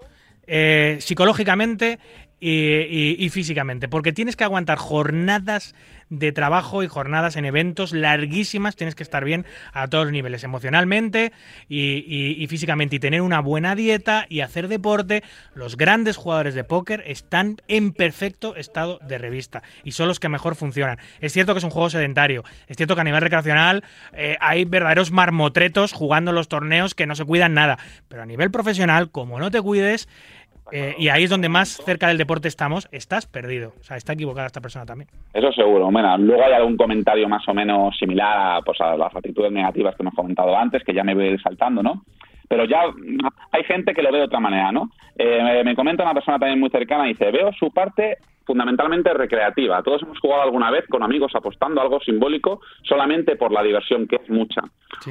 [0.47, 1.99] eh, psicológicamente
[2.39, 5.73] y, físicamente, porque tienes que aguantar jornadas
[6.09, 10.43] de trabajo y jornadas en eventos larguísimas, tienes que estar bien a todos los niveles,
[10.43, 11.33] emocionalmente
[11.67, 15.23] y, físicamente, y tener una buena dieta y hacer deporte.
[15.53, 20.29] Los grandes jugadores de póker están en perfecto estado de revista y son los que
[20.29, 20.99] mejor funcionan.
[21.19, 23.83] Es cierto que es un juego sedentario, es cierto que a nivel recreacional
[24.13, 28.51] eh, hay verdaderos marmotretos jugando los torneos que no se cuidan nada, pero a nivel
[28.51, 30.07] profesional, como no te cuides,
[30.71, 33.73] eh, y ahí es donde más cerca del deporte estamos, estás perdido.
[33.79, 35.09] O sea, está equivocada esta persona también.
[35.33, 35.89] Eso seguro.
[35.91, 39.95] Bueno, luego hay algún comentario más o menos similar a, pues, a las actitudes negativas
[39.95, 42.03] que hemos comentado antes, que ya me voy saltando, ¿no?
[42.47, 42.81] Pero ya
[43.51, 44.89] hay gente que lo ve de otra manera, ¿no?
[45.17, 48.17] Eh, me comenta una persona también muy cercana y dice, veo su parte
[48.47, 49.83] fundamentalmente recreativa.
[49.83, 54.15] Todos hemos jugado alguna vez con amigos apostando algo simbólico solamente por la diversión, que
[54.15, 54.61] es mucha.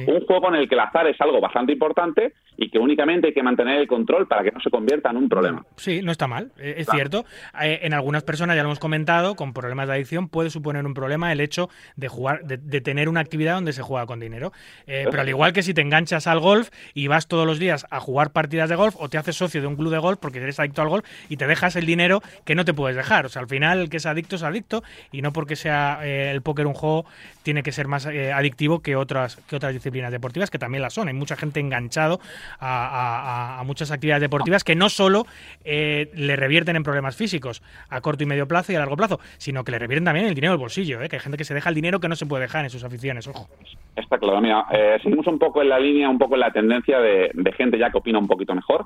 [0.07, 3.33] Un juego en el que el azar es algo bastante importante y que únicamente hay
[3.33, 5.63] que mantener el control para que no se convierta en un problema.
[5.75, 7.25] Sí, no está mal, eh, es cierto.
[7.61, 10.95] Eh, en algunas personas, ya lo hemos comentado, con problemas de adicción puede suponer un
[10.95, 14.51] problema el hecho de jugar, de, tener una actividad donde se juega con dinero.
[14.87, 17.85] Eh, pero al igual que si te enganchas al golf y vas todos los días
[17.91, 20.39] a jugar partidas de golf o te haces socio de un club de golf porque
[20.39, 23.26] eres adicto al golf y te dejas el dinero que no te puedes dejar.
[23.27, 26.41] O sea, al final el que es adicto es adicto y no porque sea el
[26.41, 27.05] póker un juego
[27.43, 31.07] tiene que ser más adictivo que otras, que otras disciplinas deportivas, que también las son.
[31.07, 32.19] Hay mucha gente enganchado
[32.59, 35.25] a, muchas actividades deportivas que no solo
[35.63, 39.19] eh, le revierten en problemas físicos a corto y medio plazo y a largo plazo,
[39.37, 41.53] sino que le revierten también el dinero del bolsillo, eh, que hay gente que se
[41.53, 43.47] deja el dinero que no se puede dejar en sus aficiones, ojo.
[43.95, 46.99] Está claro, mira, eh, seguimos un poco en la línea, un poco en la tendencia
[46.99, 48.85] de, gente ya que opina un poquito mejor.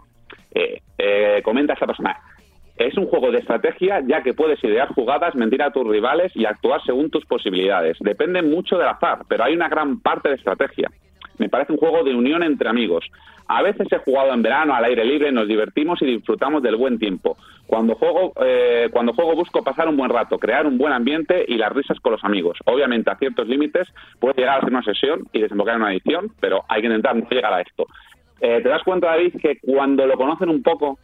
[1.44, 2.18] comenta esta persona,
[2.78, 6.46] es un juego de estrategia ya que puedes idear jugadas, mentir a tus rivales y
[6.46, 7.98] actuar según tus posibilidades.
[8.00, 10.90] Depende mucho del azar, pero hay una gran parte de estrategia.
[11.38, 13.06] Me parece un juego de unión entre amigos.
[13.48, 17.00] A veces he jugado en verano al aire libre, nos divertimos y disfrutamos del buen
[17.00, 17.38] tiempo.
[17.68, 21.58] Cuando juego, eh, cuando juego busco pasar un buen rato, crear un buen ambiente y
[21.58, 22.58] las risas con los amigos.
[22.66, 23.88] Obviamente a ciertos límites
[24.20, 27.16] puede llegar a ser una sesión y desembocar en una edición, pero hay que intentar
[27.16, 27.88] no llegar a esto.
[28.40, 30.98] Eh, ¿Te das cuenta, David, que cuando lo conocen un poco,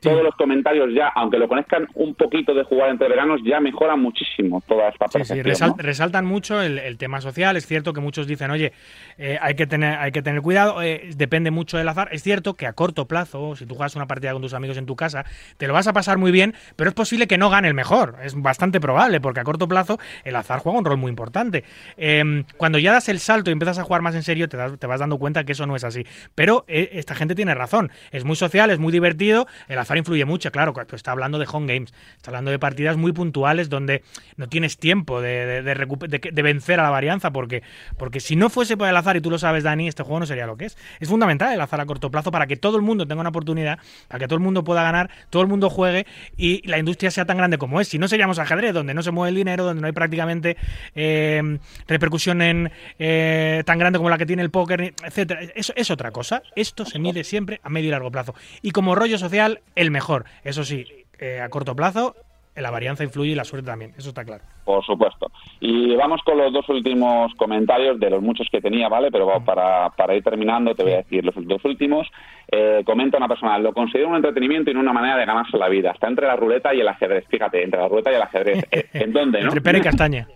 [0.00, 4.00] todos los comentarios ya, aunque lo conozcan un poquito de jugar entre veranos, ya mejoran
[4.00, 5.74] muchísimo toda esta percepción.
[5.78, 7.56] resaltan mucho el, tema social.
[7.56, 8.72] Es cierto que muchos dicen, oye,
[9.16, 12.08] eh, hay, que tener, hay que tener cuidado, eh, depende mucho del azar.
[12.12, 14.86] Es cierto que a corto plazo, si tú juegas una partida con tus amigos en
[14.86, 15.24] tu casa,
[15.56, 18.16] te lo vas a pasar muy bien, pero es posible que no gane el mejor.
[18.22, 21.64] Es bastante probable, porque a corto plazo el azar juega un rol muy importante.
[21.96, 24.86] Em, cuando ya das el salto y empiezas a jugar más en serio, te, te
[24.86, 26.04] vas dando cuenta que eso no es así.
[26.34, 27.90] Pero eh, esta gente tiene razón.
[28.10, 31.46] Es muy social, es muy divertido, el azar influye mucho, claro, pues está hablando de
[31.50, 34.02] home games, está hablando de partidas muy puntuales donde
[34.36, 37.62] no tienes tiempo de, de, vencer a la varianza, porque,
[37.96, 40.26] porque si no fuese por el azar, y tú lo sabes, Dani, este juego no
[40.26, 40.76] sería lo que es.
[41.00, 43.78] Es fundamental el azar a corto plazo para que todo el mundo tenga una oportunidad,
[44.08, 46.06] para que todo el mundo pueda ganar, todo el mundo juegue
[46.36, 47.88] y la industria sea tan grande como es.
[47.88, 50.56] Si no seríamos ajedrez, donde no se mueve el dinero, donde no hay prácticamente
[50.94, 55.40] eh, repercusión en, eh, tan grande como la que tiene el póker, etcétera.
[55.54, 56.42] Eso es otra cosa.
[56.56, 58.34] Esto se mide siempre a medio y largo plazo.
[58.62, 60.24] Y como rollo social, el mejor.
[60.44, 60.84] Eso sí,
[61.18, 62.14] eh, a corto plazo,
[62.56, 64.44] la varianza influye y la suerte también, eso está claro.
[64.64, 65.30] Por supuesto.
[65.60, 69.10] Y vamos con los dos últimos comentarios de los muchos que tenía, ¿vale?
[69.10, 72.06] Pero para, para ir terminando te voy a decir los dos últimos.
[72.52, 75.68] Eh, comenta una persona, lo considero un entretenimiento y no una manera de ganarse la
[75.68, 75.92] vida.
[75.92, 77.24] Está entre la ruleta y el ajedrez.
[77.28, 78.64] Fíjate, entre la ruleta y el ajedrez.
[78.72, 79.46] Eh, ¿En dónde, no?
[79.46, 80.28] entre pera y castaña.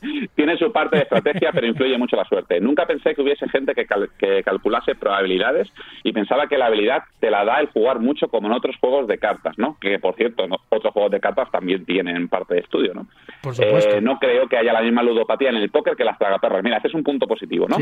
[0.34, 2.60] Tiene su parte de estrategia, pero influye mucho la suerte.
[2.60, 5.68] Nunca pensé que hubiese gente que, calculase probabilidades
[6.02, 9.06] y pensaba que la habilidad te la da el jugar mucho como en otros juegos
[9.06, 9.76] de cartas, ¿no?
[9.80, 13.06] Que, por cierto, otros juegos de cartas también tienen parte de estudio, ¿no?
[13.42, 13.96] Por supuesto.
[13.96, 16.62] Eh, no creo que haya la misma ludopatía en el póker que las tragaperras.
[16.62, 17.76] Mira, este es un punto positivo, ¿no?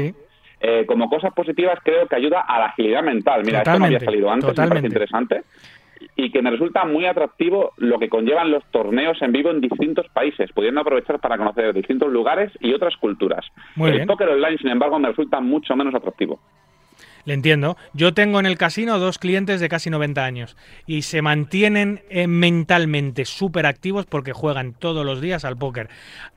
[0.62, 3.42] Eh, como cosas positivas creo que ayuda a la agilidad mental.
[3.44, 5.42] Mira, esto no había salido antes, me parece interesante
[6.16, 10.06] y que me resulta muy atractivo lo que conllevan los torneos en vivo en distintos
[10.08, 13.44] países, pudiendo aprovechar para conocer distintos lugares y otras culturas.
[13.76, 16.40] el póker online, sin embargo, me resulta mucho menos atractivo.
[17.24, 17.76] Le entiendo.
[17.92, 20.56] Yo tengo en el casino dos clientes de casi 90 años
[20.86, 25.88] y se mantienen eh, mentalmente súper activos porque juegan todos los días al póker.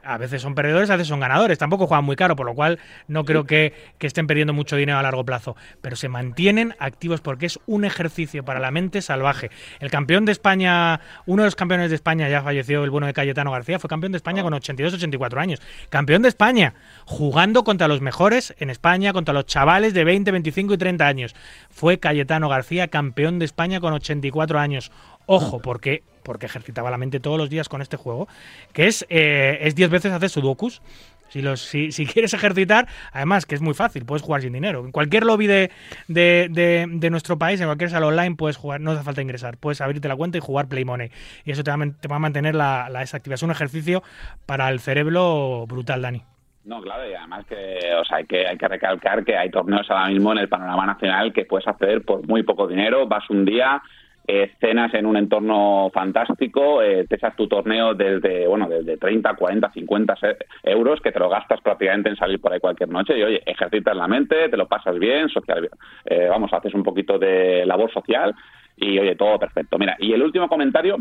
[0.04, 1.58] A veces son perdedores, a veces son ganadores.
[1.58, 5.02] Tampoco juegan muy caro, por lo cual no creo que, estén perdiendo mucho dinero a
[5.02, 5.56] largo plazo.
[5.82, 9.50] Pero se mantienen activos porque es un ejercicio para la mente salvaje.
[9.80, 13.14] El campeón de España, uno de los campeones de España, ya falleció el bueno de
[13.14, 15.62] Cayetano García, fue campeón de España con 82-84 años.
[15.90, 16.74] Campeón de España,
[17.06, 21.36] jugando contra los mejores en España, contra los chavales de 20, 25 y 30 años.
[21.70, 24.92] Fue Cayetano García campeón de España con 84 años.
[25.26, 28.28] Ojo, porque porque ejercitaba la mente todos los días con este juego,
[28.72, 30.82] que es eh, es 10 veces hacer sudokus.
[31.30, 34.86] Si, los, si, si, quieres ejercitar, además que es muy fácil, puedes jugar sin dinero.
[34.86, 35.72] En cualquier lobby de,
[36.08, 39.82] de, de, nuestro país, en cualquier sala online, puedes jugar, no hace falta ingresar, puedes
[39.82, 41.10] abrirte la cuenta y jugar Play Money.
[41.44, 44.04] Y eso te va, te va a mantener la, la Es un ejercicio
[44.46, 46.24] para el cerebro brutal, Dani.
[46.66, 49.90] No, claro, y además que, o sea, hay que, hay que recalcar que hay torneos
[49.90, 53.44] ahora mismo en el panorama nacional que puedes hacer por muy poco dinero, vas un
[53.44, 53.82] día,
[54.26, 59.34] eh, cenas en un entorno fantástico, eh, te echas tu torneo desde, bueno, desde 30,
[59.34, 60.16] 40, 50
[60.64, 63.98] euros que te lo gastas prácticamente en salir por ahí cualquier noche y, oye, ejercitas
[63.98, 65.70] la mente, te lo pasas bien, social,
[66.06, 68.34] eh, vamos, haces un poquito de labor social
[68.78, 69.78] y, oye, todo perfecto.
[69.78, 70.96] Mira, y el último comentario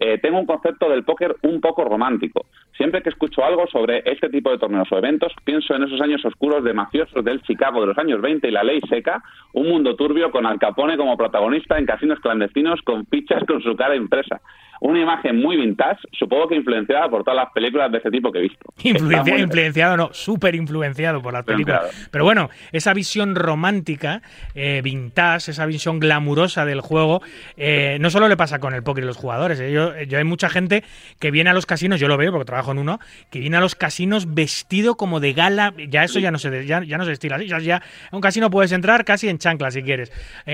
[0.00, 2.46] eh, tengo un concepto del póker un poco romántico.
[2.76, 6.24] Siempre que escucho algo sobre este tipo de torneos o eventos, pienso en esos años
[6.24, 9.22] oscuros de mafiosos del Chicago de los años 20 y la ley seca,
[9.52, 13.76] un mundo turbio con Al Capone como protagonista en casinos clandestinos con fichas con su
[13.76, 14.40] cara impresa
[14.80, 18.38] una imagen muy vintage, supongo que influenciada por todas las películas de ese tipo que
[18.38, 18.66] he visto.
[18.82, 22.08] influenciado, no, súper influenciado por las películas.
[22.10, 24.22] Pero bueno, esa visión romántica,
[24.54, 27.22] eh, vintage, esa visión glamurosa del juego,
[27.56, 29.60] eh, no solo le pasa con el póker y los jugadores.
[29.60, 29.72] Eh.
[29.72, 30.84] Yo, yo, hay mucha gente
[31.18, 33.60] que viene a los casinos, yo lo veo porque trabajo en uno, que viene a
[33.60, 35.74] los casinos vestido como de gala.
[35.88, 37.46] Ya eso ya no se ya, no se estila así.
[37.46, 37.76] Ya,
[38.10, 40.12] a un casino puedes entrar casi en chancla si quieres.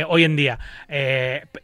[0.08, 0.58] hoy en día.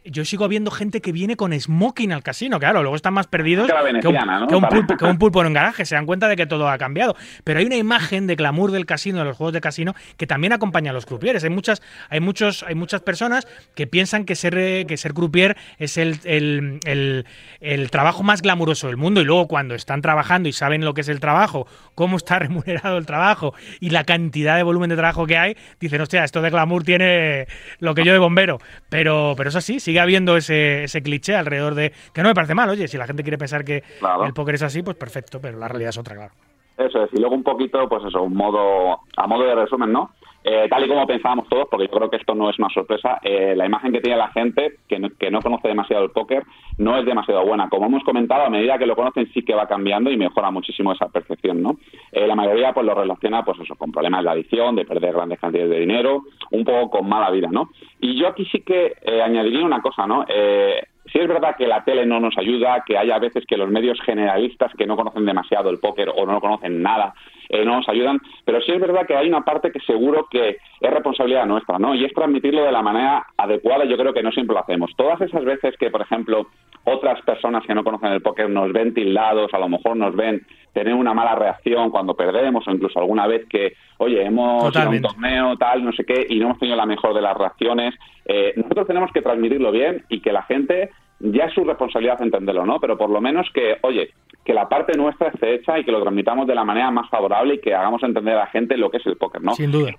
[0.05, 3.67] yo sigo viendo gente que viene con smoking al casino claro, luego están más perdidos
[3.67, 7.15] que, un, pulpo, en un garaje, se dan cuenta de que todo ha cambiado.
[7.43, 10.53] Pero hay una imagen de glamour del casino, de los juegos de casino, que también
[10.53, 11.43] acompaña a los crupieres.
[11.43, 15.97] Hay muchas, hay muchos, hay muchas personas que piensan que ser, que ser croupier es
[15.97, 20.93] el, el, trabajo más glamuroso del mundo y luego cuando están trabajando y saben lo
[20.93, 24.95] que es el trabajo, cómo está remunerado el trabajo y la cantidad de volumen de
[24.95, 27.47] trabajo que hay, dicen, hostia, esto de glamour tiene
[27.79, 28.59] lo que yo de bombero.
[28.89, 32.53] Pero, pero eso sí, sigue habiendo ese, ese cliché alrededor de que no me parece
[32.55, 32.69] mal.
[32.69, 33.83] Oye, si la gente quiere pensar que
[34.25, 36.33] el póker es así, pues perfecto, pero la realidad es otra, claro.
[36.77, 40.11] Eso es, y luego un poquito, pues eso, un modo, a modo de resumen, ¿no?
[40.43, 43.19] Eh, tal y como pensábamos todos, porque yo creo que esto no es una sorpresa,
[43.21, 46.43] eh, la imagen que tiene la gente que no, que no conoce demasiado el póker
[46.77, 47.67] no es demasiado buena.
[47.67, 50.93] Como hemos comentado, a medida que lo conocen sí que va cambiando y mejora muchísimo
[50.93, 51.77] esa percepción, ¿no?
[52.11, 55.39] Eh, la mayoría pues lo relaciona pues eso, con problemas de adicción, de perder grandes
[55.39, 57.69] cantidades de dinero, un poco con mala vida, ¿no?
[57.99, 60.23] Y yo aquí sí que añadiría una cosa, ¿no?
[60.27, 63.69] Sí es verdad que la tele no nos ayuda, que hay a veces que los
[63.69, 67.13] medios generalistas que no conocen demasiado el póker o no conocen nada
[67.49, 70.57] eh, no nos ayudan, pero sí es verdad que hay una parte que seguro que
[70.81, 71.95] es responsabilidad nuestra, ¿no?
[71.95, 74.91] Y es transmitirlo de la manera adecuada, yo creo que no siempre lo hacemos.
[74.95, 76.47] Todas esas veces que, por ejemplo,
[76.83, 80.45] otras personas que no conocen el póker nos ven tildados, a lo mejor nos ven
[80.73, 84.89] tener una mala reacción cuando perdemos o incluso alguna vez que, oye, hemos ido a
[84.89, 87.95] un torneo, tal, no sé qué, y no hemos tenido la mejor de las reacciones,
[88.25, 92.65] eh, nosotros tenemos que transmitirlo bien y que la gente ya es su responsabilidad entenderlo,
[92.65, 92.79] ¿no?
[92.79, 94.11] Pero por lo menos que, oye,
[94.45, 97.55] que la parte nuestra esté hecha y que lo transmitamos de la manera más favorable
[97.55, 99.53] y que hagamos entender a la gente lo que es el póker, ¿no?
[99.53, 99.91] Sin duda.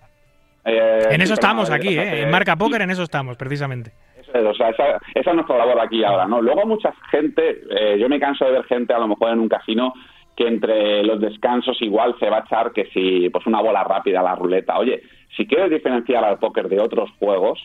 [0.64, 2.22] Eh, en eso estamos aquí, ¿eh?
[2.22, 3.92] En Marca Póker en eso estamos, precisamente.
[4.34, 6.40] o sea, esa, es nuestra labor aquí ahora, ¿no?
[6.42, 9.48] Luego mucha gente, eh, yo me canso de ver gente a lo mejor en un
[9.48, 9.94] casino
[10.36, 14.20] que entre los descansos igual se va a echar que si pues una bola rápida
[14.20, 14.78] a la ruleta.
[14.78, 15.02] Oye,
[15.36, 17.58] si quieres diferenciar al póker de otros juegos,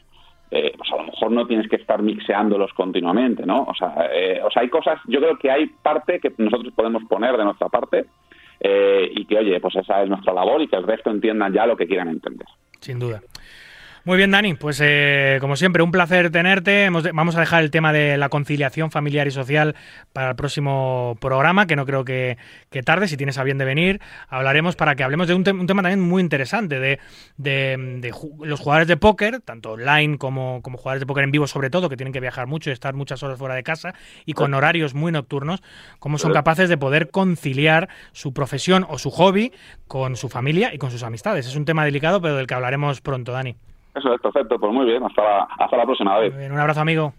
[0.55, 3.63] eh, pues a lo mejor no tienes que estar mixeándolos continuamente, ¿no?
[3.63, 7.03] O sea, eh, o sea, hay cosas, yo creo que hay parte que nosotros podemos
[7.05, 8.05] poner de nuestra parte
[8.59, 11.65] eh, y que, oye, pues esa es nuestra labor y que el resto entiendan ya
[11.65, 12.47] lo que quieran entender.
[12.79, 13.19] Sin duda.
[14.05, 14.53] Muy bien, Dani.
[14.55, 16.89] Pues eh, como siempre, un placer tenerte.
[17.13, 19.75] vamos a dejar el tema de la conciliación familiar y social
[20.11, 22.37] para el próximo programa, que no creo que,
[22.83, 24.01] tarde, si tienes a bien de venir.
[24.27, 26.99] Hablaremos para que hablemos de un, tema también muy interesante, de,
[28.41, 31.87] los jugadores de póker, tanto online como, como jugadores de póker en vivo sobre todo,
[31.87, 33.93] que tienen que viajar mucho y estar muchas horas fuera de casa
[34.25, 35.63] y con horarios muy nocturnos,
[35.99, 39.53] cómo son capaces de poder conciliar su profesión o su hobby
[39.87, 41.47] con su familia y con sus amistades.
[41.47, 43.55] Es un tema delicado, pero del que hablaremos pronto, Dani.
[43.95, 46.51] Eso es perfecto, pues muy bien, hasta la, hasta la próxima, David.
[46.51, 47.13] un abrazo, amigo.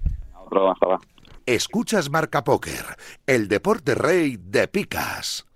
[0.45, 1.01] Otro, hasta la.
[1.47, 2.97] Escuchas Marca Póker,
[3.27, 5.47] el deporte rey de picas.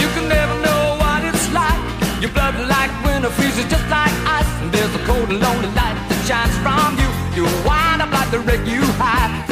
[0.00, 1.80] You can never know what it's like.
[2.20, 4.48] Your blood like winter freezes just like ice.
[4.62, 7.08] And there's a cold and lonely light that shines from you.
[7.36, 9.51] You wind up like the wreck you hide.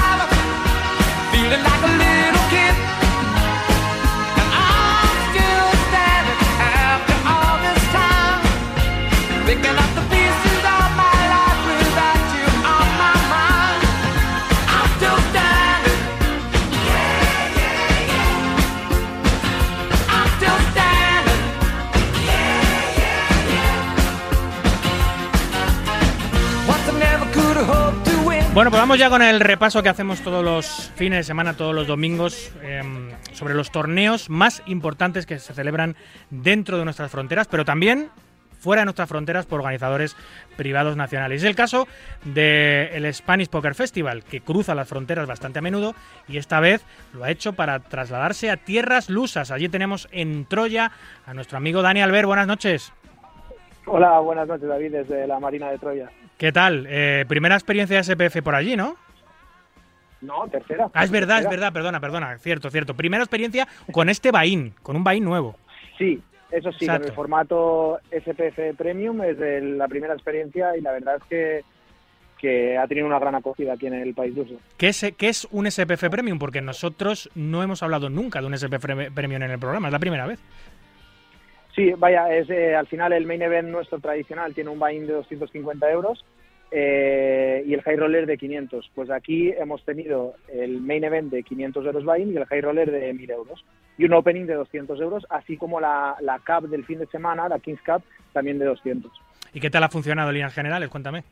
[28.53, 31.73] Bueno, pues vamos ya con el repaso que hacemos todos los fines de semana, todos
[31.73, 32.81] los domingos, eh,
[33.31, 35.95] sobre los torneos más importantes que se celebran
[36.29, 38.09] dentro de nuestras fronteras, pero también
[38.59, 40.17] fuera de nuestras fronteras por organizadores
[40.57, 41.43] privados nacionales.
[41.43, 41.87] Es el caso
[42.25, 45.95] del Spanish Poker Festival, que cruza las fronteras bastante a menudo
[46.27, 46.83] y esta vez
[47.13, 49.51] lo ha hecho para trasladarse a tierras lusas.
[49.51, 50.91] Allí tenemos en Troya
[51.25, 52.27] a nuestro amigo Dani Albert.
[52.27, 52.91] Buenas noches.
[53.85, 56.11] Hola, buenas noches David, desde la Marina de Troya.
[56.41, 56.87] ¿Qué tal?
[56.89, 58.95] Eh, primera experiencia de SPF por allí, ¿no?
[60.21, 60.89] No, tercera.
[60.91, 61.39] Ah, es verdad, tercera.
[61.41, 62.95] es verdad, perdona, perdona, cierto, cierto.
[62.95, 65.55] Primera experiencia con este Bain, con un Bain nuevo.
[65.99, 66.19] Sí,
[66.49, 67.03] eso sí, Exacto.
[67.03, 71.61] en el formato SPF Premium es de la primera experiencia y la verdad es que,
[72.39, 74.55] que ha tenido una gran acogida aquí en el país ruso.
[74.77, 76.39] ¿Qué es, qué es un SPF Premium?
[76.39, 79.91] Porque nosotros no hemos hablado nunca de un SPF Pre- Premium en el programa, es
[79.91, 80.39] la primera vez.
[81.75, 85.13] Sí, vaya, es eh, al final el main event nuestro tradicional tiene un buy-in de
[85.13, 86.25] 250 euros
[86.71, 88.91] eh, y el high roller de 500.
[88.95, 92.89] Pues aquí hemos tenido el main event de 500 euros buy-in y el high roller
[92.89, 93.65] de 1000 euros.
[93.97, 97.49] Y un opening de 200 euros, así como la, la Cup del fin de semana,
[97.49, 98.01] la Kings Cup,
[98.33, 99.11] también de 200.
[99.53, 100.89] ¿Y qué tal ha funcionado en líneas generales?
[100.89, 101.23] Cuéntame.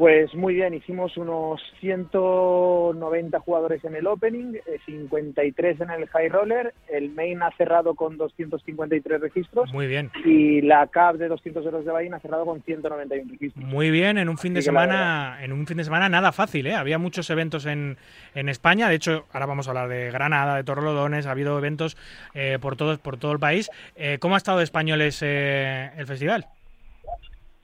[0.00, 6.30] Pues muy bien, hicimos unos 190 jugadores en el opening, eh, 53 en el high
[6.30, 10.10] roller, el main ha cerrado con 253 registros Muy bien.
[10.24, 13.62] y la CAP de 200 euros de Bahía ha cerrado con 191 registros.
[13.62, 16.66] Muy bien, en un fin de Así semana, en un fin de semana nada fácil,
[16.66, 16.76] ¿eh?
[16.76, 17.98] Había muchos eventos en,
[18.34, 21.98] en España, de hecho, ahora vamos a hablar de Granada, de Torrelodones, ha habido eventos
[22.32, 23.70] eh, por todo, por todo el país.
[23.96, 26.46] Eh, ¿Cómo ha estado de españoles eh, el festival?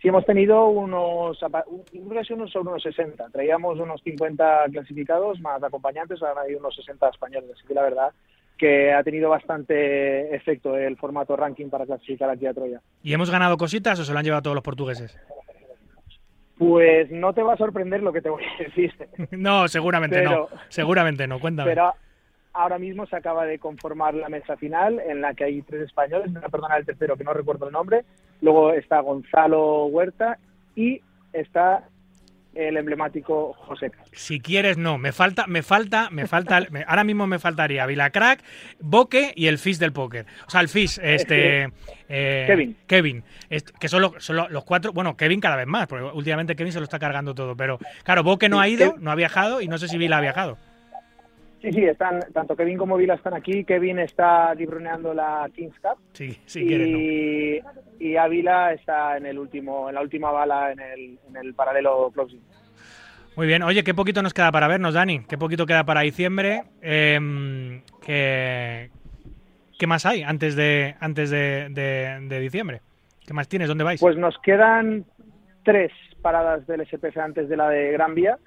[0.07, 5.61] Sí, hemos tenido unos, apa- unos, unos sobre unos 60, traíamos unos 50 clasificados más
[5.65, 8.13] acompañantes, ahora hay unos 60 españoles, así que la verdad
[8.57, 12.81] que ha tenido bastante efecto el formato ranking para clasificar aquí a Troya.
[13.03, 15.19] ¿Y hemos ganado cositas o se lo han llevado todos los portugueses?
[16.57, 18.95] Pues no te va a sorprender lo que te voy a decir.
[19.33, 20.59] no, seguramente Pero- no.
[20.69, 21.71] Seguramente no, cuéntame.
[21.71, 21.93] Pero
[22.57, 26.31] ahora mismo se acaba de conformar la mesa final en la que hay tres españoles,
[26.33, 28.05] me voy a perdonar el tercero que no recuerdo el nombre,
[28.41, 30.39] luego está Gonzalo Huerta
[30.75, 31.01] y
[31.33, 31.85] está
[32.55, 33.91] el emblemático José.
[34.13, 34.97] Si quieres, no.
[34.97, 36.61] Me falta, me falta, me falta.
[36.71, 38.43] me- ahora mismo me faltaría Vilacrack,
[38.81, 40.25] Boque y el Fis del póker.
[40.47, 41.65] O sea, el Fis, este.
[42.09, 42.77] eh, Kevin.
[42.87, 43.25] Kevin.
[43.51, 44.95] Est- que son, los, son los- los cuatro.
[44.95, 47.55] Bueno, Kevin cada vez más, porque últimamente Kevin se lo está cargando todo.
[47.57, 50.23] Pero claro, Boque no ha ido, no ha viajado y no sé si Vila ha
[50.23, 50.57] viajado.
[51.63, 53.65] Sí, sí, están, tanto Kevin como Vila están aquí.
[53.65, 56.61] Kevin está libroneando la Kings Cup Sí, no.
[56.61, 57.61] y,
[57.99, 62.11] y Ávila está en el último, en la última bala en el, en el paralelo
[62.13, 62.41] closing.
[63.37, 63.63] Muy bien.
[63.63, 65.25] Oye, qué poquito nos queda para vernos, Dani.
[65.29, 66.63] Qué poquito queda para diciembre.
[66.81, 68.91] Em, ¿qué,
[69.79, 72.81] qué más hay antes de antes de, de- de diciembre?
[73.27, 73.69] ¿Qué más tienes?
[73.69, 74.01] ¿Dónde vais?
[74.01, 75.05] Pues nos quedan
[75.65, 75.91] tres
[76.23, 78.39] paradas del SPF antes de la de Gran Vía.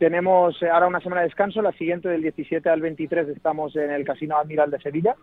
[0.00, 3.90] Tenemos eh, ahora una semana de descanso, la siguiente del 17 al 23 estamos en
[3.90, 5.14] el Casino Admiral de Sevilla.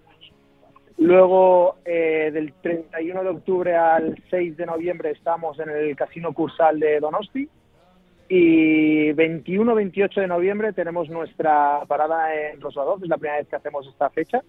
[0.99, 6.79] Luego, eh, del 31 de octubre al 6 de noviembre estamos en el Casino Cursal
[6.79, 7.49] de Donosti.
[8.29, 13.87] Y 21-28 de noviembre tenemos nuestra parada en Rosvadov, es la primera vez que hacemos
[13.87, 14.43] esta fecha,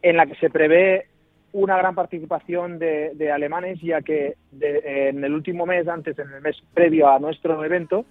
[0.00, 1.06] en la que se prevé
[1.54, 6.30] una gran participación de, de alemanes, ya que de- en el último mes, antes, en
[6.30, 8.04] el mes previo a nuestro evento,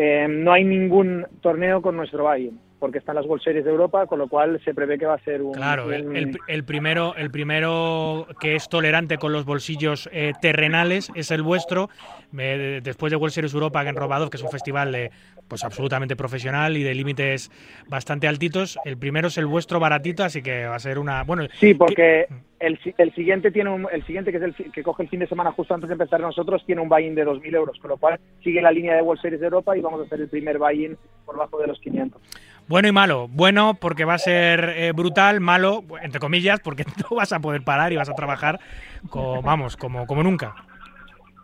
[0.00, 4.06] eh, no hay ningún torneo con nuestro buy-in, porque están las World Series de Europa,
[4.06, 5.52] con lo cual se prevé que va a ser un...
[5.52, 10.34] Claro, el, un- el- el primero, el primero que es tolerante con los bolsillos eh,
[10.40, 11.90] terrenales es el vuestro.
[12.38, 15.10] Eh, después de World Series Europa, en Robadov, que es un festival de,
[15.48, 17.50] pues absolutamente profesional y de límites
[17.88, 21.24] bastante altitos, el primero es el vuestro baratito, así que va a ser una.
[21.24, 22.26] Bueno, Sí, porque
[22.60, 25.26] el, el siguiente tiene un, el siguiente que es el que coge el fin de
[25.26, 28.20] semana justo antes de empezar nosotros tiene un buy-in de 2.000 euros, con lo cual
[28.44, 30.96] sigue la línea de World Series de Europa y vamos a hacer el primer buy-in
[31.24, 32.20] por debajo de los 500.
[32.68, 33.28] Bueno y malo.
[33.28, 37.62] Bueno porque va a ser eh, brutal, malo, entre comillas, porque no vas a poder
[37.62, 38.60] parar y vas a trabajar,
[39.08, 40.54] co- vamos, como, como nunca.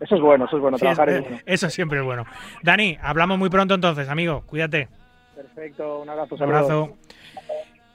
[0.04, 1.38] Eso es bueno, eso es bueno, Sí, trabajar es eh, bueno.
[1.46, 2.26] eso siempre es bueno.
[2.62, 4.42] Dani, hablamos muy pronto entonces, amigo.
[4.46, 4.88] Cuídate.
[5.34, 6.34] Perfecto, un abrazo.
[6.34, 6.96] Un abrazo.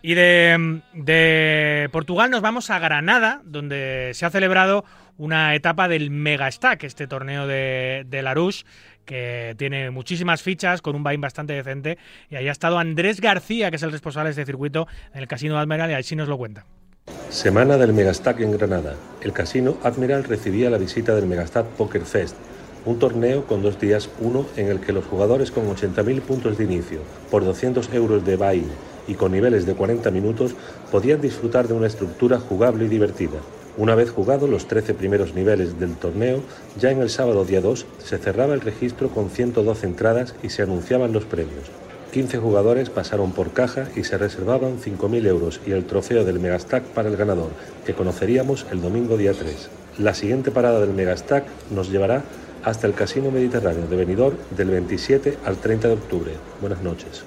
[0.01, 4.85] Y de, de Portugal nos vamos a Granada, donde se ha celebrado
[5.17, 8.65] una etapa del Mega Stack, este torneo de, de Larousse,
[9.05, 11.97] que tiene muchísimas fichas, con un buy bastante decente.
[12.29, 15.27] Y ahí ha estado Andrés García, que es el responsable de este circuito en el
[15.27, 16.65] Casino de Admiral, y ahí sí nos lo cuenta.
[17.29, 18.95] Semana del Megastack en Granada.
[19.21, 22.35] El casino Admiral recibía la visita del Megastack Poker Fest,
[22.85, 26.63] un torneo con dos días, uno en el que los jugadores con 80.000 puntos de
[26.63, 28.65] inicio, por 200 euros de buy
[29.07, 30.55] y con niveles de 40 minutos,
[30.91, 33.39] podían disfrutar de una estructura jugable y divertida.
[33.77, 36.41] Una vez jugados los 13 primeros niveles del torneo,
[36.79, 40.63] ya en el sábado día 2 se cerraba el registro con 112 entradas y se
[40.63, 41.69] anunciaban los premios.
[42.11, 46.83] 15 jugadores pasaron por caja y se reservaban 5.000 euros y el trofeo del Megastack
[46.83, 47.51] para el ganador,
[47.85, 49.69] que conoceríamos el domingo día 3.
[49.99, 52.23] La siguiente parada del Megastack nos llevará
[52.63, 56.31] hasta el Casino Mediterráneo de Benidorm del 27 al 30 de octubre.
[56.61, 57.25] Buenas noches.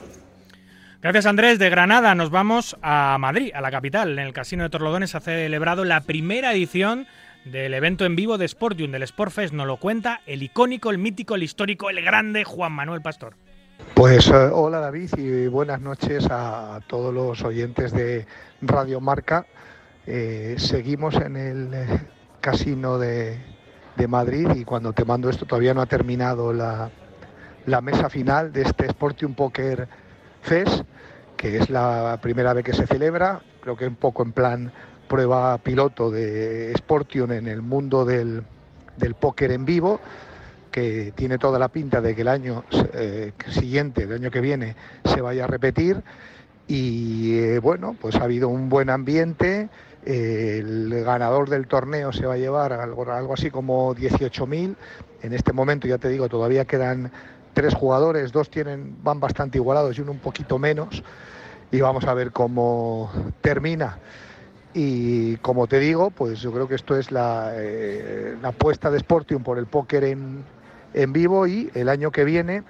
[1.00, 1.58] Gracias Andrés.
[1.58, 4.18] De Granada nos vamos a Madrid, a la capital.
[4.18, 7.06] En el Casino de Torlodones ha celebrado la primera edición
[7.44, 9.52] del evento en vivo de Sportium, del Sportfest.
[9.52, 13.34] Nos lo cuenta el icónico, el mítico, el histórico, el grande Juan Manuel Pastor.
[13.94, 18.26] Pues hola David y buenas noches a todos los oyentes de
[18.60, 19.46] Radio Marca.
[20.06, 22.00] Eh, seguimos en el eh,
[22.40, 23.38] casino de,
[23.96, 26.90] de Madrid y cuando te mando esto todavía no ha terminado la,
[27.66, 29.88] la mesa final de este Sportium Poker
[30.40, 30.84] Fest,
[31.36, 34.72] que es la primera vez que se celebra, creo que un poco en plan
[35.06, 38.42] prueba piloto de Sportium en el mundo del,
[38.96, 40.00] del póker en vivo,
[40.72, 44.74] que tiene toda la pinta de que el año eh, siguiente, el año que viene,
[45.04, 46.02] se vaya a repetir.
[46.66, 49.68] Y eh, bueno, pues ha habido un buen ambiente,
[50.04, 54.74] el ganador del torneo se va a llevar algo, algo así como 18.000.
[55.22, 57.12] En este momento, ya te digo, todavía quedan
[57.52, 61.04] tres jugadores, dos tienen, van bastante igualados y uno un poquito menos.
[61.70, 63.98] Y vamos a ver cómo termina.
[64.74, 68.98] Y como te digo, pues yo creo que esto es la, eh, la apuesta de
[69.00, 70.44] Sportium por el póker en,
[70.94, 72.62] en vivo y el año que viene,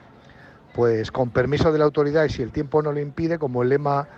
[0.75, 3.71] pues con permiso de la autoridad y si el tiempo no lo impide, como el
[3.71, 4.09] lema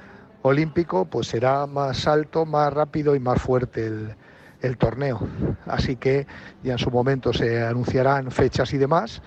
[0.42, 4.14] olímpico, pues será más alto, más rápido y más fuerte el,
[4.60, 5.20] el torneo.
[5.66, 6.26] Así que
[6.62, 9.22] ya en su momento se anunciarán fechas y demás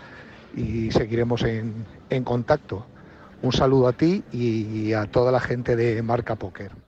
[0.55, 2.85] y seguiremos en, en contacto.
[3.41, 6.86] Un saludo a ti y a toda la gente de Marca Póker.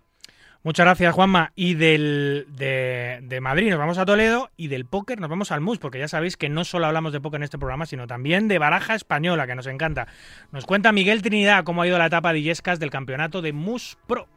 [0.62, 1.54] Muchas gracias, Juanma.
[1.56, 5.80] Y del, de, Madrid nos vamos a Toledo y del póker nos vamos al MUS,
[5.80, 8.60] porque ya sabéis que no solo hablamos de póker en este programa, sino también de
[8.60, 10.08] baraja española, que nos encanta.
[10.52, 13.98] Nos cuenta Miguel Trinidad cómo ha ido la etapa de Illescas del campeonato de MUS
[14.06, 14.28] Pro.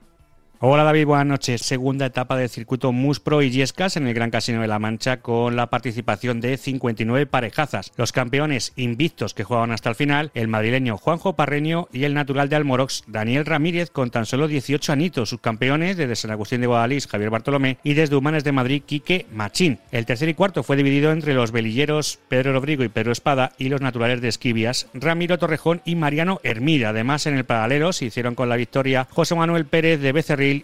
[0.64, 1.62] Hola David, buenas noches.
[1.62, 5.16] Segunda etapa del circuito MUS Pro y Yescas en el Gran Casino de la Mancha
[5.16, 7.90] con la participación de 59 parejazas.
[7.96, 12.48] Los campeones invictos que jugaban hasta el final, el madrileño Juanjo Parreño y el natural
[12.48, 15.30] de Almorox, Daniel Ramírez, con tan solo 18 anitos.
[15.30, 19.26] Sus campeones desde San Agustín de Guadalís, Javier Bartolomé y desde Humanes de Madrid, Quique
[19.32, 19.80] Machín.
[19.90, 23.68] El tercer y cuarto fue dividido entre los velilleros Pedro Rodrigo y Pedro Espada y
[23.68, 26.90] los naturales de Esquivias, Ramiro Torrejón y Mariano Hermida.
[26.90, 30.12] Además, en el paralelo se hicieron con la victoria José Manuel Pérez de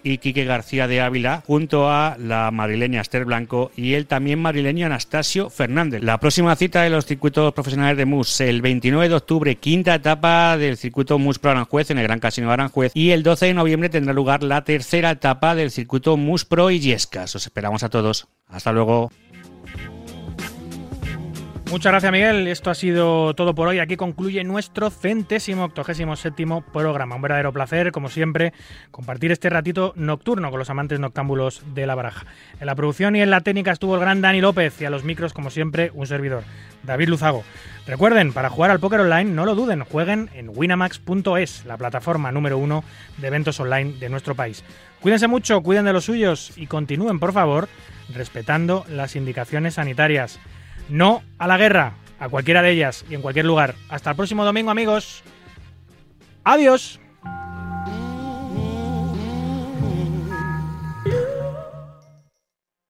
[0.03, 4.87] Y Quique García de Ávila, junto a la madrileña Esther Blanco y el también madrileño
[4.87, 6.03] Anastasio Fernández.
[6.03, 10.57] La próxima cita de los circuitos profesionales de MUS, el 29 de octubre, quinta etapa
[10.57, 13.55] del circuito MUS Pro Aranjuez en el Gran Casino de Aranjuez y el 12 de
[13.55, 17.35] noviembre tendrá lugar la tercera etapa del circuito MUS Pro y Yescas.
[17.35, 18.29] Os esperamos a todos.
[18.49, 19.11] Hasta luego.
[21.71, 22.49] Muchas gracias, Miguel.
[22.49, 23.79] Esto ha sido todo por hoy.
[23.79, 27.17] Aquí concluye nuestro centésimo octogésimo séptimo programa.
[27.17, 28.55] Un verdadero placer, como siempre,
[28.91, 32.25] compartir este ratito nocturno con los amantes noctámbulos de la baraja.
[32.59, 35.05] En la producción y en la técnica estuvo el gran Dani López y a los
[35.05, 36.43] micros, como siempre, un servidor,
[36.85, 37.45] David Luzago.
[37.87, 42.57] Recuerden, para jugar al póker online, no lo duden, jueguen en winamax.es, la plataforma número
[42.57, 42.83] uno
[43.19, 44.65] de eventos online de nuestro país.
[45.01, 47.69] Cuídense mucho, cuiden de los suyos y continúen, por favor,
[48.15, 50.41] respetando las indicaciones sanitarias.
[50.89, 53.75] No a la guerra, a cualquiera de ellas y en cualquier lugar.
[53.89, 55.23] Hasta el próximo domingo, amigos.
[56.45, 57.01] Adiós.